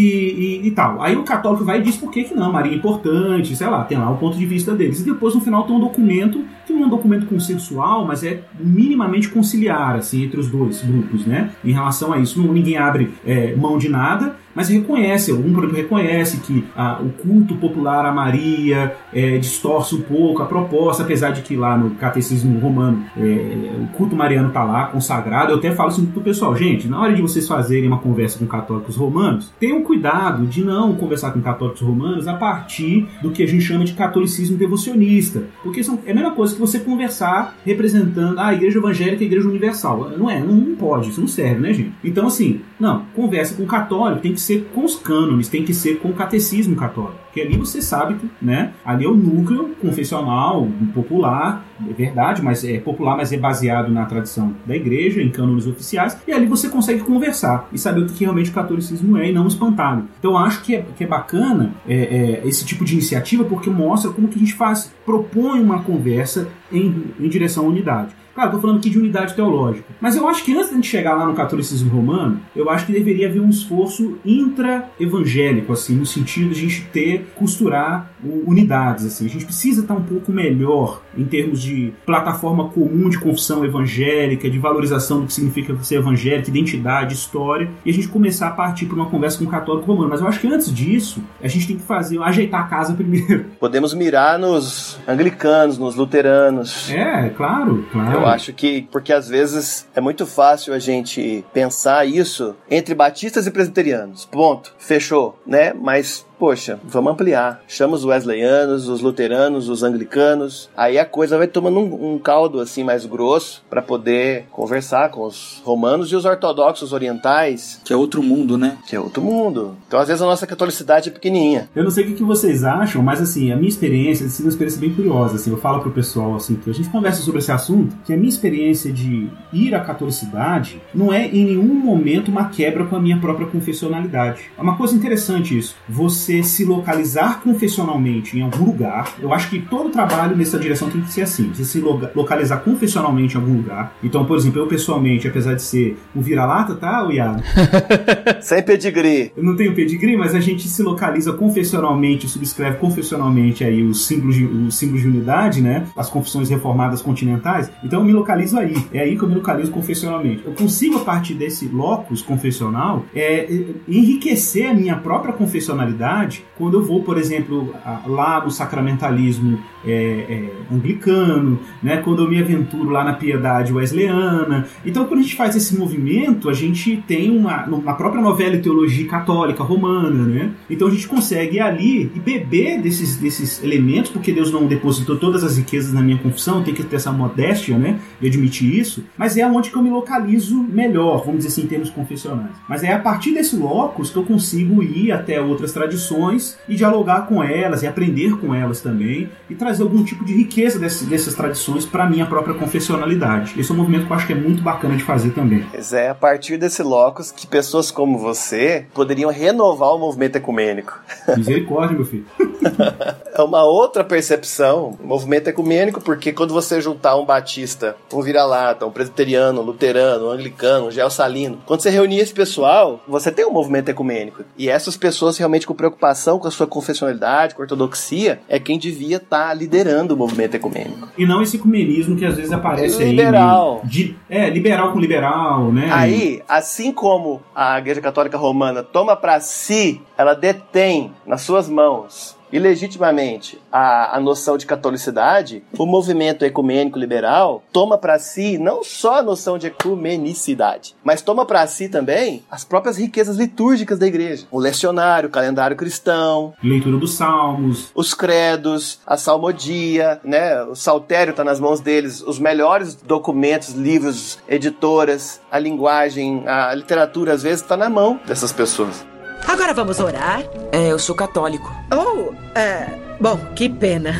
[0.62, 1.02] e, e, tal.
[1.02, 3.84] Aí o católico vai e diz por que, que não, Maria é importante, sei lá,
[3.84, 5.00] tem lá o ponto de vista deles.
[5.00, 8.42] E depois no final tem um documento que não é um documento consensual, mas é
[8.58, 11.50] minimamente conciliar assim, entre os dois grupos, né?
[11.64, 12.40] Em relação a isso.
[12.40, 17.10] Ninguém abre é, mão de nada, mas reconhece, algum por exemplo, reconhece que ah, o
[17.10, 21.90] culto popular a Maria é, distorce um pouco a proposta, apesar de que lá no
[21.90, 25.52] catecismo romano é, o culto mariano está lá consagrado.
[25.52, 28.46] Eu até falo assim pro pessoal, gente, na hora de vocês fazerem uma conversa com
[28.46, 33.46] católicos romanos, tenham cuidado de não conversar com católicos romanos a partir do que a
[33.46, 38.38] gente chama de catolicismo devocionista, porque são, é a mesma coisa que você conversar representando
[38.38, 40.10] a igreja evangélica e a igreja universal.
[40.16, 41.92] Não é, não, não pode, isso não serve, né, gente?
[42.02, 45.98] Então, assim, não, conversa com católico tem que ser com os cânones, tem que ser
[45.98, 47.18] com o catecismo católico.
[47.26, 52.64] Porque ali você sabe que, né, ali é o núcleo confessional, popular, é verdade, mas
[52.64, 56.68] é popular, mas é baseado na tradição da igreja, em cânones oficiais, e ali você
[56.68, 60.04] consegue conversar e saber o que realmente o catolicismo é e não espantado.
[60.18, 64.10] Então acho que é, que é bacana é, é, esse tipo de iniciativa porque mostra
[64.10, 68.19] como que a gente faz, propõe uma conversa em, em direção à unidade.
[68.34, 69.86] Claro, estou falando aqui de unidade teológica.
[70.00, 72.86] Mas eu acho que antes de a gente chegar lá no catolicismo romano, eu acho
[72.86, 79.04] que deveria haver um esforço intra-evangélico, assim, no sentido de a gente ter, costurar unidades,
[79.04, 79.26] assim.
[79.26, 84.48] A gente precisa estar um pouco melhor em termos de plataforma comum de confissão evangélica,
[84.48, 88.86] de valorização do que significa ser evangélico, identidade, história, e a gente começar a partir
[88.86, 90.10] para uma conversa com o católico romano.
[90.10, 93.46] Mas eu acho que antes disso, a gente tem que fazer, ajeitar a casa primeiro.
[93.58, 96.90] Podemos mirar nos anglicanos, nos luteranos.
[96.90, 98.19] É, claro, claro.
[98.20, 103.46] Eu acho que, porque às vezes é muito fácil a gente pensar isso entre batistas
[103.46, 104.26] e presbiterianos.
[104.26, 104.74] Ponto.
[104.78, 105.72] Fechou, né?
[105.72, 107.60] Mas poxa, vamos ampliar.
[107.68, 110.70] Chama os wesleyanos, os luteranos, os anglicanos.
[110.74, 115.26] Aí a coisa vai tomando um, um caldo assim mais grosso para poder conversar com
[115.26, 117.82] os romanos e os ortodoxos orientais.
[117.84, 118.78] Que é outro mundo, né?
[118.88, 119.76] Que é outro mundo.
[119.86, 121.68] Então às vezes a nossa catolicidade é pequenininha.
[121.76, 124.80] Eu não sei o que vocês acham, mas assim, a minha experiência sido uma experiência
[124.80, 125.34] bem curiosa.
[125.34, 128.16] Assim, eu falo pro pessoal assim, que a gente conversa sobre esse assunto, que a
[128.16, 133.00] minha experiência de ir à catolicidade não é em nenhum momento uma quebra com a
[133.00, 134.50] minha própria confessionalidade.
[134.56, 135.76] É uma coisa interessante isso.
[135.86, 139.14] Você você se localizar confessionalmente em algum lugar.
[139.20, 141.80] Eu acho que todo trabalho nessa direção tem que ser assim: você se
[142.14, 143.92] localizar confessionalmente em algum lugar.
[144.02, 147.42] Então, por exemplo, eu pessoalmente, apesar de ser um vira-lata, tá, Iago?
[148.40, 149.32] Sem pedigree.
[149.36, 154.36] Eu não tenho pedigree, mas a gente se localiza confessionalmente, subscreve confessionalmente aí os símbolos
[154.36, 155.86] de, os símbolos de unidade, né?
[155.96, 157.70] As confissões reformadas continentais.
[157.82, 158.74] Então eu me localizo aí.
[158.92, 160.42] É aí que eu me localizo confessionalmente.
[160.44, 163.48] Eu consigo, a partir desse locus confessional, é,
[163.88, 167.74] enriquecer a minha própria confessionalidade quando eu vou, por exemplo,
[168.06, 174.66] lá no sacramentalismo é, é, anglicano, né, quando eu me aventuro lá na piedade wesleyana.
[174.84, 178.62] Então, quando a gente faz esse movimento, a gente tem uma, uma própria novela e
[178.62, 180.52] teologia católica romana, né?
[180.68, 185.16] Então a gente consegue ir ali e beber desses, desses elementos, porque Deus não depositou
[185.16, 189.04] todas as riquezas na minha confissão, tem que ter essa modéstia, né, de admitir isso,
[189.16, 192.52] mas é onde que eu me localizo melhor, vamos dizer assim, em termos confessionais.
[192.68, 197.26] Mas é a partir desse locus que eu consigo ir até outras tradições e dialogar
[197.26, 201.06] com elas e aprender com elas também e trazer trazer algum tipo de riqueza dessas,
[201.06, 203.58] dessas tradições para minha própria confessionalidade.
[203.58, 205.64] Esse é um movimento que eu acho que é muito bacana de fazer também.
[205.70, 210.98] Pois é, a partir desse locus que pessoas como você poderiam renovar o movimento ecumênico.
[211.36, 212.24] Misericórdia, meu filho.
[213.34, 218.90] é uma outra percepção, movimento ecumênico, porque quando você juntar um batista, um vira-lata, um
[218.90, 223.52] presbiteriano, um luterano, um anglicano, um geossalino, quando você reunir esse pessoal, você tem um
[223.52, 224.44] movimento ecumênico.
[224.56, 228.78] E essas pessoas realmente com preocupação com a sua confessionalidade, com a ortodoxia, é quem
[228.78, 231.08] devia estar tá liderando o movimento ecumênico.
[231.16, 233.80] E não esse ecumenismo que às vezes aparece liberal.
[233.82, 233.88] aí.
[233.88, 235.88] De, é, liberal com liberal, né?
[235.92, 242.38] Aí, assim como a Igreja Católica Romana toma para si, ela detém nas suas mãos
[242.52, 249.18] ilegitimamente a, a noção de catolicidade, o movimento ecumênico liberal toma para si não só
[249.18, 254.46] a noção de ecumenicidade, mas toma para si também as próprias riquezas litúrgicas da igreja.
[254.50, 260.62] O lecionário, o calendário cristão, leitura dos salmos, os credos, a salmodia, né?
[260.64, 267.32] O saltério está nas mãos deles, os melhores documentos, livros, editoras, a linguagem, a literatura
[267.32, 269.09] às vezes está na mão dessas pessoas.
[269.46, 270.42] Agora vamos orar?
[270.72, 271.74] É, eu sou católico.
[271.92, 272.86] Oh, é.
[273.20, 274.14] Bom, que pena.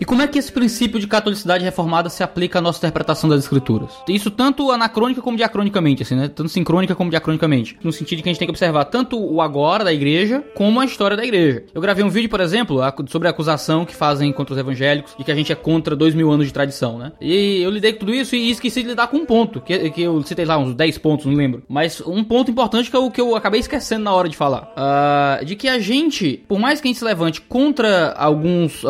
[0.00, 3.40] E como é que esse princípio de catolicidade reformada se aplica à nossa interpretação das
[3.40, 3.92] escrituras?
[4.08, 6.28] Isso tanto anacrônica como diacronicamente, assim, né?
[6.28, 7.76] Tanto sincrônica como diacronicamente.
[7.82, 10.80] No sentido de que a gente tem que observar tanto o agora da igreja como
[10.80, 11.64] a história da igreja.
[11.74, 15.24] Eu gravei um vídeo, por exemplo, sobre a acusação que fazem contra os evangélicos de
[15.24, 17.12] que a gente é contra dois mil anos de tradição, né?
[17.20, 20.02] E eu lidei com tudo isso e esqueci de lidar com um ponto, que, que
[20.02, 21.62] eu citei lá uns 10 pontos, não lembro.
[21.68, 24.72] Mas um ponto importante que eu, que eu acabei esquecendo na hora de falar.
[24.76, 28.82] Uh, de que a gente, por mais que a gente se levante contra alguns,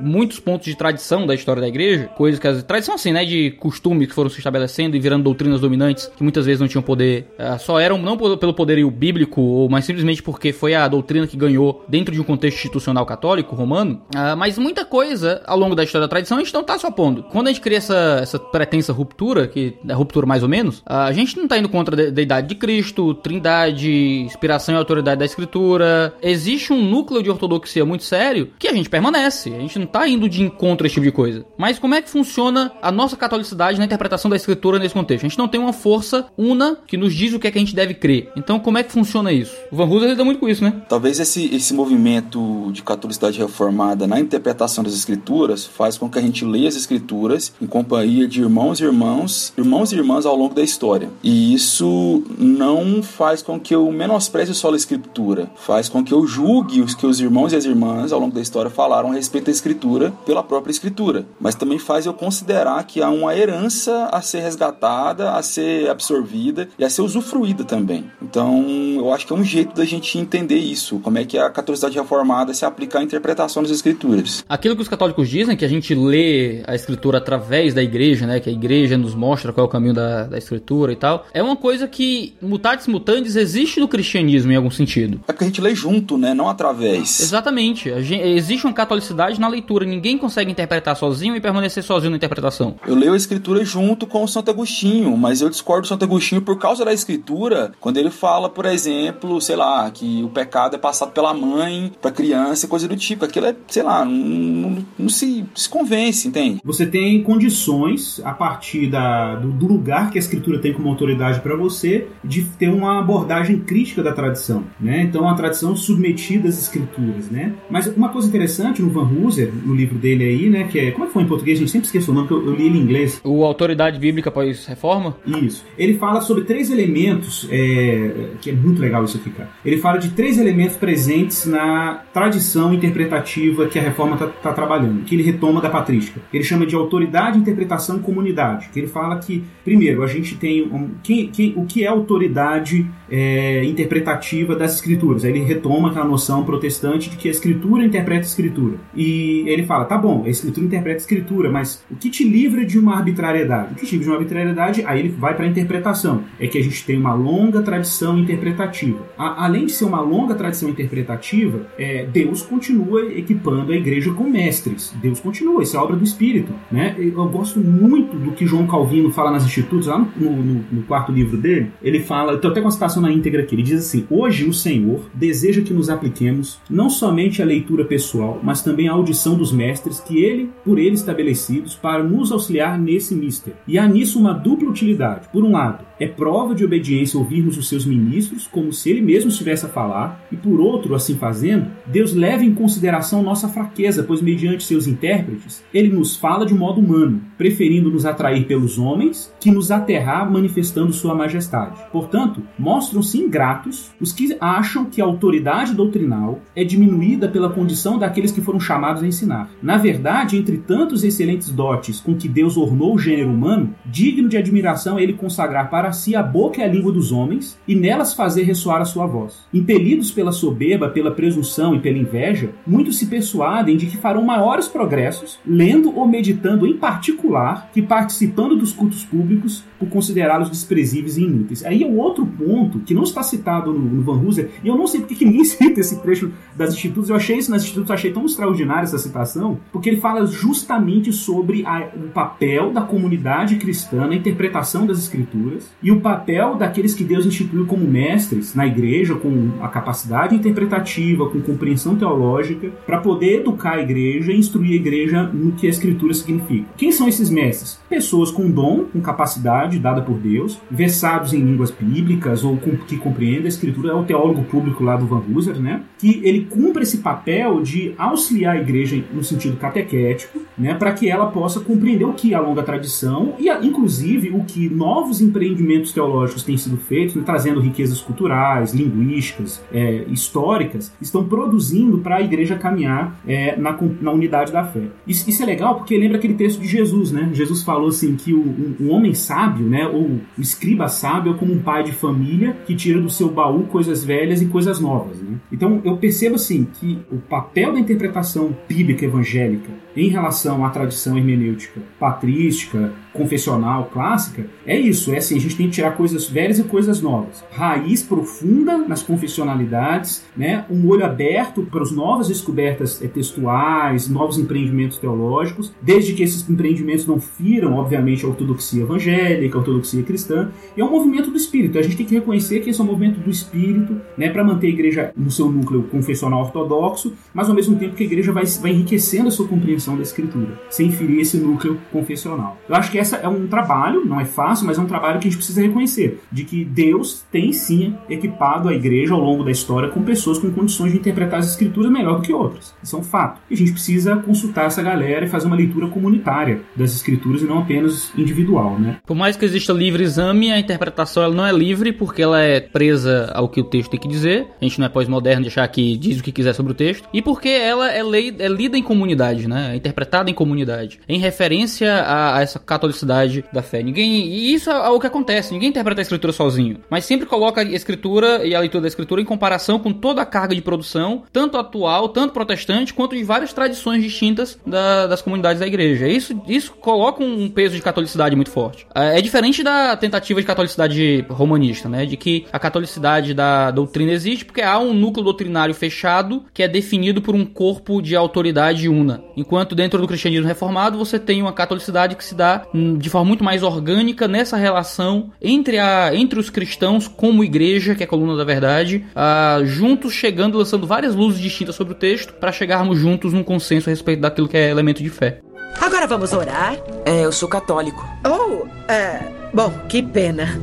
[0.00, 3.24] muitos pontos pontos de tradição da história da igreja, coisas que as tradição assim, né,
[3.24, 6.82] de costumes que foram se estabelecendo e virando doutrinas dominantes que muitas vezes não tinham
[6.82, 11.26] poder, uh, só eram não pelo poderio bíblico, ou mas simplesmente porque foi a doutrina
[11.26, 14.02] que ganhou dentro de um contexto institucional católico romano.
[14.14, 16.90] Uh, mas muita coisa ao longo da história da tradição a gente não tá só
[16.90, 17.22] pondo.
[17.24, 21.06] Quando a gente cria essa, essa pretensa ruptura, que é ruptura mais ou menos, uh,
[21.06, 25.24] a gente não tá indo contra a deidade de Cristo, trindade, inspiração e autoridade da
[25.24, 26.12] escritura.
[26.20, 29.54] Existe um núcleo de ortodoxia muito sério que a gente permanece.
[29.54, 31.44] A gente não tá indo de encontro a esse tipo de coisa.
[31.56, 35.24] Mas como é que funciona a nossa catolicidade na interpretação da escritura nesse contexto?
[35.24, 37.60] A gente não tem uma força una que nos diz o que é que a
[37.60, 38.30] gente deve crer.
[38.36, 39.54] Então, como é que funciona isso?
[39.70, 40.82] O Van Hooser lida muito com isso, né?
[40.88, 46.22] Talvez esse, esse movimento de catolicidade reformada na interpretação das escrituras faz com que a
[46.22, 50.54] gente leia as escrituras em companhia de irmãos e irmãos, irmãos e irmãs ao longo
[50.54, 51.10] da história.
[51.22, 56.26] E isso não faz com que eu menospreze só a escritura, faz com que eu
[56.26, 59.46] julgue os que os irmãos e as irmãs ao longo da história falaram a respeito
[59.46, 64.22] da escritura pela própria escritura, mas também faz eu considerar que há uma herança a
[64.22, 68.04] ser resgatada, a ser absorvida e a ser usufruída também.
[68.22, 71.50] Então, eu acho que é um jeito da gente entender isso, como é que a
[71.50, 74.44] catolicidade reformada se aplica à interpretação das escrituras.
[74.48, 78.38] Aquilo que os católicos dizem, que a gente lê a escritura através da igreja, né,
[78.38, 81.42] que a igreja nos mostra qual é o caminho da, da escritura e tal, é
[81.42, 85.20] uma coisa que, mutatis mutandis, existe no cristianismo em algum sentido.
[85.26, 87.18] É porque a gente lê junto, né, não através.
[87.18, 88.00] Exatamente.
[88.00, 92.76] Gente, existe uma catolicidade na leitura, ninguém consegue interpretar sozinho e permanecer sozinho na interpretação.
[92.86, 96.42] Eu leio a escritura junto com o Santo Agostinho, mas eu discordo do Santo Agostinho
[96.42, 100.78] por causa da escritura, quando ele fala, por exemplo, sei lá, que o pecado é
[100.78, 103.24] passado pela mãe pra criança e coisa do tipo.
[103.24, 106.60] Aquilo é, sei lá, não, não, não se, se convence, entende?
[106.64, 111.40] Você tem condições, a partir da, do, do lugar que a escritura tem como autoridade
[111.40, 115.02] para você, de ter uma abordagem crítica da tradição, né?
[115.02, 117.54] Então, a tradição submetida às escrituras, né?
[117.70, 121.04] Mas uma coisa interessante no Van Hooser, no livro dele aí, né, que é, como
[121.04, 121.58] é que foi em português?
[121.58, 123.20] A gente sempre esquece o nome, porque eu, eu li ele em inglês.
[123.24, 125.16] O Autoridade Bíblica após Reforma?
[125.26, 125.64] Isso.
[125.76, 129.50] Ele fala sobre três elementos, é, que é muito legal isso aqui, cara.
[129.64, 135.04] Ele fala de três elementos presentes na tradição interpretativa que a reforma está tá trabalhando,
[135.04, 136.20] que ele retoma da patrística.
[136.32, 138.68] Ele chama de autoridade, interpretação e comunidade.
[138.72, 142.86] Que ele fala que, primeiro, a gente tem um, quem, quem, o que é autoridade
[143.10, 145.24] é, interpretativa das escrituras.
[145.24, 148.76] Aí ele retoma aquela noção protestante de que a escritura interpreta a escritura.
[148.94, 152.64] E ele fala, tá bom, a escritura interpreta a escritura, mas o que te livra
[152.64, 153.72] de uma arbitrariedade?
[153.72, 156.24] O que te livra de uma arbitrariedade, aí ele vai para a interpretação.
[156.38, 158.98] É que a gente tem uma longa tradição interpretativa.
[159.18, 164.24] A, além de ser uma longa tradição interpretativa, é, Deus continua equipando a igreja com
[164.24, 164.94] mestres.
[165.00, 166.52] Deus continua, isso é obra do Espírito.
[166.70, 166.94] Né?
[166.98, 171.12] Eu gosto muito do que João Calvino fala nas Institutos, lá no, no, no quarto
[171.12, 171.70] livro dele.
[171.82, 174.52] Ele fala, eu tenho até uma citação na íntegra aqui, ele diz assim: Hoje o
[174.52, 179.52] Senhor deseja que nos apliquemos não somente a leitura pessoal, mas também a audição dos
[179.52, 183.54] mestres que ele, por ele estabelecidos, para nos auxiliar nesse mister.
[183.66, 185.28] E há nisso uma dupla utilidade.
[185.32, 189.30] Por um lado, é prova de obediência ouvirmos os seus ministros como se ele mesmo
[189.30, 194.22] estivesse a falar, e por outro, assim fazendo, Deus leva em consideração nossa fraqueza, pois
[194.22, 199.50] mediante seus intérpretes, ele nos fala de modo humano, preferindo nos atrair pelos homens que
[199.50, 201.80] nos aterrar manifestando sua majestade.
[201.90, 208.30] Portanto, mostram-se ingratos os que acham que a autoridade doutrinal é diminuída pela condição daqueles
[208.30, 209.48] que foram chamados a ensinar.
[209.62, 214.36] Na verdade, entre tantos excelentes dotes com que Deus ornou o gênero humano, digno de
[214.36, 218.12] admiração é ele consagrar para si a boca e a língua dos homens e nelas
[218.12, 219.46] fazer ressoar a sua voz.
[219.54, 224.68] Impelidos pela soberba, pela presunção e pela inveja, muitos se persuadem de que farão maiores
[224.68, 227.29] progressos lendo ou meditando em particular
[227.72, 231.64] que participando dos cultos públicos por considerá-los desprezíveis e inúteis.
[231.64, 234.76] Aí é o outro ponto que não está citado no, no Van Hooser, e eu
[234.76, 237.08] não sei porque que ninguém cita esse trecho das institutos.
[237.08, 241.64] Eu achei isso nas institutos, achei tão extraordinária essa citação, porque ele fala justamente sobre
[241.64, 247.04] a, o papel da comunidade cristã na interpretação das escrituras e o papel daqueles que
[247.04, 253.40] Deus instituiu como mestres na igreja, com a capacidade interpretativa, com compreensão teológica, para poder
[253.40, 256.66] educar a igreja e instruir a igreja no que a escritura significa.
[256.76, 257.78] Quem são esses mestres?
[257.88, 262.96] Pessoas com dom, com capacidade dada por Deus, versados em línguas bíblicas ou com, que
[262.96, 265.82] compreendem a escritura, é o teólogo público lá do Van Hooser, né?
[265.98, 271.08] Que ele cumpre esse papel de auxiliar a igreja no sentido catequético, né, para que
[271.08, 275.92] ela possa compreender o que é a longa tradição e, inclusive, o que novos empreendimentos
[275.92, 282.20] teológicos têm sido feitos, né, trazendo riquezas culturais, linguísticas, é, históricas, estão produzindo para a
[282.20, 284.82] igreja caminhar é, na, na unidade da fé.
[285.06, 287.30] Isso, isso, é legal porque lembra aquele texto de Jesus, né?
[287.32, 291.52] Jesus falou assim que o, um homem sábio, né, ou o escriba sábio é como
[291.52, 295.38] um pai de família que tira do seu baú coisas velhas e coisas novas, né?
[295.52, 301.16] Então eu percebo assim que o papel da interpretação bíblica evangélica em relação à tradição
[301.16, 305.12] hermenêutica patrística, confessional, clássica, é isso.
[305.12, 307.44] É assim, a gente tem que tirar coisas velhas e coisas novas.
[307.50, 310.64] Raiz profunda nas confessionalidades, né?
[310.70, 316.48] um olho aberto para as novas descobertas eh, textuais, novos empreendimentos teológicos, desde que esses
[316.48, 320.50] empreendimentos não firam, obviamente, a ortodoxia evangélica, a ortodoxia cristã.
[320.76, 321.78] E é um movimento do espírito.
[321.78, 324.30] A gente tem que reconhecer que esse é um movimento do espírito, né?
[324.30, 328.06] para manter a igreja no seu núcleo confessional ortodoxo, mas ao mesmo tempo que a
[328.06, 332.58] igreja vai, vai enriquecendo a sua compreensão da escritura, sem ferir esse núcleo confessional.
[332.68, 335.28] Eu acho que essa é um trabalho, não é fácil, mas é um trabalho que
[335.28, 339.50] a gente precisa reconhecer, de que Deus tem sim equipado a igreja ao longo da
[339.50, 342.74] história com pessoas com condições de interpretar as escrituras melhor do que outras.
[342.82, 343.40] Isso é um fato.
[343.50, 347.44] E a gente precisa consultar essa galera e fazer uma leitura comunitária das escrituras e
[347.44, 348.98] não apenas individual, né?
[349.06, 352.60] Por mais que exista livre exame, a interpretação ela não é livre porque ela é
[352.60, 354.46] presa ao que o texto tem que dizer.
[354.60, 357.08] A gente não é pós-moderno de achar que diz o que quiser sobre o texto.
[357.12, 359.69] E porque ela é, lei, é lida em comunidade, né?
[359.74, 361.00] Interpretada em comunidade.
[361.08, 363.82] Em referência a, a essa catolicidade catolicidade da fé.
[363.82, 364.26] Ninguém.
[364.26, 365.52] E isso é o que acontece.
[365.52, 366.78] Ninguém interpreta a escritura sozinho.
[366.90, 370.26] Mas sempre coloca a escritura e a leitura da escritura em comparação com toda a
[370.26, 375.60] carga de produção, tanto atual, tanto protestante, quanto de várias tradições distintas da, das comunidades
[375.60, 376.08] da igreja.
[376.08, 378.86] Isso, isso coloca um peso de catolicidade muito forte.
[378.94, 382.06] É, é diferente da tentativa de catolicidade romanista, né?
[382.06, 386.68] De que a catolicidade da doutrina existe porque há um núcleo doutrinário fechado que é
[386.68, 389.22] definido por um corpo de autoridade una.
[389.36, 392.66] Enquanto dentro do cristianismo reformado você tem uma catolicidade que se dá
[392.98, 398.02] de forma muito mais orgânica nessa relação entre, a, entre os cristãos como igreja, que
[398.02, 402.34] é a coluna da verdade, uh, juntos chegando, lançando várias luzes distintas sobre o texto,
[402.34, 405.40] para chegarmos juntos num consenso a respeito daquilo que é elemento de fé.
[405.80, 406.76] Agora vamos orar?
[407.04, 408.04] É, eu sou católico.
[408.24, 409.20] Oh, é.
[409.52, 410.58] Bom, que pena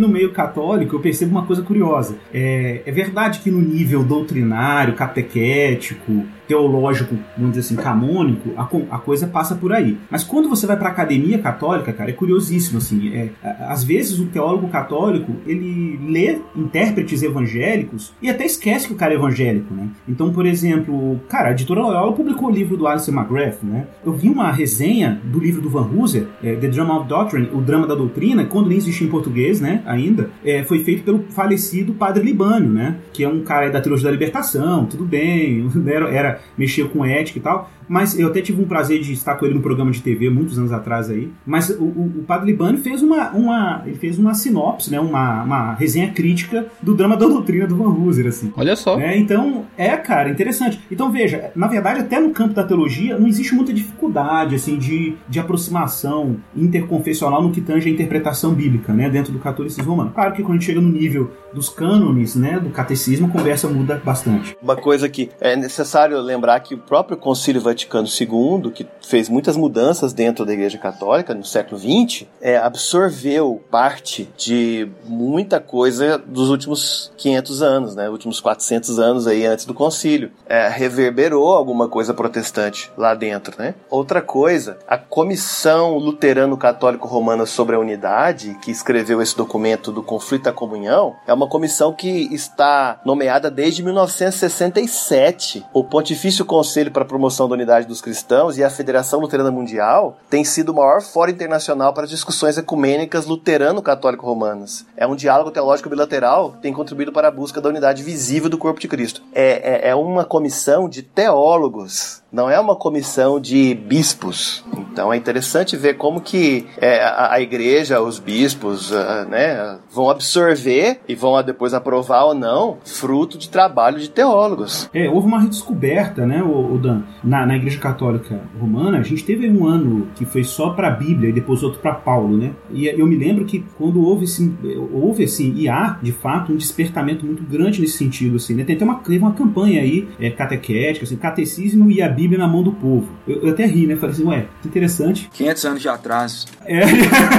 [0.00, 2.16] no meio católico eu percebo uma coisa curiosa.
[2.32, 8.64] É, é verdade que no nível doutrinário, catequético, teológico, vamos dizer assim, canônico, a,
[8.96, 9.96] a coisa passa por aí.
[10.10, 13.30] Mas quando você vai para a academia católica, cara, é curiosíssimo, assim, é,
[13.68, 19.12] às vezes o teólogo católico, ele lê intérpretes evangélicos e até esquece que o cara
[19.12, 19.90] é evangélico, né?
[20.08, 23.86] Então, por exemplo, cara, a editora Loyola publicou o livro do Alice McGrath, né?
[24.04, 27.60] Eu vi uma resenha do livro do Van Hooser, é, The Drama of Doctrine, o
[27.60, 31.92] Drama da Doutrina, quando nem existia em português, né, ainda, é, foi feito pelo falecido
[31.92, 32.96] Padre Libânio, né?
[33.12, 37.38] Que é um cara da Trilogia da Libertação, tudo bem, era, era mexia com ética
[37.38, 37.70] e tal.
[37.90, 40.56] Mas eu até tive um prazer de estar com ele no programa de TV muitos
[40.56, 41.28] anos atrás aí.
[41.44, 45.00] Mas o, o, o Padre Libano fez uma, uma, ele fez uma sinopse, né?
[45.00, 48.52] Uma, uma resenha crítica do drama da doutrina do Van Hooser, assim.
[48.56, 48.96] Olha só.
[48.96, 49.18] Né?
[49.18, 50.80] Então, é, cara, interessante.
[50.88, 55.16] Então, veja, na verdade, até no campo da teologia, não existe muita dificuldade, assim, de,
[55.28, 59.10] de aproximação interconfessional no que tange a interpretação bíblica, né?
[59.10, 60.12] Dentro do catolicismo romano.
[60.14, 62.60] Claro que quando a gente chega no nível dos cânones, né?
[62.60, 64.56] Do catecismo, a conversa muda bastante.
[64.62, 69.28] Uma coisa que é necessário lembrar que o próprio Concílio Vaticano Vaticano II, que fez
[69.28, 76.18] muitas mudanças dentro da Igreja Católica no século XX, é, absorveu parte de muita coisa
[76.18, 80.30] dos últimos 500 anos, né, últimos 400 anos aí antes do concílio.
[80.46, 83.74] É, reverberou alguma coisa protestante lá dentro, né?
[83.88, 90.48] Outra coisa, a Comissão Luterano-Católico Romana sobre a Unidade, que escreveu esse documento do Conflito
[90.48, 95.64] à Comunhão, é uma comissão que está nomeada desde 1967.
[95.72, 100.18] O Pontifício Conselho para a Promoção da Unidade Dos Cristãos e a Federação Luterana Mundial
[100.28, 104.84] tem sido o maior fórum internacional para discussões ecumênicas luterano-católico-romanas.
[104.96, 108.58] É um diálogo teológico bilateral que tem contribuído para a busca da unidade visível do
[108.58, 109.22] corpo de Cristo.
[109.32, 114.64] É, é, é uma comissão de teólogos não é uma comissão de bispos.
[114.92, 120.10] Então é interessante ver como que é, a, a, igreja, os bispos, uh, né, vão
[120.10, 124.88] absorver e vão depois aprovar ou não fruto de trabalho de teólogos.
[124.92, 129.48] É, houve uma redescoberta, né, o Dan, na, na igreja católica romana, a gente teve
[129.48, 132.52] um ano que foi só para a Bíblia e depois outro para Paulo, né?
[132.70, 134.56] E eu me lembro que quando houve assim,
[134.92, 138.64] houve assim, e há de fato um despertamento muito grande nesse sentido, assim, né?
[138.64, 142.48] Tem até uma, teve uma campanha aí é, catequética, assim, catecismo e a Bíblia na
[142.48, 143.08] mão do povo.
[143.26, 143.96] Eu, eu até ri, né?
[143.96, 145.28] Falei assim, ué, interessante.
[145.32, 146.46] 500 anos de atraso.
[146.64, 146.80] É,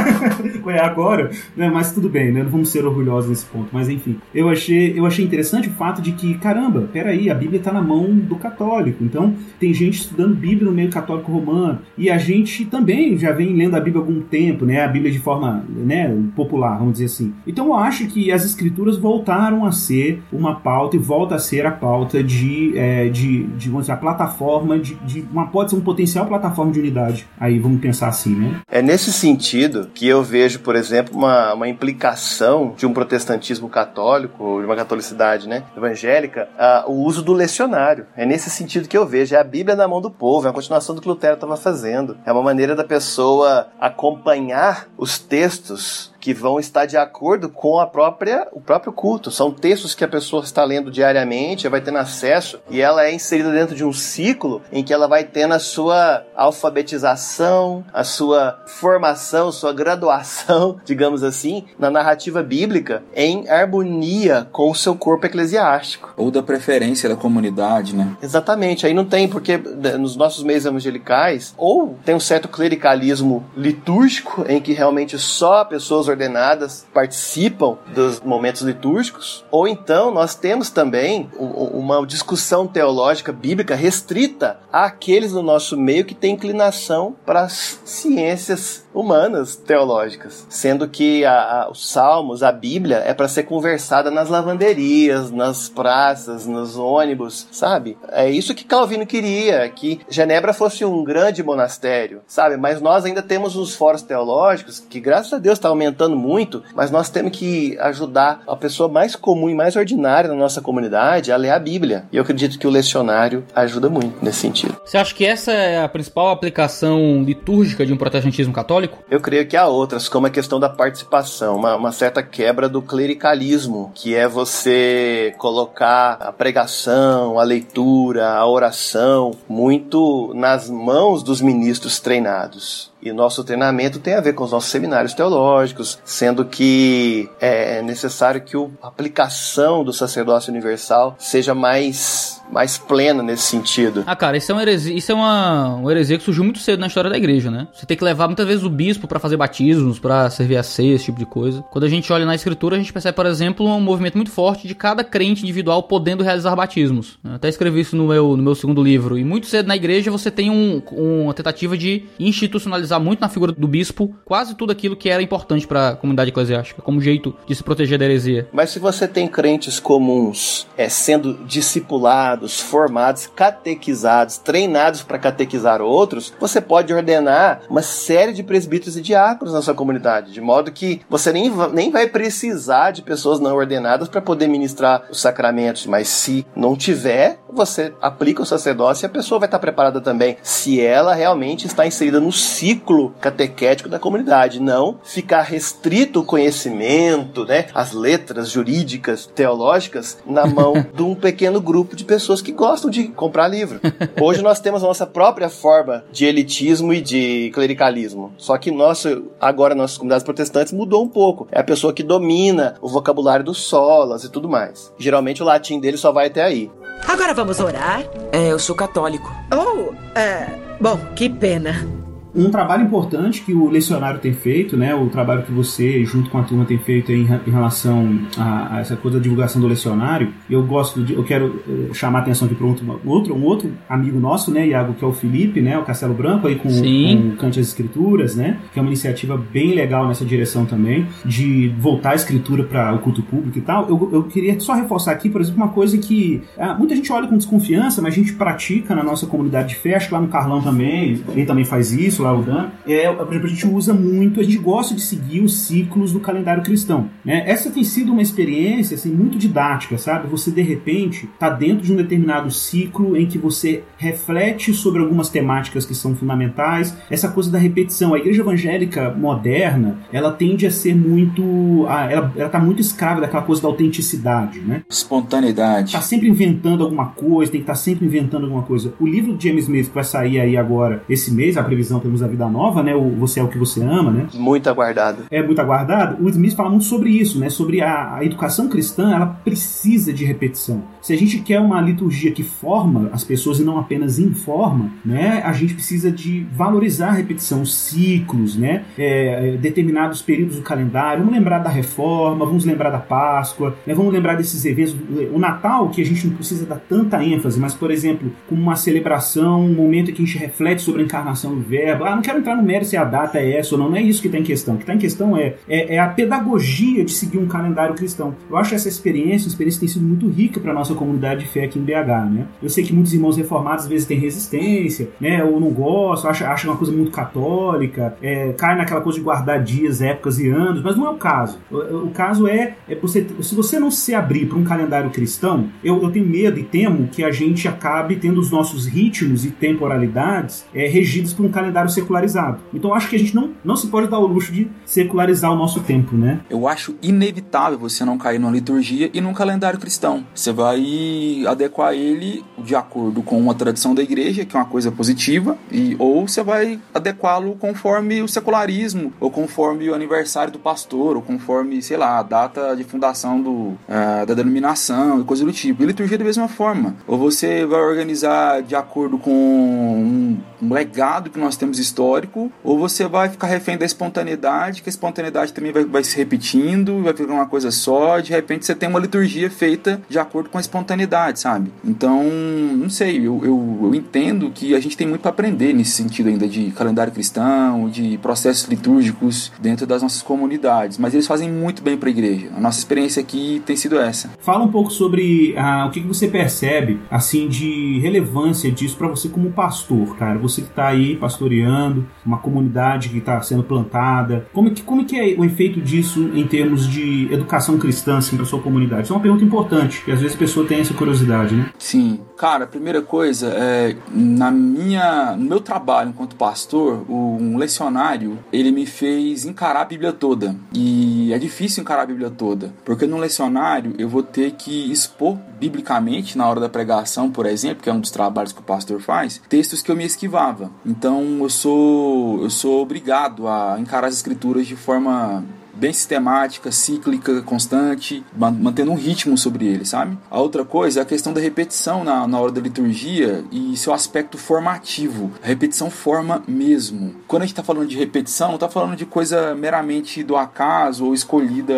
[0.66, 1.70] ué, agora, né?
[1.70, 2.44] Mas tudo bem, né?
[2.44, 3.70] Não vamos ser orgulhosos nesse ponto.
[3.72, 7.60] Mas enfim, eu achei, eu achei interessante o fato de que, caramba, peraí, a Bíblia
[7.60, 9.04] está na mão do, católico.
[9.04, 11.80] Então, tem gente estudando Bíblia no meio católico romano.
[11.98, 14.84] E a gente também já vem lendo a Bíblia há algum tempo, né?
[14.84, 17.34] A Bíblia de forma né, popular, vamos dizer assim.
[17.46, 21.66] Então, eu acho que as escrituras voltaram a ser uma pauta e volta a ser
[21.66, 25.76] a pauta de, é, de, de vamos dizer, a plataforma de, de uma pode ser
[25.76, 27.28] um potencial plataforma de unidade.
[27.40, 28.62] Aí vamos pensar assim, né?
[28.70, 34.60] É nesse sentido que eu vejo, por exemplo, uma, uma implicação de um protestantismo católico,
[34.60, 38.06] de uma catolicidade né, evangélica, uh, o uso do lecionário.
[38.16, 39.36] É nesse sentido que eu vejo.
[39.36, 42.18] É a Bíblia na mão do povo, é a continuação do que Lutero estava fazendo.
[42.26, 47.88] É uma maneira da pessoa acompanhar os textos que vão estar de acordo com a
[47.88, 49.32] própria, o próprio culto.
[49.32, 53.52] São textos que a pessoa está lendo diariamente, vai tendo acesso, e ela é inserida
[53.52, 59.52] dentro de um ciclo em que ela vai tendo a sua alfabetização, a sua formação,
[59.52, 66.14] sua graduação, digamos assim, na narrativa bíblica, em harmonia com o seu corpo eclesiástico.
[66.16, 68.16] Ou da preferência da comunidade, né?
[68.22, 68.86] Exatamente.
[68.86, 74.46] Aí não tem, porque né, nos nossos meios evangelicais, ou tem um certo clericalismo litúrgico,
[74.48, 81.30] em que realmente só pessoas ordenadas participam dos momentos litúrgicos, ou então nós temos também
[81.38, 88.86] uma discussão teológica bíblica restrita àqueles no nosso meio que têm inclinação para as ciências
[88.94, 94.30] humanas teológicas, sendo que a, a, os salmos, a Bíblia é para ser conversada nas
[94.30, 97.98] lavanderias, nas praças, nos ônibus, sabe?
[98.10, 102.58] É isso que Calvino queria, que Genebra fosse um grande monastério, sabe?
[102.58, 106.92] Mas nós ainda temos os fóruns teológicos que graças a Deus está aumentando muito, mas
[106.92, 111.38] nós temos que ajudar a pessoa mais comum e mais ordinária na nossa comunidade a
[111.38, 112.06] ler a Bíblia.
[112.12, 114.76] E eu acredito que o lecionário ajuda muito nesse sentido.
[114.86, 118.81] Você acha que essa é a principal aplicação litúrgica de um protestantismo católico?
[118.82, 119.04] Católico?
[119.10, 122.82] Eu creio que há outras, como a questão da participação, uma, uma certa quebra do
[122.82, 131.42] clericalismo, que é você colocar a pregação, a leitura, a oração muito nas mãos dos
[131.42, 132.91] ministros treinados.
[133.02, 138.42] E nosso treinamento tem a ver com os nossos seminários teológicos, sendo que é necessário
[138.42, 144.04] que a aplicação do sacerdócio universal seja mais mais plena nesse sentido.
[144.06, 146.80] Ah, cara, isso é, uma heresia, isso é uma, uma heresia que surgiu muito cedo
[146.80, 147.68] na história da igreja, né?
[147.74, 150.96] Você tem que levar muitas vezes o bispo para fazer batismos, para servir a ceia,
[150.96, 151.62] esse tipo de coisa.
[151.72, 154.68] Quando a gente olha na escritura, a gente percebe, por exemplo, um movimento muito forte
[154.68, 157.18] de cada crente individual podendo realizar batismos.
[157.24, 159.18] Eu até escrevi isso no meu, no meu segundo livro.
[159.18, 163.52] E muito cedo na igreja você tem um, uma tentativa de institucionalizar muito na figura
[163.52, 167.56] do bispo quase tudo aquilo que era importante para a comunidade eclesiástica, como jeito de
[167.56, 168.48] se proteger da heresia.
[168.52, 176.34] Mas se você tem crentes comuns é, sendo discipulados, formados, catequizados, treinados para catequizar outros,
[176.40, 181.02] você pode ordenar uma série de presbíteros e diáconos na sua comunidade, de modo que
[181.10, 186.08] você nem, nem vai precisar de pessoas não ordenadas para poder ministrar os sacramentos, mas
[186.08, 190.80] se não tiver, você aplica o sacerdócio e a pessoa vai estar preparada também, se
[190.80, 197.46] ela realmente está inserida no ciclo ciclo catequético da comunidade, não ficar restrito o conhecimento,
[197.46, 202.90] né, as letras jurídicas, teológicas na mão de um pequeno grupo de pessoas que gostam
[202.90, 203.80] de comprar livro.
[204.20, 208.34] Hoje nós temos a nossa própria forma de elitismo e de clericalismo.
[208.38, 211.48] Só que nosso, agora nossas comunidades protestantes mudou um pouco.
[211.52, 214.92] É a pessoa que domina o vocabulário dos solas e tudo mais.
[214.98, 216.72] Geralmente o latim dele só vai até aí.
[217.08, 218.04] Agora vamos orar?
[218.32, 219.32] É, eu sou católico.
[219.52, 220.48] Oh, é.
[220.80, 222.01] Bom, que pena.
[222.34, 226.38] Um trabalho importante que o lecionário tem feito, né, o trabalho que você, junto com
[226.38, 230.30] a turma, tem feito em, em relação a, a, essa coisa da divulgação do lecionário,
[230.50, 233.72] eu gosto de, eu quero eh, chamar a atenção aqui para outro, outro, um outro
[233.90, 237.36] amigo nosso, né, Iago, que é o Felipe, né, o Castelo Branco, aí com, com
[237.36, 242.12] Cante as Escrituras, né, que é uma iniciativa bem legal nessa direção também, de voltar
[242.12, 243.90] a escritura para o culto público e tal.
[243.90, 247.28] Eu, eu queria só reforçar aqui, por exemplo, uma coisa que ah, muita gente olha
[247.28, 250.30] com desconfiança, mas a gente pratica na nossa comunidade de fé, acho que lá no
[250.30, 253.94] Carlão também, ele também faz isso, lá o Dan, é, por exemplo, a gente usa
[253.94, 257.10] muito, a gente gosta de seguir os ciclos do calendário cristão.
[257.24, 257.44] Né?
[257.46, 260.28] Essa tem sido uma experiência assim, muito didática, sabe?
[260.28, 265.30] Você de repente está dentro de um determinado ciclo em que você reflete sobre algumas
[265.30, 266.96] temáticas que são fundamentais.
[267.10, 268.14] Essa coisa da repetição.
[268.14, 271.86] A igreja evangélica moderna, ela tende a ser muito.
[271.88, 274.84] ela, ela tá muito escrava daquela coisa da autenticidade, né?
[274.90, 275.94] Espontaneidade.
[275.94, 278.94] Tá sempre inventando alguma coisa, tem que estar tá sempre inventando alguma coisa.
[279.00, 282.11] O livro de James Smith que vai sair aí agora, esse mês, a previsão pelo
[282.22, 282.96] A Vida Nova, né?
[282.96, 284.28] O Você é o que você ama, né?
[284.34, 285.24] Muito aguardado.
[285.30, 286.24] É muito aguardado.
[286.24, 287.50] O Smith fala muito sobre isso, né?
[287.50, 290.84] Sobre a, a educação cristã, ela precisa de repetição.
[291.02, 295.42] Se a gente quer uma liturgia que forma as pessoas e não apenas informa, né?
[295.44, 298.84] A gente precisa de valorizar a repetição, os ciclos, né?
[298.98, 301.20] É, determinados períodos do calendário.
[301.24, 303.94] Vamos lembrar da Reforma, vamos lembrar da Páscoa, né?
[303.94, 304.96] vamos lembrar desses eventos.
[305.34, 308.76] O Natal, que a gente não precisa dar tanta ênfase, mas, por exemplo, como uma
[308.76, 312.01] celebração, um momento em que a gente reflete sobre a encarnação do Verbo.
[312.04, 314.02] Ah, não quero entrar no mérito se a data é essa ou não, não é
[314.02, 314.76] isso que está em questão.
[314.76, 318.36] O que está em questão é, é, é, a pedagogia de seguir um calendário cristão.
[318.50, 321.48] Eu acho essa experiência, uma experiência que tem sido muito rica para nossa comunidade de
[321.48, 322.46] fé aqui em BH, né?
[322.62, 325.44] Eu sei que muitos irmãos reformados às vezes têm resistência, né?
[325.44, 329.64] Ou não gostam, acham, acham uma coisa muito católica, é, cai naquela coisa de guardar
[329.64, 331.60] dias, épocas e anos, mas não é o caso.
[331.70, 335.70] O, o caso é, é você, se você não se abrir para um calendário cristão,
[335.84, 339.52] eu, eu tenho medo e temo que a gente acabe tendo os nossos ritmos e
[339.52, 342.60] temporalidades é, regidos por um calendário secularizado.
[342.74, 345.56] Então acho que a gente não, não se pode dar o luxo de secularizar o
[345.56, 346.42] nosso tempo, né?
[346.50, 350.26] Eu acho inevitável você não cair numa liturgia e num calendário cristão.
[350.34, 354.92] Você vai adequar ele de acordo com uma tradição da igreja, que é uma coisa
[354.92, 361.16] positiva, e ou você vai adequá-lo conforme o secularismo, ou conforme o aniversário do pastor,
[361.16, 365.52] ou conforme, sei lá, a data de fundação do, uh, da denominação e coisa do
[365.52, 365.84] tipo.
[365.84, 366.96] E liturgia da mesma forma.
[367.08, 372.78] Ou você vai organizar de acordo com um, um legado que nós temos histórico, ou
[372.78, 377.14] você vai ficar refém da espontaneidade, que a espontaneidade também vai, vai se repetindo, vai
[377.14, 380.62] ficar uma coisa só, de repente você tem uma liturgia feita de acordo com a
[380.62, 381.72] espontaneidade, sabe?
[381.84, 385.92] Então, não sei, eu, eu, eu entendo que a gente tem muito para aprender nesse
[385.92, 391.50] sentido ainda de calendário cristão, de processos litúrgicos dentro das nossas comunidades, mas eles fazem
[391.50, 392.50] muito bem para a igreja.
[392.56, 394.30] A nossa experiência aqui tem sido essa.
[394.40, 399.08] Fala um pouco sobre ah, o que, que você percebe, assim, de relevância disso para
[399.08, 400.38] você como pastor, cara.
[400.40, 404.48] Você que está aí pastoreando uma comunidade que está sendo plantada.
[404.52, 408.18] Como é, que, como é que é o efeito disso em termos de educação cristã,
[408.18, 409.04] assim, para sua comunidade?
[409.04, 411.70] Isso é uma pergunta importante, que às vezes a pessoa tem essa curiosidade, né?
[411.78, 412.20] Sim.
[412.38, 418.72] Cara, a primeira coisa é, na minha, no meu trabalho enquanto pastor, um lecionário, ele
[418.72, 420.56] me fez encarar a Bíblia toda.
[420.74, 425.38] E é difícil encarar a Bíblia toda, porque no lecionário eu vou ter que expor
[425.60, 429.00] biblicamente na hora da pregação, por exemplo, que é um dos trabalhos que o pastor
[429.00, 430.41] faz, textos que eu me esquivava.
[430.86, 435.44] Então eu sou eu sou obrigado a encarar as escrituras de forma
[435.82, 440.16] bem sistemática, cíclica, constante, mantendo um ritmo sobre ele, sabe?
[440.30, 443.92] A outra coisa é a questão da repetição na, na hora da liturgia e seu
[443.92, 445.32] aspecto formativo.
[445.44, 447.16] A repetição forma mesmo.
[447.28, 451.06] Quando a gente está falando de repetição, não está falando de coisa meramente do acaso
[451.06, 451.74] ou escolhida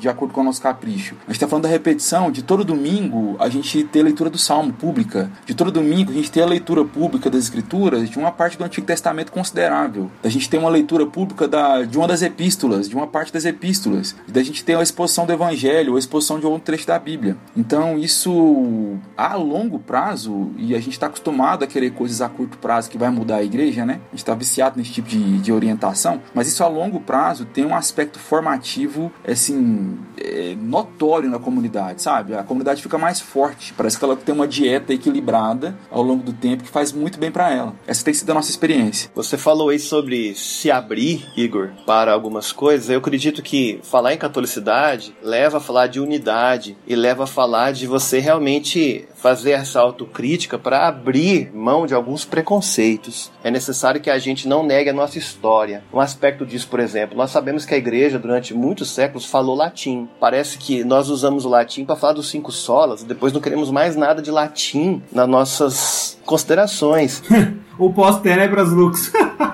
[0.00, 1.14] de acordo com o nosso capricho.
[1.22, 4.38] A gente está falando da repetição de todo domingo a gente ter a leitura do
[4.38, 8.32] Salmo pública, de todo domingo a gente ter a leitura pública das Escrituras de uma
[8.32, 12.20] parte do Antigo Testamento considerável, da gente ter uma leitura pública da, de uma das
[12.20, 16.38] epístolas, de uma parte das epístolas, da gente ter a exposição do Evangelho, a exposição
[16.38, 17.36] de outro trecho da Bíblia.
[17.56, 22.58] Então, isso a longo prazo, e a gente está acostumado a querer coisas a curto
[22.58, 24.00] prazo que vai mudar a igreja, né?
[24.08, 27.64] A gente está viciado nesse tipo de, de orientação, mas isso a longo prazo tem
[27.64, 32.34] um aspecto formativo, assim, é, notório na comunidade, sabe?
[32.34, 36.32] A comunidade fica mais forte, parece que ela tem uma dieta equilibrada ao longo do
[36.32, 37.74] tempo que faz muito bem para ela.
[37.86, 39.10] Essa tem sido a nossa experiência.
[39.14, 42.88] Você falou aí sobre se abrir, Igor, para algumas coisas.
[42.90, 47.26] Eu acredito acredito que falar em catolicidade leva a falar de unidade e leva a
[47.26, 53.32] falar de você realmente fazer essa autocrítica para abrir mão de alguns preconceitos.
[53.42, 55.82] É necessário que a gente não negue a nossa história.
[55.90, 60.06] Um aspecto disso, por exemplo, nós sabemos que a igreja durante muitos séculos falou latim.
[60.20, 63.70] Parece que nós usamos o latim para falar dos cinco solas e depois não queremos
[63.70, 67.22] mais nada de latim nas nossas considerações.
[67.78, 69.12] o pós-tenebras lux.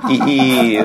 [0.08, 0.76] e, e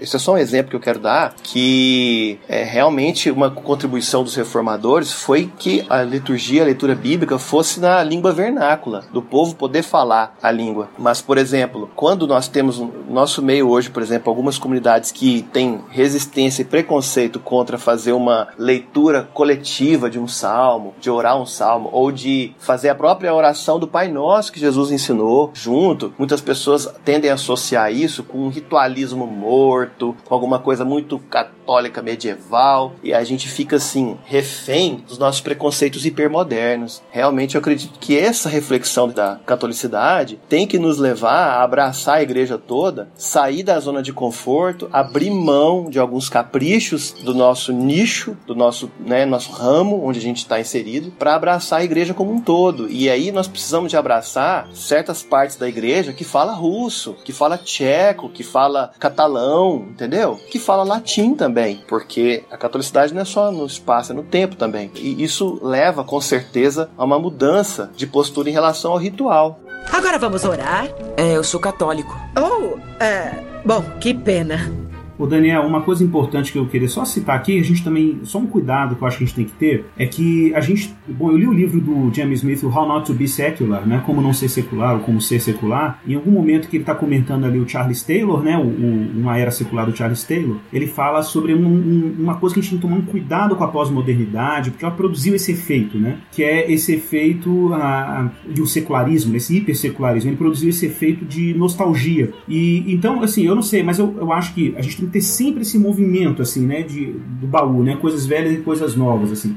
[0.00, 4.34] isso é só um exemplo que eu quero dar, que é, realmente uma contribuição dos
[4.34, 9.84] reformadores foi que a liturgia, a leitura bíblica fosse na língua vernácula, do povo poder
[9.84, 10.88] falar a língua.
[10.98, 15.42] Mas, por exemplo, quando nós temos no nosso meio hoje, por exemplo, algumas comunidades que
[15.52, 21.46] têm resistência e preconceito contra fazer uma leitura coletiva de um salmo, de orar um
[21.46, 26.40] salmo, ou de fazer a própria oração do Pai Nosso que Jesus ensinou junto, muitas
[26.40, 32.92] pessoas tendem a associar isso com um ritualismo morto, com alguma coisa muito católica medieval,
[33.04, 37.02] e a gente fica assim, refém dos nossos preconceitos hipermodernos.
[37.12, 42.22] Realmente eu acredito que essa reflexão da catolicidade tem que nos levar a abraçar a
[42.22, 48.36] igreja toda, sair da zona de conforto, abrir mão de alguns caprichos do nosso nicho,
[48.46, 52.32] do nosso, né, nosso ramo onde a gente está inserido, para abraçar a igreja como
[52.32, 52.90] um todo.
[52.90, 57.58] E aí nós precisamos de abraçar certas partes da igreja que fala russo, que fala
[57.58, 60.38] tcheco, que fala catalão, entendeu?
[60.50, 64.56] Que fala latim também, porque a catolicidade não é só no espaço, é no tempo
[64.56, 64.90] também.
[64.96, 69.60] E isso leva, com certeza, a uma mudança de postura em relação ao ritual.
[69.92, 70.88] Agora vamos orar?
[71.16, 72.16] É, eu sou católico.
[72.36, 73.32] Oh, é.
[73.64, 74.79] Bom, que pena.
[75.20, 78.38] Ô Daniel, uma coisa importante que eu queria só citar aqui, a gente também, só
[78.38, 80.94] um cuidado que eu acho que a gente tem que ter, é que a gente,
[81.06, 84.02] bom, eu li o livro do James Smith, o How Not to Be Secular, né,
[84.06, 87.44] como não ser secular ou como ser secular, em algum momento que ele está comentando
[87.44, 91.22] ali o Charles Taylor, né, o, o, uma era secular do Charles Taylor, ele fala
[91.22, 93.68] sobre um, um, uma coisa que a gente tem que tomar um cuidado com a
[93.68, 99.54] pós-modernidade, porque ela produziu esse efeito, né, que é esse efeito a, do secularismo, esse
[99.54, 102.32] hipersecularismo, ele produziu esse efeito de nostalgia.
[102.48, 105.20] E então, assim, eu não sei, mas eu, eu acho que a gente tem ter
[105.20, 107.06] sempre esse movimento, assim, né, de,
[107.40, 109.56] do baú, né, coisas velhas e coisas novas, assim.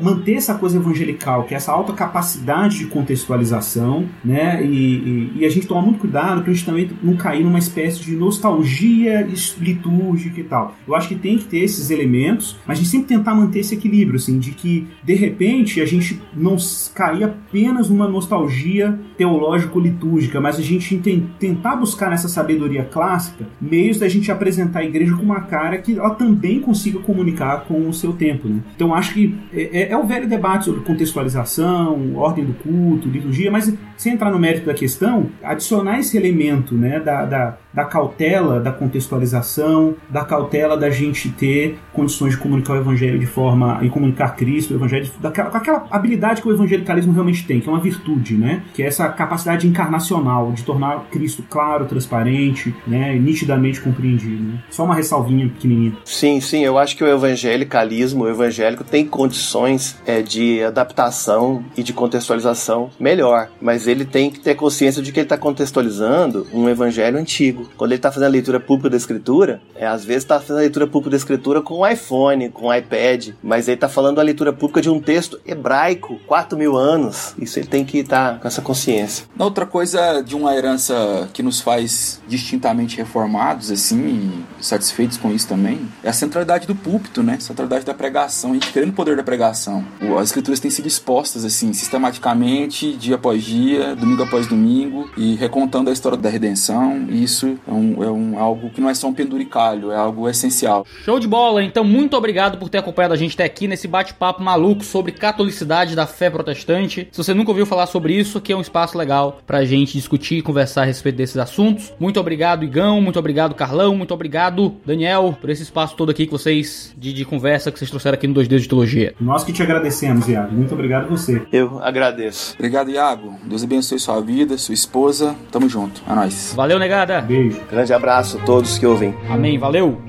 [0.00, 5.44] manter essa coisa evangelical, que é essa alta capacidade de contextualização, né, e, e, e
[5.44, 9.26] a gente tomar muito cuidado pra gente também não cair numa espécie de nostalgia
[9.60, 10.76] litúrgica e tal.
[10.86, 13.74] Eu acho que tem que ter esses elementos, mas a gente sempre tentar manter esse
[13.74, 16.56] equilíbrio, assim, de que, de repente, a gente não
[16.94, 21.00] cair apenas numa nostalgia teológico-litúrgica, mas a gente
[21.38, 25.98] tentar buscar nessa sabedoria clássica meios da gente apresentar a igreja com uma cara que
[25.98, 28.48] ela também consiga comunicar com o seu tempo.
[28.48, 28.60] Né?
[28.74, 33.50] Então acho que é, é, é, o velho debate sobre contextualização, ordem do culto, liturgia,
[33.50, 38.60] mas sem entrar no mérito da questão, adicionar esse elemento né, da, da, da cautela
[38.60, 43.80] da contextualização, da cautela da gente ter condições de comunicar o evangelho de forma.
[43.82, 47.72] e comunicar Cristo, o evangelho, daquela, aquela habilidade que o evangelicalismo realmente tem, que é
[47.72, 48.62] uma virtude, né?
[48.74, 53.14] Que é essa capacidade encarnacional de tornar Cristo claro, transparente, né?
[53.14, 54.42] nitidamente compreendido.
[54.42, 54.58] Né?
[54.70, 55.96] Só uma ressalvinha pequenininha.
[56.04, 61.82] Sim, sim, eu acho que o evangelicalismo, o evangélico, tem condições é, de adaptação e
[61.82, 66.68] de contextualização melhor, mas ele tem que ter consciência de que ele está contextualizando um
[66.68, 67.61] evangelho antigo.
[67.76, 70.60] Quando ele está fazendo a leitura pública da escritura, é, às vezes está fazendo a
[70.60, 74.22] leitura pública da escritura com o iPhone, com o iPad, mas ele está falando a
[74.22, 77.34] leitura pública de um texto hebraico, 4 mil anos.
[77.38, 79.26] Isso ele tem que estar tá com essa consciência.
[79.38, 85.80] Outra coisa de uma herança que nos faz distintamente reformados, assim, satisfeitos com isso também,
[86.02, 87.38] é a centralidade do púlpito, né?
[87.40, 89.84] Centralidade da pregação, a gente querendo o poder da pregação.
[90.18, 95.90] As escrituras têm sido expostas, assim, sistematicamente, dia após dia, domingo após domingo, e recontando
[95.90, 97.06] a história da redenção.
[97.08, 100.28] E isso é, um, é um, algo que não é só um penduricalho, é algo
[100.28, 100.86] essencial.
[101.04, 101.62] Show de bola!
[101.62, 105.94] Então, muito obrigado por ter acompanhado a gente até aqui nesse bate-papo maluco sobre catolicidade
[105.94, 107.08] da fé protestante.
[107.10, 110.38] Se você nunca ouviu falar sobre isso, aqui é um espaço legal pra gente discutir
[110.38, 111.92] e conversar a respeito desses assuntos.
[111.98, 113.00] Muito obrigado, Igão.
[113.00, 113.94] Muito obrigado, Carlão.
[113.96, 117.90] Muito obrigado, Daniel, por esse espaço todo aqui que vocês, de, de conversa que vocês
[117.90, 119.14] trouxeram aqui no 2D de Teologia.
[119.20, 120.52] Nós que te agradecemos, Iago.
[120.52, 121.42] Muito obrigado você.
[121.52, 122.54] Eu agradeço.
[122.54, 123.34] Obrigado, Iago.
[123.44, 125.34] Deus abençoe sua vida, sua esposa.
[125.50, 126.02] Tamo junto.
[126.08, 126.52] É nóis.
[126.54, 127.20] Valeu, negada.
[127.42, 127.60] Beijo.
[127.70, 129.14] Grande abraço a todos que ouvem.
[129.28, 129.58] Amém.
[129.58, 130.00] Valeu.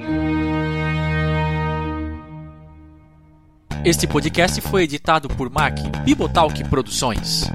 [3.84, 7.51] Este podcast foi editado por Mac Bibotalk Produções.